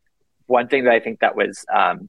one 0.47 0.69
thing 0.69 0.85
that 0.85 0.93
I 0.93 1.01
think 1.01 1.21
that 1.21 1.37
was, 1.37 1.65
um, 1.73 2.09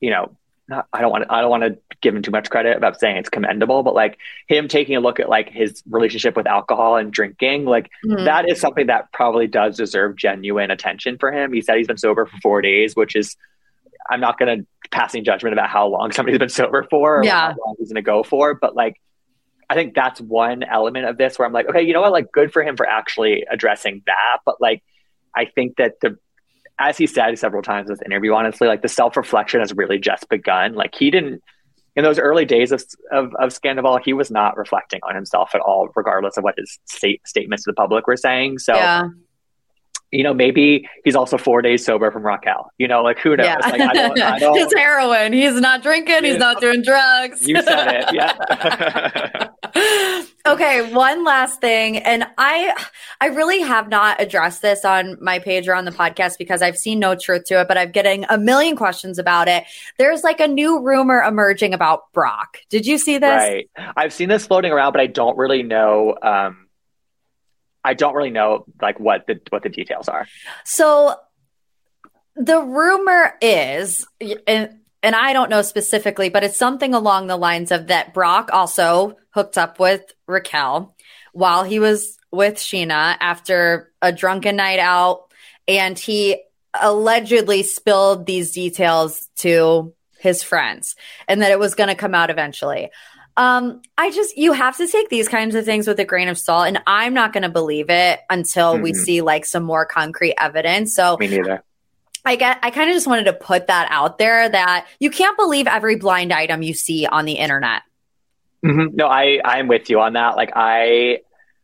you 0.00 0.10
know, 0.10 0.36
not, 0.68 0.86
I 0.92 1.00
don't 1.00 1.10
want 1.10 1.24
to, 1.24 1.32
I 1.32 1.40
don't 1.40 1.50
want 1.50 1.62
to 1.64 1.78
give 2.00 2.14
him 2.14 2.22
too 2.22 2.30
much 2.30 2.50
credit 2.50 2.76
about 2.76 2.98
saying 2.98 3.16
it's 3.16 3.28
commendable, 3.28 3.82
but 3.82 3.94
like 3.94 4.18
him 4.48 4.68
taking 4.68 4.96
a 4.96 5.00
look 5.00 5.20
at 5.20 5.28
like 5.28 5.50
his 5.50 5.82
relationship 5.88 6.36
with 6.36 6.46
alcohol 6.46 6.96
and 6.96 7.12
drinking, 7.12 7.64
like 7.64 7.90
mm-hmm. 8.04 8.24
that 8.24 8.48
is 8.48 8.60
something 8.60 8.86
that 8.86 9.12
probably 9.12 9.46
does 9.46 9.76
deserve 9.76 10.16
genuine 10.16 10.70
attention 10.70 11.18
for 11.18 11.32
him. 11.32 11.52
He 11.52 11.60
said 11.60 11.76
he's 11.78 11.86
been 11.86 11.98
sober 11.98 12.26
for 12.26 12.36
four 12.38 12.62
days, 12.62 12.94
which 12.96 13.16
is, 13.16 13.36
I'm 14.10 14.20
not 14.20 14.38
going 14.38 14.60
to 14.60 14.66
passing 14.90 15.24
judgment 15.24 15.52
about 15.52 15.68
how 15.68 15.86
long 15.86 16.12
somebody's 16.12 16.38
been 16.38 16.48
sober 16.48 16.86
for 16.90 17.18
or 17.18 17.24
yeah. 17.24 17.52
how 17.52 17.56
long 17.64 17.76
he's 17.78 17.88
going 17.88 17.96
to 17.96 18.02
go 18.02 18.22
for, 18.22 18.54
but 18.54 18.74
like 18.74 19.00
I 19.72 19.74
think 19.74 19.94
that's 19.94 20.20
one 20.20 20.64
element 20.64 21.06
of 21.06 21.16
this 21.16 21.38
where 21.38 21.48
I'm 21.48 21.52
like, 21.54 21.66
okay, 21.66 21.80
you 21.80 21.94
know 21.94 22.02
what? 22.02 22.12
Like, 22.12 22.30
good 22.30 22.52
for 22.52 22.62
him 22.62 22.76
for 22.76 22.86
actually 22.86 23.46
addressing 23.50 24.02
that. 24.04 24.40
But 24.44 24.60
like, 24.60 24.82
I 25.34 25.46
think 25.46 25.78
that 25.78 25.94
the, 26.02 26.18
as 26.78 26.98
he 26.98 27.06
said 27.06 27.38
several 27.38 27.62
times 27.62 27.88
in 27.88 27.94
this 27.94 28.02
interview, 28.04 28.34
honestly, 28.34 28.68
like 28.68 28.82
the 28.82 28.88
self 28.88 29.16
reflection 29.16 29.60
has 29.60 29.72
really 29.72 29.98
just 29.98 30.28
begun. 30.28 30.74
Like, 30.74 30.94
he 30.94 31.10
didn't, 31.10 31.42
in 31.96 32.04
those 32.04 32.18
early 32.18 32.44
days 32.44 32.70
of, 32.70 32.84
of, 33.10 33.34
of 33.36 33.48
Scandoval, 33.48 34.02
he 34.04 34.12
was 34.12 34.30
not 34.30 34.58
reflecting 34.58 35.00
on 35.04 35.14
himself 35.14 35.54
at 35.54 35.62
all, 35.62 35.88
regardless 35.96 36.36
of 36.36 36.44
what 36.44 36.54
his 36.58 36.78
state 36.84 37.26
statements 37.26 37.64
to 37.64 37.70
the 37.70 37.74
public 37.74 38.06
were 38.06 38.18
saying. 38.18 38.58
So, 38.58 38.74
yeah 38.74 39.08
you 40.12 40.22
know, 40.22 40.34
maybe 40.34 40.88
he's 41.04 41.16
also 41.16 41.38
four 41.38 41.62
days 41.62 41.84
sober 41.84 42.10
from 42.12 42.24
Raquel. 42.24 42.70
You 42.76 42.86
know, 42.86 43.02
like 43.02 43.18
who 43.18 43.34
knows? 43.34 43.46
Yeah. 43.46 43.56
Like, 43.56 43.80
I 43.80 43.92
don't, 43.94 44.20
I 44.20 44.38
don't, 44.38 44.78
heroin. 44.78 45.32
He's 45.32 45.58
not 45.58 45.82
drinking. 45.82 46.24
He's 46.24 46.36
not 46.36 46.60
doing 46.60 46.82
drugs. 46.82 47.48
You 47.48 47.60
said 47.62 47.88
it. 47.88 48.08
Yeah. 48.12 49.48
okay, 50.46 50.92
one 50.92 51.24
last 51.24 51.60
thing, 51.60 51.98
and 51.98 52.26
I, 52.36 52.74
I 53.20 53.26
really 53.26 53.60
have 53.60 53.88
not 53.88 54.20
addressed 54.20 54.62
this 54.62 54.84
on 54.84 55.16
my 55.20 55.38
page 55.38 55.68
or 55.68 55.74
on 55.74 55.84
the 55.84 55.90
podcast 55.90 56.38
because 56.38 56.62
I've 56.62 56.76
seen 56.76 56.98
no 56.98 57.14
truth 57.14 57.44
to 57.46 57.60
it, 57.60 57.68
but 57.68 57.78
I'm 57.78 57.90
getting 57.90 58.24
a 58.28 58.38
million 58.38 58.76
questions 58.76 59.18
about 59.18 59.48
it. 59.48 59.64
There's 59.98 60.22
like 60.22 60.40
a 60.40 60.48
new 60.48 60.82
rumor 60.82 61.22
emerging 61.22 61.74
about 61.74 62.12
Brock. 62.12 62.58
Did 62.68 62.86
you 62.86 62.98
see 62.98 63.18
this? 63.18 63.28
Right. 63.30 63.70
I've 63.96 64.12
seen 64.12 64.28
this 64.28 64.46
floating 64.46 64.72
around, 64.72 64.92
but 64.92 65.00
I 65.00 65.06
don't 65.06 65.36
really 65.36 65.62
know. 65.62 66.16
Um, 66.22 66.68
I 67.84 67.94
don't 67.94 68.14
really 68.14 68.30
know 68.30 68.64
like 68.80 69.00
what 69.00 69.26
the 69.26 69.40
what 69.50 69.62
the 69.62 69.68
details 69.68 70.08
are. 70.08 70.26
So 70.64 71.16
the 72.36 72.60
rumor 72.60 73.34
is 73.40 74.06
and 74.46 74.78
and 75.02 75.16
I 75.16 75.32
don't 75.32 75.50
know 75.50 75.62
specifically, 75.62 76.28
but 76.28 76.44
it's 76.44 76.56
something 76.56 76.94
along 76.94 77.26
the 77.26 77.36
lines 77.36 77.72
of 77.72 77.88
that 77.88 78.14
Brock 78.14 78.50
also 78.52 79.16
hooked 79.32 79.58
up 79.58 79.78
with 79.78 80.02
Raquel 80.26 80.94
while 81.32 81.64
he 81.64 81.78
was 81.78 82.18
with 82.30 82.54
Scheana 82.54 83.16
after 83.20 83.92
a 84.00 84.12
drunken 84.12 84.56
night 84.56 84.78
out 84.78 85.32
and 85.68 85.98
he 85.98 86.42
allegedly 86.80 87.62
spilled 87.62 88.26
these 88.26 88.52
details 88.52 89.28
to 89.36 89.92
his 90.18 90.42
friends 90.42 90.96
and 91.28 91.42
that 91.42 91.50
it 91.50 91.58
was 91.58 91.74
going 91.74 91.88
to 91.88 91.94
come 91.94 92.14
out 92.14 92.30
eventually. 92.30 92.90
Um, 93.36 93.80
I 93.96 94.10
just 94.10 94.36
you 94.36 94.52
have 94.52 94.76
to 94.76 94.86
take 94.86 95.08
these 95.08 95.28
kinds 95.28 95.54
of 95.54 95.64
things 95.64 95.86
with 95.86 95.98
a 95.98 96.04
grain 96.04 96.28
of 96.28 96.36
salt, 96.36 96.68
and 96.68 96.82
I'm 96.86 97.14
not 97.14 97.32
going 97.32 97.44
to 97.44 97.48
believe 97.48 97.88
it 97.88 98.20
until 98.28 98.74
mm-hmm. 98.74 98.82
we 98.82 98.94
see 98.94 99.22
like 99.22 99.46
some 99.46 99.62
more 99.62 99.86
concrete 99.86 100.34
evidence. 100.38 100.94
So 100.94 101.16
me 101.18 101.28
neither. 101.28 101.62
I 102.24 102.36
get. 102.36 102.58
I 102.62 102.70
kind 102.70 102.90
of 102.90 102.94
just 102.94 103.06
wanted 103.06 103.24
to 103.24 103.32
put 103.32 103.68
that 103.68 103.88
out 103.90 104.18
there 104.18 104.48
that 104.48 104.86
you 105.00 105.10
can't 105.10 105.36
believe 105.38 105.66
every 105.66 105.96
blind 105.96 106.32
item 106.32 106.62
you 106.62 106.74
see 106.74 107.06
on 107.06 107.24
the 107.24 107.32
internet. 107.32 107.82
Mm-hmm. 108.64 108.96
No, 108.96 109.06
I 109.06 109.40
I'm 109.44 109.68
with 109.68 109.90
you 109.90 110.00
on 110.00 110.14
that. 110.14 110.36
Like 110.36 110.52
I, 110.54 111.18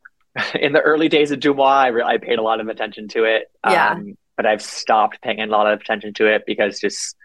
in 0.55 0.73
the 0.73 0.81
early 0.81 1.09
days 1.09 1.31
of 1.31 1.41
DeuxMoi, 1.41 1.67
I, 1.67 1.87
re- 1.89 2.03
I 2.03 2.19
paid 2.19 2.39
a 2.39 2.43
lot 2.43 2.61
of 2.61 2.69
attention 2.69 3.09
to 3.09 3.25
it. 3.25 3.51
Yeah. 3.65 3.93
Um, 3.93 4.17
but 4.37 4.47
I've 4.47 4.63
stopped 4.63 5.21
paying 5.21 5.41
a 5.41 5.47
lot 5.47 5.67
of 5.67 5.81
attention 5.81 6.15
to 6.15 6.33
it 6.33 6.45
because 6.47 6.79
just 6.79 7.17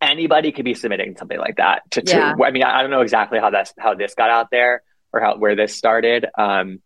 anybody 0.00 0.52
could 0.52 0.64
be 0.64 0.74
submitting 0.74 1.16
something 1.16 1.38
like 1.38 1.56
that 1.56 1.82
to, 1.92 2.02
to 2.02 2.12
yeah. 2.12 2.34
I 2.44 2.50
mean, 2.50 2.62
I, 2.64 2.78
I, 2.78 2.82
don't 2.82 2.90
know 2.90 3.02
exactly 3.02 3.38
how 3.38 3.50
that's, 3.50 3.72
how 3.78 3.94
this 3.94 4.14
got 4.14 4.28
out 4.28 4.50
there 4.50 4.82
or 5.12 5.20
how, 5.20 5.36
where 5.36 5.54
this 5.54 5.76
started. 5.76 6.26
Um, 6.36 6.80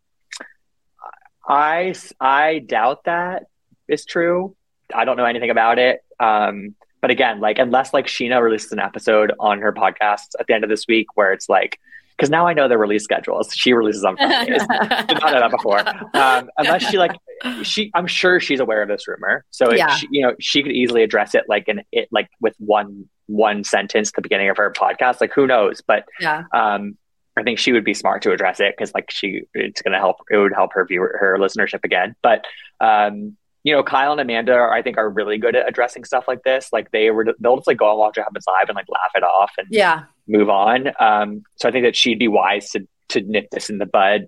I, 1.48 1.94
I 2.20 2.58
doubt 2.58 3.04
that 3.04 3.44
is 3.88 4.04
true. 4.04 4.54
I 4.94 5.06
don't 5.06 5.16
know 5.16 5.24
anything 5.24 5.50
about 5.50 5.78
it. 5.78 6.04
Um, 6.20 6.74
but 7.02 7.10
again, 7.10 7.40
like, 7.40 7.58
unless 7.58 7.92
like 7.92 8.06
Scheana 8.06 8.40
releases 8.40 8.72
an 8.72 8.78
episode 8.78 9.32
on 9.38 9.60
her 9.60 9.72
podcast 9.72 10.34
at 10.40 10.46
the 10.46 10.54
end 10.54 10.64
of 10.64 10.70
this 10.70 10.86
week 10.88 11.08
where 11.14 11.32
it's 11.32 11.48
like, 11.48 11.78
because 12.16 12.30
now 12.30 12.46
I 12.46 12.52
know 12.52 12.68
the 12.68 12.78
release 12.78 13.02
schedules. 13.02 13.52
She 13.52 13.72
releases 13.72 14.04
on 14.04 14.16
Fridays. 14.16 14.62
Did 15.08 15.20
not 15.20 15.32
know 15.32 15.40
that 15.40 15.50
before. 15.50 15.80
Um, 16.14 16.48
unless 16.56 16.88
she 16.88 16.96
like, 16.96 17.16
she, 17.64 17.90
I'm 17.94 18.06
sure 18.06 18.38
she's 18.38 18.60
aware 18.60 18.80
of 18.80 18.88
this 18.88 19.08
rumor, 19.08 19.44
so 19.50 19.72
yeah. 19.72 19.96
she, 19.96 20.06
you 20.12 20.22
know 20.22 20.36
she 20.38 20.62
could 20.62 20.70
easily 20.70 21.02
address 21.02 21.34
it 21.34 21.44
like 21.48 21.66
in 21.66 21.82
it 21.90 22.08
like 22.12 22.28
with 22.40 22.54
one 22.58 23.08
one 23.26 23.64
sentence 23.64 24.10
at 24.10 24.14
the 24.14 24.22
beginning 24.22 24.50
of 24.50 24.56
her 24.56 24.72
podcast. 24.72 25.20
Like 25.20 25.32
who 25.32 25.48
knows? 25.48 25.80
But 25.84 26.04
yeah. 26.20 26.44
um, 26.54 26.96
I 27.36 27.42
think 27.42 27.58
she 27.58 27.72
would 27.72 27.84
be 27.84 27.94
smart 27.94 28.22
to 28.22 28.32
address 28.32 28.60
it 28.60 28.74
because 28.76 28.92
like 28.94 29.10
she 29.10 29.42
it's 29.54 29.82
going 29.82 29.92
to 29.92 29.98
help. 29.98 30.18
It 30.30 30.36
would 30.36 30.52
help 30.52 30.74
her 30.74 30.84
viewer 30.84 31.16
her 31.18 31.38
listenership 31.38 31.80
again. 31.82 32.14
But 32.22 32.44
um, 32.80 33.36
you 33.64 33.72
know, 33.72 33.82
Kyle 33.82 34.12
and 34.12 34.20
Amanda, 34.20 34.52
are, 34.54 34.72
I 34.72 34.82
think, 34.82 34.98
are 34.98 35.08
really 35.08 35.38
good 35.38 35.54
at 35.54 35.68
addressing 35.68 36.04
stuff 36.04 36.24
like 36.26 36.42
this. 36.42 36.68
Like 36.72 36.90
they 36.90 37.10
were, 37.10 37.26
they'll 37.38 37.56
just 37.56 37.68
like 37.68 37.78
go 37.78 37.90
and 37.90 37.98
watch 37.98 38.18
it 38.18 38.22
happens 38.22 38.44
live 38.46 38.68
and 38.68 38.76
like 38.76 38.88
laugh 38.88 39.12
it 39.14 39.22
off 39.22 39.52
and 39.58 39.68
yeah, 39.70 40.04
move 40.26 40.48
on. 40.48 40.88
Um, 40.98 41.42
so 41.56 41.68
I 41.68 41.72
think 41.72 41.84
that 41.84 41.96
she'd 41.96 42.18
be 42.18 42.28
wise 42.28 42.70
to 42.70 42.86
to 43.10 43.20
nip 43.20 43.48
this 43.50 43.70
in 43.70 43.78
the 43.78 43.86
bud, 43.86 44.26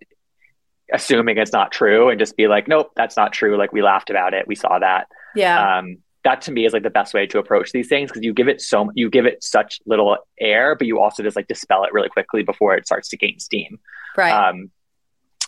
assuming 0.93 1.39
it's 1.39 1.53
not 1.53 1.73
true, 1.73 2.11
and 2.11 2.19
just 2.19 2.37
be 2.37 2.47
like, 2.47 2.69
nope, 2.69 2.93
that's 2.95 3.17
not 3.17 3.33
true. 3.33 3.57
Like 3.57 3.73
we 3.73 3.83
laughed 3.83 4.11
about 4.11 4.35
it, 4.35 4.47
we 4.47 4.55
saw 4.55 4.79
that. 4.79 5.09
Yeah. 5.35 5.79
Um, 5.79 5.99
that 6.23 6.41
to 6.43 6.53
me 6.53 6.65
is 6.65 6.73
like 6.73 6.83
the 6.83 6.91
best 6.91 7.13
way 7.13 7.27
to 7.27 7.39
approach 7.39 7.73
these 7.73 7.89
things 7.89 8.11
because 8.11 8.23
you 8.23 8.33
give 8.33 8.49
it 8.49 8.61
so 8.61 8.91
you 8.95 9.11
give 9.11 9.27
it 9.27 9.43
such 9.45 9.81
little 9.85 10.17
air, 10.41 10.75
but 10.75 10.87
you 10.87 11.01
also 11.01 11.23
just 11.23 11.37
like 11.37 11.49
dispel 11.49 11.85
it 11.85 11.93
really 11.93 12.09
quickly 12.09 12.43
before 12.43 12.75
it 12.77 12.87
starts 12.87 13.09
to 13.11 13.17
gain 13.17 13.39
steam. 13.39 13.79
Right. 14.17 14.31
Um, 14.31 14.71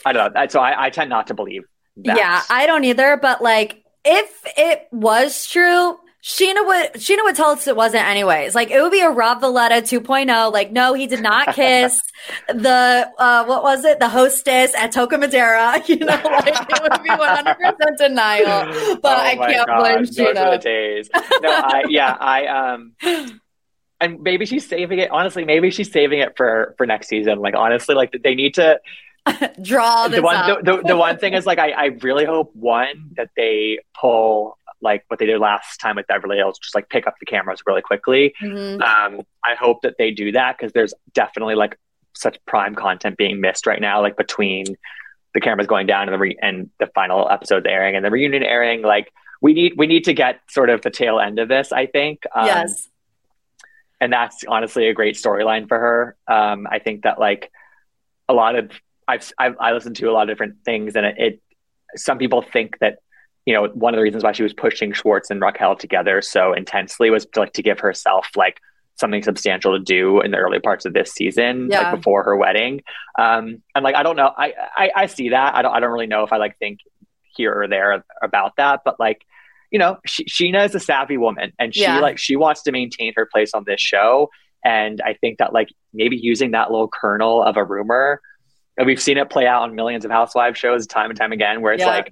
I 0.04 0.12
don't 0.12 0.34
know. 0.34 0.46
So 0.48 0.60
I, 0.60 0.86
I 0.86 0.90
tend 0.90 1.08
not 1.08 1.28
to 1.28 1.34
believe. 1.34 1.62
That. 1.98 2.16
Yeah, 2.16 2.42
I 2.50 2.66
don't 2.66 2.84
either. 2.84 3.16
But 3.16 3.42
like, 3.42 3.82
if 4.04 4.30
it 4.56 4.86
was 4.92 5.46
true, 5.46 5.98
Scheana 6.26 6.66
would 6.66 6.94
Scheana 6.94 7.22
would 7.22 7.36
tell 7.36 7.50
us 7.50 7.68
it 7.68 7.76
wasn't 7.76 8.04
anyways. 8.04 8.54
Like 8.56 8.72
it 8.72 8.82
would 8.82 8.90
be 8.90 9.00
a 9.00 9.08
Rob 9.08 9.40
Valletta 9.40 9.76
2.0. 9.76 10.52
Like 10.52 10.72
no, 10.72 10.92
he 10.92 11.06
did 11.06 11.22
not 11.22 11.54
kiss 11.54 12.00
the 12.48 13.08
uh, 13.16 13.44
what 13.44 13.62
was 13.62 13.84
it? 13.84 14.00
The 14.00 14.08
hostess 14.08 14.74
at 14.74 14.92
Toca 14.92 15.20
Madera. 15.20 15.80
You 15.86 15.98
know, 15.98 16.06
like 16.06 16.48
it 16.48 16.82
would 16.82 17.02
be 17.04 17.10
100 17.10 17.54
percent 17.54 17.98
denial. 17.98 18.98
But 19.00 19.18
oh 19.18 19.22
I 19.22 19.36
can't 19.36 19.66
God, 19.68 19.78
blame 19.78 20.02
Scheana. 20.02 20.60
days. 20.60 21.08
No, 21.14 21.48
I 21.50 21.84
yeah, 21.88 22.16
I 22.18 22.46
um. 22.46 22.94
And 23.98 24.20
maybe 24.20 24.44
she's 24.46 24.68
saving 24.68 24.98
it. 24.98 25.10
Honestly, 25.10 25.44
maybe 25.44 25.70
she's 25.70 25.90
saving 25.92 26.18
it 26.18 26.36
for 26.36 26.74
for 26.76 26.86
next 26.86 27.06
season. 27.06 27.38
Like 27.38 27.54
honestly, 27.56 27.94
like 27.94 28.12
they 28.22 28.34
need 28.34 28.54
to 28.54 28.80
draw 29.62 30.08
the 30.08 30.22
one 30.22 30.46
the, 30.46 30.76
the, 30.76 30.82
the, 30.88 30.96
one 30.96 31.18
thing 31.18 31.34
is 31.34 31.46
like 31.46 31.58
I, 31.58 31.70
I 31.70 31.84
really 32.02 32.24
hope 32.24 32.54
one 32.54 33.10
that 33.16 33.30
they 33.36 33.80
pull 33.98 34.56
like 34.80 35.04
what 35.08 35.18
they 35.18 35.26
did 35.26 35.40
last 35.40 35.78
time 35.78 35.96
with 35.96 36.06
Beverly 36.06 36.36
Hills, 36.36 36.58
just 36.58 36.74
like 36.74 36.88
pick 36.88 37.06
up 37.06 37.14
the 37.18 37.26
cameras 37.26 37.60
really 37.66 37.82
quickly. 37.82 38.34
Mm-hmm. 38.42 38.82
Um, 38.82 39.22
I 39.44 39.54
hope 39.54 39.82
that 39.82 39.94
they 39.98 40.10
do 40.10 40.32
that 40.32 40.56
because 40.56 40.72
there's 40.72 40.94
definitely 41.12 41.54
like 41.54 41.78
such 42.14 42.38
prime 42.46 42.74
content 42.74 43.16
being 43.16 43.40
missed 43.40 43.66
right 43.66 43.80
now, 43.80 44.00
like 44.00 44.16
between 44.16 44.64
the 45.34 45.40
cameras 45.40 45.66
going 45.66 45.86
down 45.86 46.08
and 46.08 46.14
the 46.14 46.18
re- 46.18 46.38
and 46.40 46.70
the 46.78 46.86
final 46.88 47.28
episodes 47.28 47.66
airing 47.68 47.96
and 47.96 48.04
the 48.04 48.10
reunion 48.10 48.42
airing. 48.42 48.82
Like 48.82 49.12
we 49.40 49.52
need 49.52 49.74
we 49.76 49.86
need 49.86 50.04
to 50.04 50.14
get 50.14 50.40
sort 50.48 50.70
of 50.70 50.82
the 50.82 50.90
tail 50.90 51.18
end 51.18 51.38
of 51.38 51.48
this. 51.48 51.72
I 51.72 51.86
think. 51.86 52.22
Um, 52.34 52.46
yes. 52.46 52.88
And 53.98 54.12
that's 54.12 54.44
honestly 54.46 54.88
a 54.88 54.94
great 54.94 55.16
storyline 55.16 55.68
for 55.68 55.78
her. 55.78 56.16
Um, 56.28 56.66
I 56.70 56.80
think 56.80 57.04
that 57.04 57.18
like 57.18 57.50
a 58.28 58.34
lot 58.34 58.54
of 58.54 58.70
I've, 59.08 59.32
I've 59.38 59.56
I 59.60 59.72
listened 59.72 59.96
to 59.96 60.06
a 60.06 60.12
lot 60.12 60.22
of 60.22 60.28
different 60.28 60.56
things, 60.64 60.96
and 60.96 61.06
it, 61.06 61.14
it 61.18 61.42
some 61.96 62.18
people 62.18 62.42
think 62.42 62.78
that 62.80 62.98
you 63.46 63.54
know, 63.54 63.68
one 63.68 63.94
of 63.94 63.98
the 63.98 64.02
reasons 64.02 64.24
why 64.24 64.32
she 64.32 64.42
was 64.42 64.52
pushing 64.52 64.92
Schwartz 64.92 65.30
and 65.30 65.40
Raquel 65.40 65.76
together 65.76 66.20
so 66.20 66.52
intensely 66.52 67.10
was 67.10 67.26
to, 67.26 67.40
like 67.40 67.52
to 67.52 67.62
give 67.62 67.78
herself 67.78 68.26
like 68.34 68.60
something 68.96 69.22
substantial 69.22 69.78
to 69.78 69.82
do 69.82 70.20
in 70.20 70.32
the 70.32 70.38
early 70.38 70.58
parts 70.58 70.84
of 70.84 70.92
this 70.92 71.12
season, 71.12 71.68
yeah. 71.70 71.82
like 71.82 71.96
before 71.96 72.24
her 72.24 72.36
wedding. 72.36 72.82
Um, 73.16 73.62
and 73.74 73.84
like 73.84 73.94
I 73.94 74.02
don't 74.02 74.16
know, 74.16 74.32
I, 74.36 74.52
I 74.76 74.90
I 74.96 75.06
see 75.06 75.30
that. 75.30 75.54
I 75.54 75.62
don't 75.62 75.72
I 75.72 75.80
don't 75.80 75.92
really 75.92 76.08
know 76.08 76.24
if 76.24 76.32
I 76.32 76.38
like 76.38 76.58
think 76.58 76.80
here 77.36 77.54
or 77.54 77.68
there 77.68 78.04
about 78.20 78.56
that, 78.56 78.82
but 78.84 78.98
like 78.98 79.24
you 79.70 79.78
know, 79.78 79.98
she, 80.06 80.24
Scheana 80.24 80.64
is 80.64 80.74
a 80.74 80.80
savvy 80.80 81.16
woman, 81.16 81.52
and 81.58 81.74
she 81.74 81.82
yeah. 81.82 82.00
like 82.00 82.18
she 82.18 82.34
wants 82.34 82.62
to 82.62 82.72
maintain 82.72 83.12
her 83.16 83.26
place 83.26 83.54
on 83.54 83.64
this 83.64 83.80
show. 83.80 84.30
And 84.64 85.00
I 85.00 85.14
think 85.14 85.38
that 85.38 85.52
like 85.52 85.68
maybe 85.92 86.16
using 86.16 86.52
that 86.52 86.72
little 86.72 86.88
kernel 86.88 87.42
of 87.42 87.56
a 87.56 87.64
rumor, 87.64 88.20
and 88.76 88.86
we've 88.86 89.00
seen 89.00 89.18
it 89.18 89.30
play 89.30 89.46
out 89.46 89.62
on 89.62 89.74
millions 89.74 90.04
of 90.04 90.10
housewives 90.10 90.58
shows 90.58 90.86
time 90.86 91.10
and 91.10 91.18
time 91.18 91.32
again, 91.32 91.60
where 91.60 91.72
it's 91.72 91.82
yeah. 91.82 91.88
like, 91.88 92.10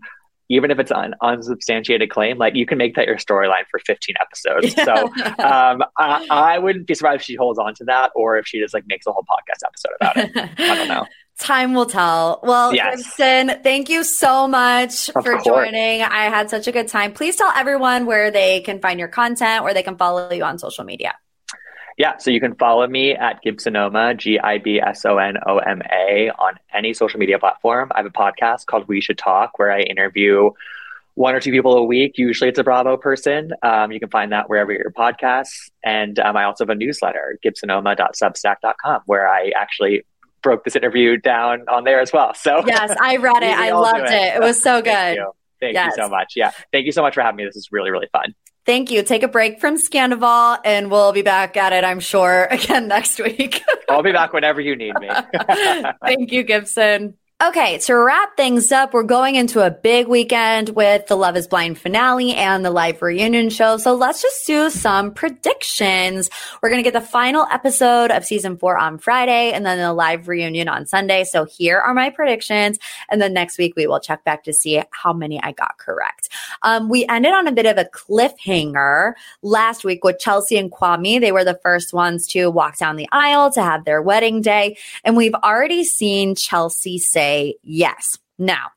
even 0.49 0.71
if 0.71 0.79
it's 0.79 0.91
an 0.91 1.15
unsubstantiated 1.23 2.11
claim, 2.11 2.37
like 2.39 2.55
you 2.55 2.67
can 2.67 2.79
make 2.79 2.95
that 2.97 3.07
your 3.07 3.17
storyline 3.17 3.65
for 3.71 3.81
15 3.81 4.15
episodes. 4.21 4.75
Yeah. 4.77 4.85
So 4.85 4.95
um, 5.43 5.83
I, 5.99 6.27
I, 6.31 6.59
wouldn't 6.59 6.87
be 6.87 6.95
surprised 6.95 7.21
if 7.21 7.27
she 7.27 7.35
holds 7.35 7.59
on 7.59 7.75
to 7.77 7.85
that 7.85 8.13
or 8.15 8.37
if 8.37 8.47
she 8.47 8.61
just 8.61 8.75
like 8.75 8.85
makes 8.87 9.07
a 9.07 9.13
whole 9.13 9.25
podcast 9.25 9.67
episode 9.67 9.93
about 10.01 10.17
it. 10.17 10.61
I 10.61 10.75
don't 10.75 10.89
know. 10.89 11.07
Time 11.41 11.75
will 11.75 11.87
tell. 11.87 12.41
Well, 12.45 12.73
yes. 12.73 12.97
Gibson, 12.97 13.61
thank 13.65 13.89
you 13.89 14.05
so 14.05 14.47
much 14.47 15.09
of 15.09 15.25
for 15.25 15.33
course. 15.33 15.45
joining. 15.45 16.03
I 16.03 16.25
had 16.27 16.49
such 16.49 16.69
a 16.69 16.73
good 16.73 16.87
time. 16.87 17.13
Please 17.13 17.35
tell 17.35 17.51
everyone 17.57 18.07
where 18.07 18.31
they 18.31 18.61
can 18.61 18.81
find 18.81 19.01
your 19.01 19.09
content, 19.09 19.65
where 19.65 19.75
they 19.75 19.83
can 19.83 19.97
follow 19.97 20.31
you 20.31 20.45
on 20.45 20.61
social 20.61 20.85
media. 20.85 21.15
Yeah, 21.97 22.17
so 22.19 22.31
you 22.31 22.41
can 22.41 22.55
follow 22.57 22.87
me 22.87 23.13
at 23.13 23.43
Gibsonoma, 23.45 24.17
G 24.17 24.39
I 24.39 24.59
B 24.59 24.81
S 24.81 25.05
O 25.05 25.19
N 25.19 25.37
O 25.47 25.59
M 25.59 25.81
A, 25.93 26.31
on 26.39 26.55
any 26.73 26.93
social 26.93 27.21
media 27.21 27.39
platform. 27.39 27.93
I 27.95 27.99
have 27.99 28.07
a 28.07 28.11
podcast 28.11 28.67
called 28.67 28.89
We 28.89 29.01
Should 29.01 29.19
Talk 29.19 29.59
where 29.59 29.71
I 29.71 29.83
interview 29.83 30.51
one 31.15 31.35
or 31.35 31.41
two 31.41 31.53
people 31.53 31.77
a 31.77 31.85
week. 31.85 32.15
Usually 32.17 32.51
it's 32.51 32.59
a 32.59 32.65
Bravo 32.65 32.97
person. 32.97 33.53
Um, 33.63 33.93
you 33.93 34.01
can 34.01 34.11
find 34.11 34.33
that 34.33 34.49
wherever 34.49 34.73
your 34.73 34.91
podcasts. 34.91 35.71
And 35.85 36.19
um, 36.19 36.37
I 36.37 36.45
also 36.45 36.65
have 36.65 36.71
a 36.71 36.75
newsletter, 36.75 37.39
gibsonoma.substack.com, 37.45 39.03
where 39.07 39.29
I 39.29 39.53
actually 39.57 40.05
broke 40.43 40.65
this 40.65 40.77
interview 40.77 41.17
down 41.17 41.65
on 41.69 41.85
there 41.85 42.01
as 42.01 42.13
well. 42.13 42.35
So 42.35 42.65
yes, 42.67 42.97
I 43.01 43.17
read 43.17 43.43
it. 43.43 43.57
I 43.57 43.73
loved 43.73 44.01
it. 44.01 44.13
it. 44.13 44.37
It 44.37 44.41
was 44.41 44.61
so 44.61 44.83
good. 44.83 44.91
Thank 44.91 45.19
you. 45.19 45.33
Thank 45.61 45.75
yes. 45.75 45.93
you 45.97 46.03
so 46.03 46.09
much. 46.09 46.35
Yeah. 46.37 46.51
Thank 46.73 46.87
you 46.87 46.93
so 46.93 47.03
much 47.03 47.15
for 47.15 47.23
having 47.23 47.37
me. 47.37 47.45
This 47.45 47.57
is 47.57 47.71
really, 47.71 47.91
really 47.91 48.09
fun. 48.13 48.35
Thank 48.67 48.91
you. 48.91 49.03
Take 49.03 49.23
a 49.23 49.29
break 49.29 49.61
from 49.61 49.77
Scandoval 49.77 50.59
and 50.65 50.91
we'll 50.91 51.13
be 51.13 51.23
back 51.23 51.57
at 51.57 51.73
it, 51.73 51.85
I'm 51.85 52.01
sure, 52.01 52.45
again 52.51 52.89
next 52.89 53.21
week. 53.21 53.63
I'll 53.89 54.03
be 54.03 54.13
back 54.13 54.33
whenever 54.33 54.61
you 54.61 54.75
need 54.75 54.95
me. 54.99 55.11
Thank 56.05 56.33
you, 56.33 56.43
Gibson. 56.43 57.15
Okay, 57.49 57.77
to 57.77 57.95
wrap 57.95 58.39
things 58.39 58.73
up, 58.73 58.95
we're 58.95 59.03
going 59.03 59.35
into 59.35 59.61
a 59.61 59.71
big 59.71 60.09
weekend 60.09 60.71
with 60.71 61.09
the 61.09 61.17
Love 61.17 61.37
is 61.37 61.47
Blind 61.47 61.77
finale 61.77 62.33
and 62.33 62.65
the 62.65 62.71
live 62.71 63.03
reunion 63.03 63.51
show. 63.51 63.77
So 63.77 63.95
let's 63.95 64.23
just 64.23 64.47
do 64.47 64.71
some 64.71 65.13
predictions. 65.13 66.31
We're 66.63 66.71
going 66.71 66.83
to 66.83 66.91
get 66.91 66.99
the 66.99 67.07
final 67.07 67.47
episode 67.53 68.11
of 68.11 68.25
season 68.25 68.57
four 68.57 68.79
on 68.79 68.97
Friday 68.97 69.53
and 69.53 69.67
then 69.67 69.77
the 69.77 69.93
live 69.93 70.27
reunion 70.27 70.69
on 70.69 70.87
Sunday. 70.87 71.25
So 71.25 71.45
here 71.45 71.79
are 71.79 71.93
my 71.93 72.09
predictions. 72.09 72.79
And 73.11 73.21
then 73.21 73.35
next 73.35 73.59
week 73.59 73.75
we 73.77 73.87
will 73.87 74.01
check 74.01 74.25
back 74.25 74.45
to 74.45 74.55
see 74.55 74.83
how 74.93 75.13
many 75.13 75.39
I 75.43 75.53
got 75.53 75.77
correct. 75.77 76.31
Um, 76.63 76.89
we 76.89 77.05
ended 77.09 77.35
on 77.35 77.47
a 77.47 77.53
bit 77.53 77.67
of 77.67 77.77
a 77.77 77.85
cliffhanger 77.85 79.13
last 79.43 79.85
week 79.85 80.03
with 80.03 80.19
Chelsea 80.19 80.57
and 80.57 80.73
Kwame. 80.73 81.21
They 81.21 81.33
were 81.33 81.45
the 81.45 81.61
first 81.63 81.93
ones 81.93 82.27
to 82.29 82.49
walk 82.49 82.79
down 82.79 82.97
the 82.97 83.09
aisle 83.13 83.53
to 83.53 83.63
have 83.63 83.85
their 83.85 84.01
wedding 84.01 84.41
day. 84.41 84.79
And 85.05 85.15
we've 85.15 85.35
already 85.35 85.85
seen 85.85 86.35
Chelsea 86.37 86.97
say, 86.97 87.34
say 87.35 87.57
yes. 87.63 88.19
Now, 88.39 88.69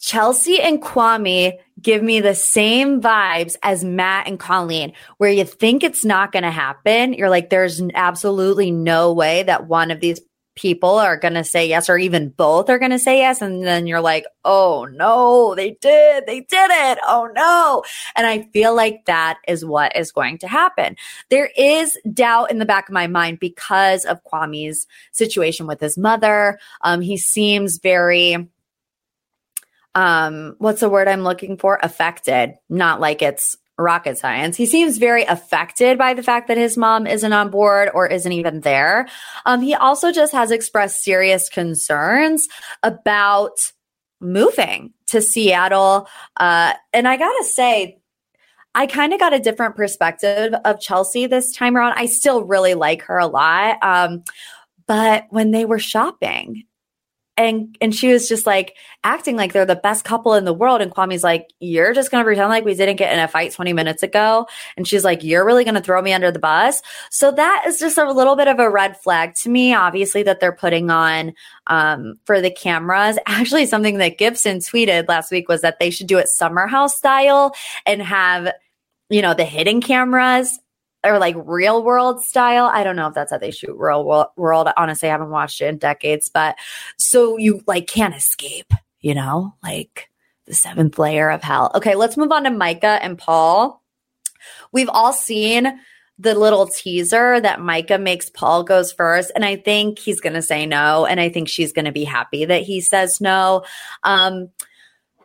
Chelsea 0.00 0.60
and 0.60 0.80
Kwame 0.80 1.54
give 1.80 2.02
me 2.02 2.20
the 2.20 2.34
same 2.34 3.00
vibes 3.00 3.56
as 3.62 3.84
Matt 3.84 4.28
and 4.28 4.38
Colleen, 4.38 4.92
where 5.18 5.30
you 5.30 5.44
think 5.44 5.82
it's 5.82 6.04
not 6.04 6.30
going 6.30 6.44
to 6.44 6.50
happen. 6.50 7.14
You're 7.14 7.30
like, 7.30 7.50
there's 7.50 7.82
absolutely 7.94 8.70
no 8.70 9.12
way 9.12 9.42
that 9.42 9.66
one 9.66 9.90
of 9.90 10.00
these 10.00 10.20
people 10.58 10.98
are 10.98 11.16
going 11.16 11.34
to 11.34 11.44
say 11.44 11.68
yes, 11.68 11.88
or 11.88 11.96
even 11.96 12.30
both 12.30 12.68
are 12.68 12.80
going 12.80 12.90
to 12.90 12.98
say 12.98 13.18
yes. 13.18 13.40
And 13.40 13.64
then 13.64 13.86
you're 13.86 14.00
like, 14.00 14.26
oh 14.44 14.88
no, 14.90 15.54
they 15.54 15.78
did, 15.80 16.26
they 16.26 16.40
did 16.40 16.70
it. 16.70 16.98
Oh 17.06 17.30
no. 17.32 17.84
And 18.16 18.26
I 18.26 18.42
feel 18.52 18.74
like 18.74 19.04
that 19.04 19.38
is 19.46 19.64
what 19.64 19.96
is 19.96 20.10
going 20.10 20.38
to 20.38 20.48
happen. 20.48 20.96
There 21.30 21.48
is 21.56 21.96
doubt 22.12 22.50
in 22.50 22.58
the 22.58 22.66
back 22.66 22.88
of 22.88 22.92
my 22.92 23.06
mind 23.06 23.38
because 23.38 24.04
of 24.04 24.24
Kwame's 24.24 24.88
situation 25.12 25.68
with 25.68 25.78
his 25.78 25.96
mother. 25.96 26.58
Um, 26.80 27.02
he 27.02 27.16
seems 27.16 27.78
very, 27.78 28.48
um, 29.94 30.56
what's 30.58 30.80
the 30.80 30.90
word 30.90 31.06
I'm 31.06 31.22
looking 31.22 31.56
for? 31.56 31.78
Affected, 31.80 32.54
not 32.68 33.00
like 33.00 33.22
it's 33.22 33.56
rocket 33.78 34.18
science. 34.18 34.56
He 34.56 34.66
seems 34.66 34.98
very 34.98 35.24
affected 35.24 35.96
by 35.98 36.14
the 36.14 36.22
fact 36.22 36.48
that 36.48 36.56
his 36.56 36.76
mom 36.76 37.06
isn't 37.06 37.32
on 37.32 37.50
board 37.50 37.90
or 37.94 38.06
isn't 38.06 38.32
even 38.32 38.60
there. 38.60 39.08
Um, 39.46 39.60
he 39.62 39.74
also 39.74 40.12
just 40.12 40.32
has 40.32 40.50
expressed 40.50 41.02
serious 41.02 41.48
concerns 41.48 42.48
about 42.82 43.58
moving 44.20 44.92
to 45.06 45.22
Seattle. 45.22 46.08
Uh, 46.36 46.74
and 46.92 47.06
I 47.06 47.16
gotta 47.16 47.44
say, 47.44 48.00
I 48.74 48.86
kind 48.86 49.12
of 49.12 49.20
got 49.20 49.32
a 49.32 49.40
different 49.40 49.76
perspective 49.76 50.54
of 50.64 50.80
Chelsea 50.80 51.26
this 51.26 51.52
time 51.52 51.76
around. 51.76 51.94
I 51.96 52.06
still 52.06 52.44
really 52.44 52.74
like 52.74 53.02
her 53.02 53.18
a 53.18 53.26
lot. 53.26 53.78
Um, 53.82 54.24
but 54.86 55.26
when 55.30 55.50
they 55.50 55.64
were 55.64 55.78
shopping 55.78 56.64
and 57.38 57.78
and 57.80 57.94
she 57.94 58.12
was 58.12 58.28
just 58.28 58.46
like 58.46 58.76
acting 59.04 59.36
like 59.36 59.52
they're 59.52 59.64
the 59.64 59.76
best 59.76 60.04
couple 60.04 60.34
in 60.34 60.44
the 60.44 60.52
world. 60.52 60.82
And 60.82 60.90
kwame's 60.90 61.22
like 61.22 61.48
you're 61.60 61.94
just 61.94 62.10
going 62.10 62.20
to 62.20 62.24
pretend 62.24 62.48
like 62.50 62.64
we 62.64 62.74
didn't 62.74 62.96
get 62.96 63.12
in 63.12 63.20
a 63.20 63.28
fight 63.28 63.52
20 63.52 63.72
minutes 63.72 64.02
ago. 64.02 64.46
And 64.76 64.86
she's 64.86 65.04
like 65.04 65.22
you're 65.22 65.46
really 65.46 65.64
going 65.64 65.76
to 65.76 65.80
throw 65.80 66.02
me 66.02 66.12
under 66.12 66.32
the 66.32 66.40
bus? 66.40 66.82
So 67.10 67.30
that 67.30 67.64
is 67.66 67.78
just 67.78 67.96
a 67.96 68.10
little 68.10 68.34
bit 68.34 68.48
of 68.48 68.58
a 68.58 68.68
red 68.68 69.00
flag 69.00 69.34
to 69.36 69.48
me 69.48 69.72
obviously 69.72 70.24
that 70.24 70.40
they're 70.40 70.52
putting 70.52 70.90
on 70.90 71.32
um, 71.68 72.18
for 72.24 72.40
the 72.40 72.50
cameras. 72.50 73.18
Actually 73.26 73.66
something 73.66 73.98
that 73.98 74.18
gibson 74.18 74.58
tweeted 74.58 75.08
last 75.08 75.30
week 75.30 75.48
was 75.48 75.60
that 75.60 75.78
they 75.78 75.90
should 75.90 76.08
do 76.08 76.18
it 76.18 76.28
summer 76.28 76.66
house 76.66 76.96
style 76.96 77.54
and 77.86 78.02
have 78.02 78.52
you 79.10 79.22
know 79.22 79.32
the 79.32 79.44
hidden 79.44 79.80
cameras 79.80 80.58
or 81.04 81.18
like 81.18 81.36
real 81.38 81.82
world 81.82 82.22
style. 82.22 82.66
I 82.66 82.84
don't 82.84 82.96
know 82.96 83.06
if 83.06 83.14
that's 83.14 83.30
how 83.30 83.38
they 83.38 83.50
shoot 83.50 83.76
real 83.76 84.04
world. 84.36 84.68
Honestly, 84.76 85.08
I 85.08 85.12
haven't 85.12 85.30
watched 85.30 85.60
it 85.60 85.66
in 85.66 85.78
decades, 85.78 86.28
but 86.28 86.56
so 86.96 87.36
you 87.36 87.62
like 87.66 87.86
can't 87.86 88.16
escape, 88.16 88.72
you 89.00 89.14
know, 89.14 89.54
like 89.62 90.10
the 90.46 90.54
seventh 90.54 90.98
layer 90.98 91.30
of 91.30 91.42
hell. 91.42 91.70
Okay, 91.74 91.94
let's 91.94 92.16
move 92.16 92.32
on 92.32 92.44
to 92.44 92.50
Micah 92.50 92.98
and 93.02 93.18
Paul. 93.18 93.82
We've 94.72 94.88
all 94.88 95.12
seen 95.12 95.80
the 96.18 96.34
little 96.34 96.66
teaser 96.66 97.40
that 97.40 97.60
Micah 97.60 97.98
makes 97.98 98.28
Paul 98.28 98.64
goes 98.64 98.92
first. 98.92 99.30
And 99.34 99.44
I 99.44 99.56
think 99.56 99.98
he's 99.98 100.20
going 100.20 100.32
to 100.32 100.42
say 100.42 100.66
no. 100.66 101.06
And 101.06 101.20
I 101.20 101.28
think 101.28 101.48
she's 101.48 101.72
going 101.72 101.84
to 101.84 101.92
be 101.92 102.04
happy 102.04 102.44
that 102.44 102.62
he 102.62 102.80
says 102.80 103.20
no. 103.20 103.64
Um, 104.02 104.50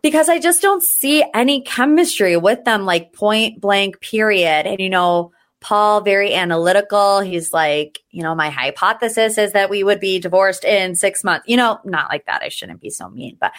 because 0.03 0.30
I 0.30 0.38
just 0.38 0.61
don't 0.61 0.84
see 0.84 1.24
any 1.34 1.61
chemistry 1.61 2.38
with 2.38 2.63
them, 2.65 2.86
like 2.86 3.13
point 3.13 3.59
blank, 3.59 4.01
period. 4.01 4.67
And, 4.67 4.80
you 4.80 4.89
know, 4.89 5.32
Paul 5.64 6.01
very 6.01 6.36
analytical. 6.36 7.22
He's 7.22 7.51
like, 7.51 7.99
you 8.11 8.22
know, 8.22 8.36
my 8.36 8.49
hypothesis 8.49 9.38
is 9.38 9.53
that 9.53 9.70
we 9.70 9.84
would 9.84 9.99
be 9.99 10.20
divorced 10.20 10.64
in 10.64 10.95
six 10.95 11.24
months. 11.24 11.45
You 11.47 11.57
know, 11.57 11.80
not 11.84 12.09
like 12.09 12.26
that. 12.28 12.43
I 12.43 12.49
shouldn't 12.49 12.82
be 12.82 12.91
so 12.91 13.09
mean, 13.09 13.38
but 13.39 13.53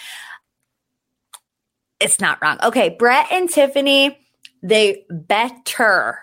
it's 1.99 2.21
not 2.21 2.39
wrong. 2.43 2.59
Okay, 2.63 2.91
Brett 2.91 3.33
and 3.33 3.49
Tiffany, 3.49 4.19
they 4.63 5.05
better 5.11 6.19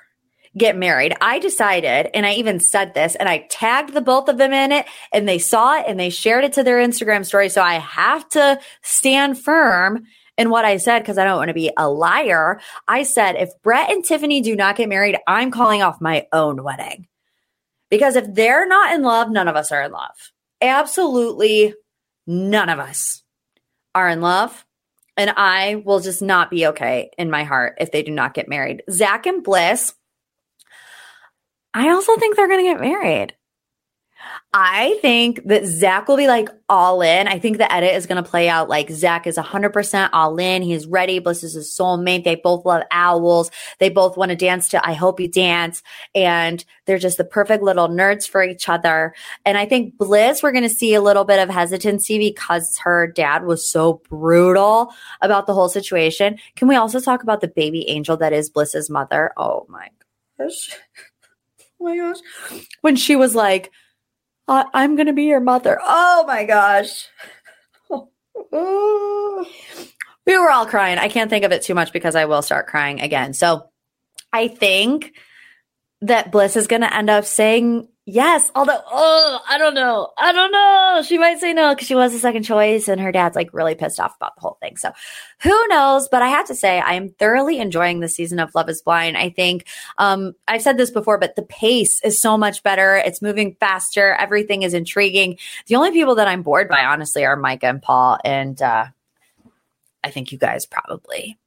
get 0.56 0.78
married. 0.78 1.16
I 1.22 1.40
decided, 1.40 2.10
and 2.14 2.26
I 2.26 2.34
even 2.34 2.60
said 2.60 2.94
this, 2.94 3.16
and 3.16 3.28
I 3.28 3.48
tagged 3.50 3.94
the 3.94 4.02
both 4.02 4.30
of 4.30 4.38
them 4.38 4.54
in 4.54 4.72
it, 4.72 4.86
and 5.12 5.28
they 5.28 5.40
saw 5.40 5.80
it 5.80 5.86
and 5.88 6.00
they 6.00 6.10
shared 6.10 6.44
it 6.44 6.54
to 6.54 6.64
their 6.64 6.78
Instagram 6.78 7.26
story. 7.26 7.50
So 7.50 7.62
I 7.62 7.76
have 7.76 8.28
to 8.30 8.60
stand 8.82 9.42
firm 9.42 10.06
in 10.38 10.50
what 10.50 10.66
I 10.66 10.78
said 10.78 11.00
because 11.00 11.18
I 11.18 11.26
don't 11.26 11.38
want 11.38 11.50
to 11.50 11.54
be 11.54 11.72
a 11.78 11.90
liar. 11.90 12.60
I 12.88 13.04
said, 13.04 13.36
if 13.36 13.50
Brett 13.64 13.92
and 13.92 14.04
Tiffany 14.04 14.42
do 14.42 14.56
not 14.56 14.76
get 14.76 14.90
married, 14.90 15.18
I'm 15.28 15.52
calling 15.52 15.82
off 15.82 16.02
my 16.02 16.28
own 16.32 16.64
wedding. 16.64 17.08
Because 17.90 18.16
if 18.16 18.34
they're 18.34 18.68
not 18.68 18.94
in 18.94 19.02
love, 19.02 19.30
none 19.30 19.48
of 19.48 19.56
us 19.56 19.72
are 19.72 19.84
in 19.84 19.92
love. 19.92 20.16
Absolutely 20.62 21.74
none 22.26 22.70
of 22.70 22.80
us 22.80 23.24
are 23.94 24.08
in 24.10 24.22
love. 24.22 24.66
And 25.18 25.32
I 25.36 25.76
will 25.86 26.00
just 26.00 26.22
not 26.22 26.50
be 26.50 26.68
okay 26.68 27.12
in 27.18 27.30
my 27.30 27.44
heart 27.44 27.76
if 27.80 27.92
they 27.92 28.02
do 28.02 28.12
not 28.12 28.34
get 28.34 28.48
married. 28.48 28.84
Zach 28.90 29.26
and 29.26 29.44
Bliss, 29.44 29.94
I 31.74 31.90
also 31.90 32.16
think 32.16 32.36
they're 32.36 32.48
going 32.48 32.66
to 32.66 32.72
get 32.72 32.82
married. 32.82 33.36
I 34.54 34.98
think 35.02 35.46
that 35.46 35.66
Zach 35.66 36.10
will 36.10 36.18
be 36.18 36.28
like 36.28 36.50
all 36.68 37.02
in. 37.02 37.30
I 37.30 37.40
think 37.40 37.58
the 37.58 37.72
edit 37.72 37.96
is 37.96 38.06
going 38.06 38.22
to 38.22 38.30
play 38.30 38.50
out 38.50 38.68
like 38.68 38.90
Zach 38.90 39.26
is 39.26 39.38
100% 39.38 40.10
all 40.12 40.38
in. 40.40 40.62
He's 40.62 40.86
ready. 40.86 41.20
Bliss 41.20 41.46
is 41.46 41.54
his 41.54 41.74
soulmate. 41.74 42.26
They 42.26 42.36
both 42.36 42.66
love 42.66 42.84
owls. 42.92 43.50
They 43.80 43.88
both 43.88 44.18
want 44.18 44.30
to 44.30 44.36
dance 44.36 44.68
to 44.70 44.86
I 44.86 44.92
Hope 44.92 45.22
You 45.22 45.30
Dance. 45.30 45.82
And 46.14 46.66
they're 46.86 46.98
just 46.98 47.18
the 47.18 47.24
perfect 47.24 47.64
little 47.64 47.88
nerds 47.88 48.28
for 48.28 48.44
each 48.44 48.68
other. 48.68 49.16
And 49.46 49.58
I 49.58 49.66
think 49.66 49.98
Bliss, 49.98 50.44
we're 50.44 50.52
going 50.52 50.68
to 50.68 50.70
see 50.70 50.96
a 50.96 51.02
little 51.02 51.24
bit 51.24 51.40
of 51.40 51.50
hesitancy 51.50 52.20
because 52.20 52.78
her 52.80 53.08
dad 53.08 53.46
was 53.46 53.72
so 53.72 54.02
brutal 54.10 54.92
about 55.22 55.48
the 55.48 55.54
whole 55.54 55.70
situation. 55.70 56.38
Can 56.58 56.68
we 56.68 56.76
also 56.76 57.00
talk 57.00 57.24
about 57.24 57.40
the 57.40 57.48
baby 57.48 57.88
angel 57.88 58.18
that 58.18 58.34
is 58.34 58.50
Bliss's 58.50 58.90
mother? 58.90 59.32
Oh 59.38 59.66
my 59.70 59.88
gosh. 60.38 60.76
Oh 61.80 61.86
my 61.86 61.98
gosh. 61.98 62.20
When 62.82 62.96
she 62.96 63.16
was 63.16 63.34
like, 63.34 63.72
I'm 64.52 64.96
going 64.96 65.08
to 65.08 65.14
be 65.14 65.24
your 65.24 65.40
mother. 65.40 65.80
Oh 65.82 66.26
my 66.28 66.44
gosh. 66.44 67.08
we 70.26 70.38
were 70.38 70.52
all 70.52 70.66
crying. 70.66 70.98
I 70.98 71.08
can't 71.08 71.30
think 71.30 71.46
of 71.46 71.52
it 71.52 71.62
too 71.62 71.76
much 71.76 71.94
because 71.94 72.16
I 72.16 72.26
will 72.26 72.42
start 72.42 72.68
crying 72.68 73.00
again. 73.00 73.34
So 73.34 73.70
I 74.34 74.48
think 74.48 75.14
that 76.02 76.32
Bliss 76.32 76.56
is 76.56 76.68
going 76.68 76.82
to 76.82 76.94
end 76.94 77.10
up 77.10 77.26
saying 77.26 77.88
Yes, 78.12 78.52
although 78.56 78.82
oh, 78.92 79.40
I 79.50 79.58
don't 79.58 79.74
know. 79.74 80.10
I 80.18 80.34
don't 80.34 80.52
know. 80.52 81.02
She 81.06 81.18
might 81.18 81.40
say 81.40 81.54
no 81.54 81.74
because 81.74 81.88
she 81.88 81.96
was 81.96 82.12
the 82.12 82.20
second 82.20 82.44
choice 82.44 82.90
and 82.90 83.00
her 83.00 83.14
dad's 83.14 83.38
like 83.38 83.54
really 83.54 83.74
pissed 83.74 84.02
off 84.02 84.18
about 84.18 84.36
the 84.36 84.42
whole 84.42 84.58
thing. 84.62 84.76
So 84.76 84.92
who 85.40 85.68
knows? 85.70 86.10
But 86.10 86.22
I 86.22 86.28
have 86.28 86.46
to 86.48 86.56
say, 86.56 86.82
I 86.82 86.96
am 86.96 87.12
thoroughly 87.12 87.60
enjoying 87.60 88.02
the 88.02 88.10
season 88.10 88.40
of 88.40 88.54
Love 88.54 88.68
is 88.68 88.82
Blind. 88.82 89.16
I 89.16 89.30
think 89.30 89.66
um, 89.98 90.34
I've 90.46 90.62
said 90.62 90.78
this 90.78 90.92
before, 90.92 91.20
but 91.20 91.38
the 91.38 91.44
pace 91.44 92.04
is 92.04 92.22
so 92.22 92.38
much 92.38 92.64
better. 92.64 92.98
It's 92.98 93.22
moving 93.22 93.56
faster. 93.62 94.14
Everything 94.16 94.64
is 94.64 94.74
intriguing. 94.74 95.38
The 95.68 95.78
only 95.78 95.92
people 95.92 96.16
that 96.16 96.28
I'm 96.28 96.44
bored 96.44 96.68
by, 96.68 96.84
honestly, 96.84 97.24
are 97.24 97.38
Micah 97.38 97.68
and 97.68 97.82
Paul. 97.82 98.18
And 98.26 98.62
uh, 98.62 98.88
I 100.04 100.12
think 100.12 100.34
you 100.34 100.38
guys 100.38 100.66
probably 100.66 101.38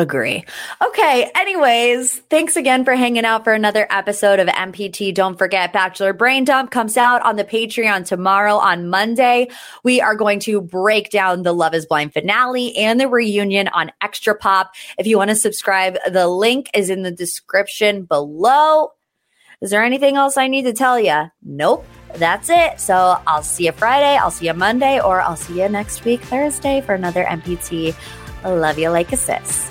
Agree. 0.00 0.46
Okay. 0.82 1.30
Anyways, 1.34 2.20
thanks 2.30 2.56
again 2.56 2.86
for 2.86 2.94
hanging 2.94 3.26
out 3.26 3.44
for 3.44 3.52
another 3.52 3.86
episode 3.90 4.40
of 4.40 4.48
MPT. 4.48 5.12
Don't 5.12 5.36
forget, 5.36 5.74
Bachelor 5.74 6.14
Brain 6.14 6.44
Dump 6.44 6.70
comes 6.70 6.96
out 6.96 7.20
on 7.20 7.36
the 7.36 7.44
Patreon 7.44 8.06
tomorrow 8.06 8.54
on 8.54 8.88
Monday. 8.88 9.48
We 9.84 10.00
are 10.00 10.14
going 10.14 10.40
to 10.40 10.62
break 10.62 11.10
down 11.10 11.42
the 11.42 11.52
Love 11.52 11.74
is 11.74 11.84
Blind 11.84 12.14
finale 12.14 12.74
and 12.78 12.98
the 12.98 13.08
reunion 13.08 13.68
on 13.68 13.92
Extra 14.00 14.34
Pop. 14.34 14.72
If 14.96 15.06
you 15.06 15.18
want 15.18 15.28
to 15.28 15.36
subscribe, 15.36 15.98
the 16.10 16.28
link 16.28 16.70
is 16.72 16.88
in 16.88 17.02
the 17.02 17.10
description 17.10 18.04
below. 18.04 18.92
Is 19.60 19.68
there 19.68 19.84
anything 19.84 20.16
else 20.16 20.38
I 20.38 20.48
need 20.48 20.62
to 20.62 20.72
tell 20.72 20.98
you? 20.98 21.30
Nope. 21.42 21.84
That's 22.14 22.48
it. 22.48 22.80
So 22.80 23.20
I'll 23.26 23.42
see 23.42 23.66
you 23.66 23.72
Friday, 23.72 24.16
I'll 24.16 24.30
see 24.30 24.46
you 24.46 24.54
Monday, 24.54 24.98
or 24.98 25.20
I'll 25.20 25.36
see 25.36 25.60
you 25.60 25.68
next 25.68 26.06
week, 26.06 26.22
Thursday, 26.22 26.80
for 26.80 26.94
another 26.94 27.24
MPT. 27.24 27.94
love 28.44 28.78
you 28.78 28.88
like 28.88 29.12
a 29.12 29.18
sis 29.18 29.70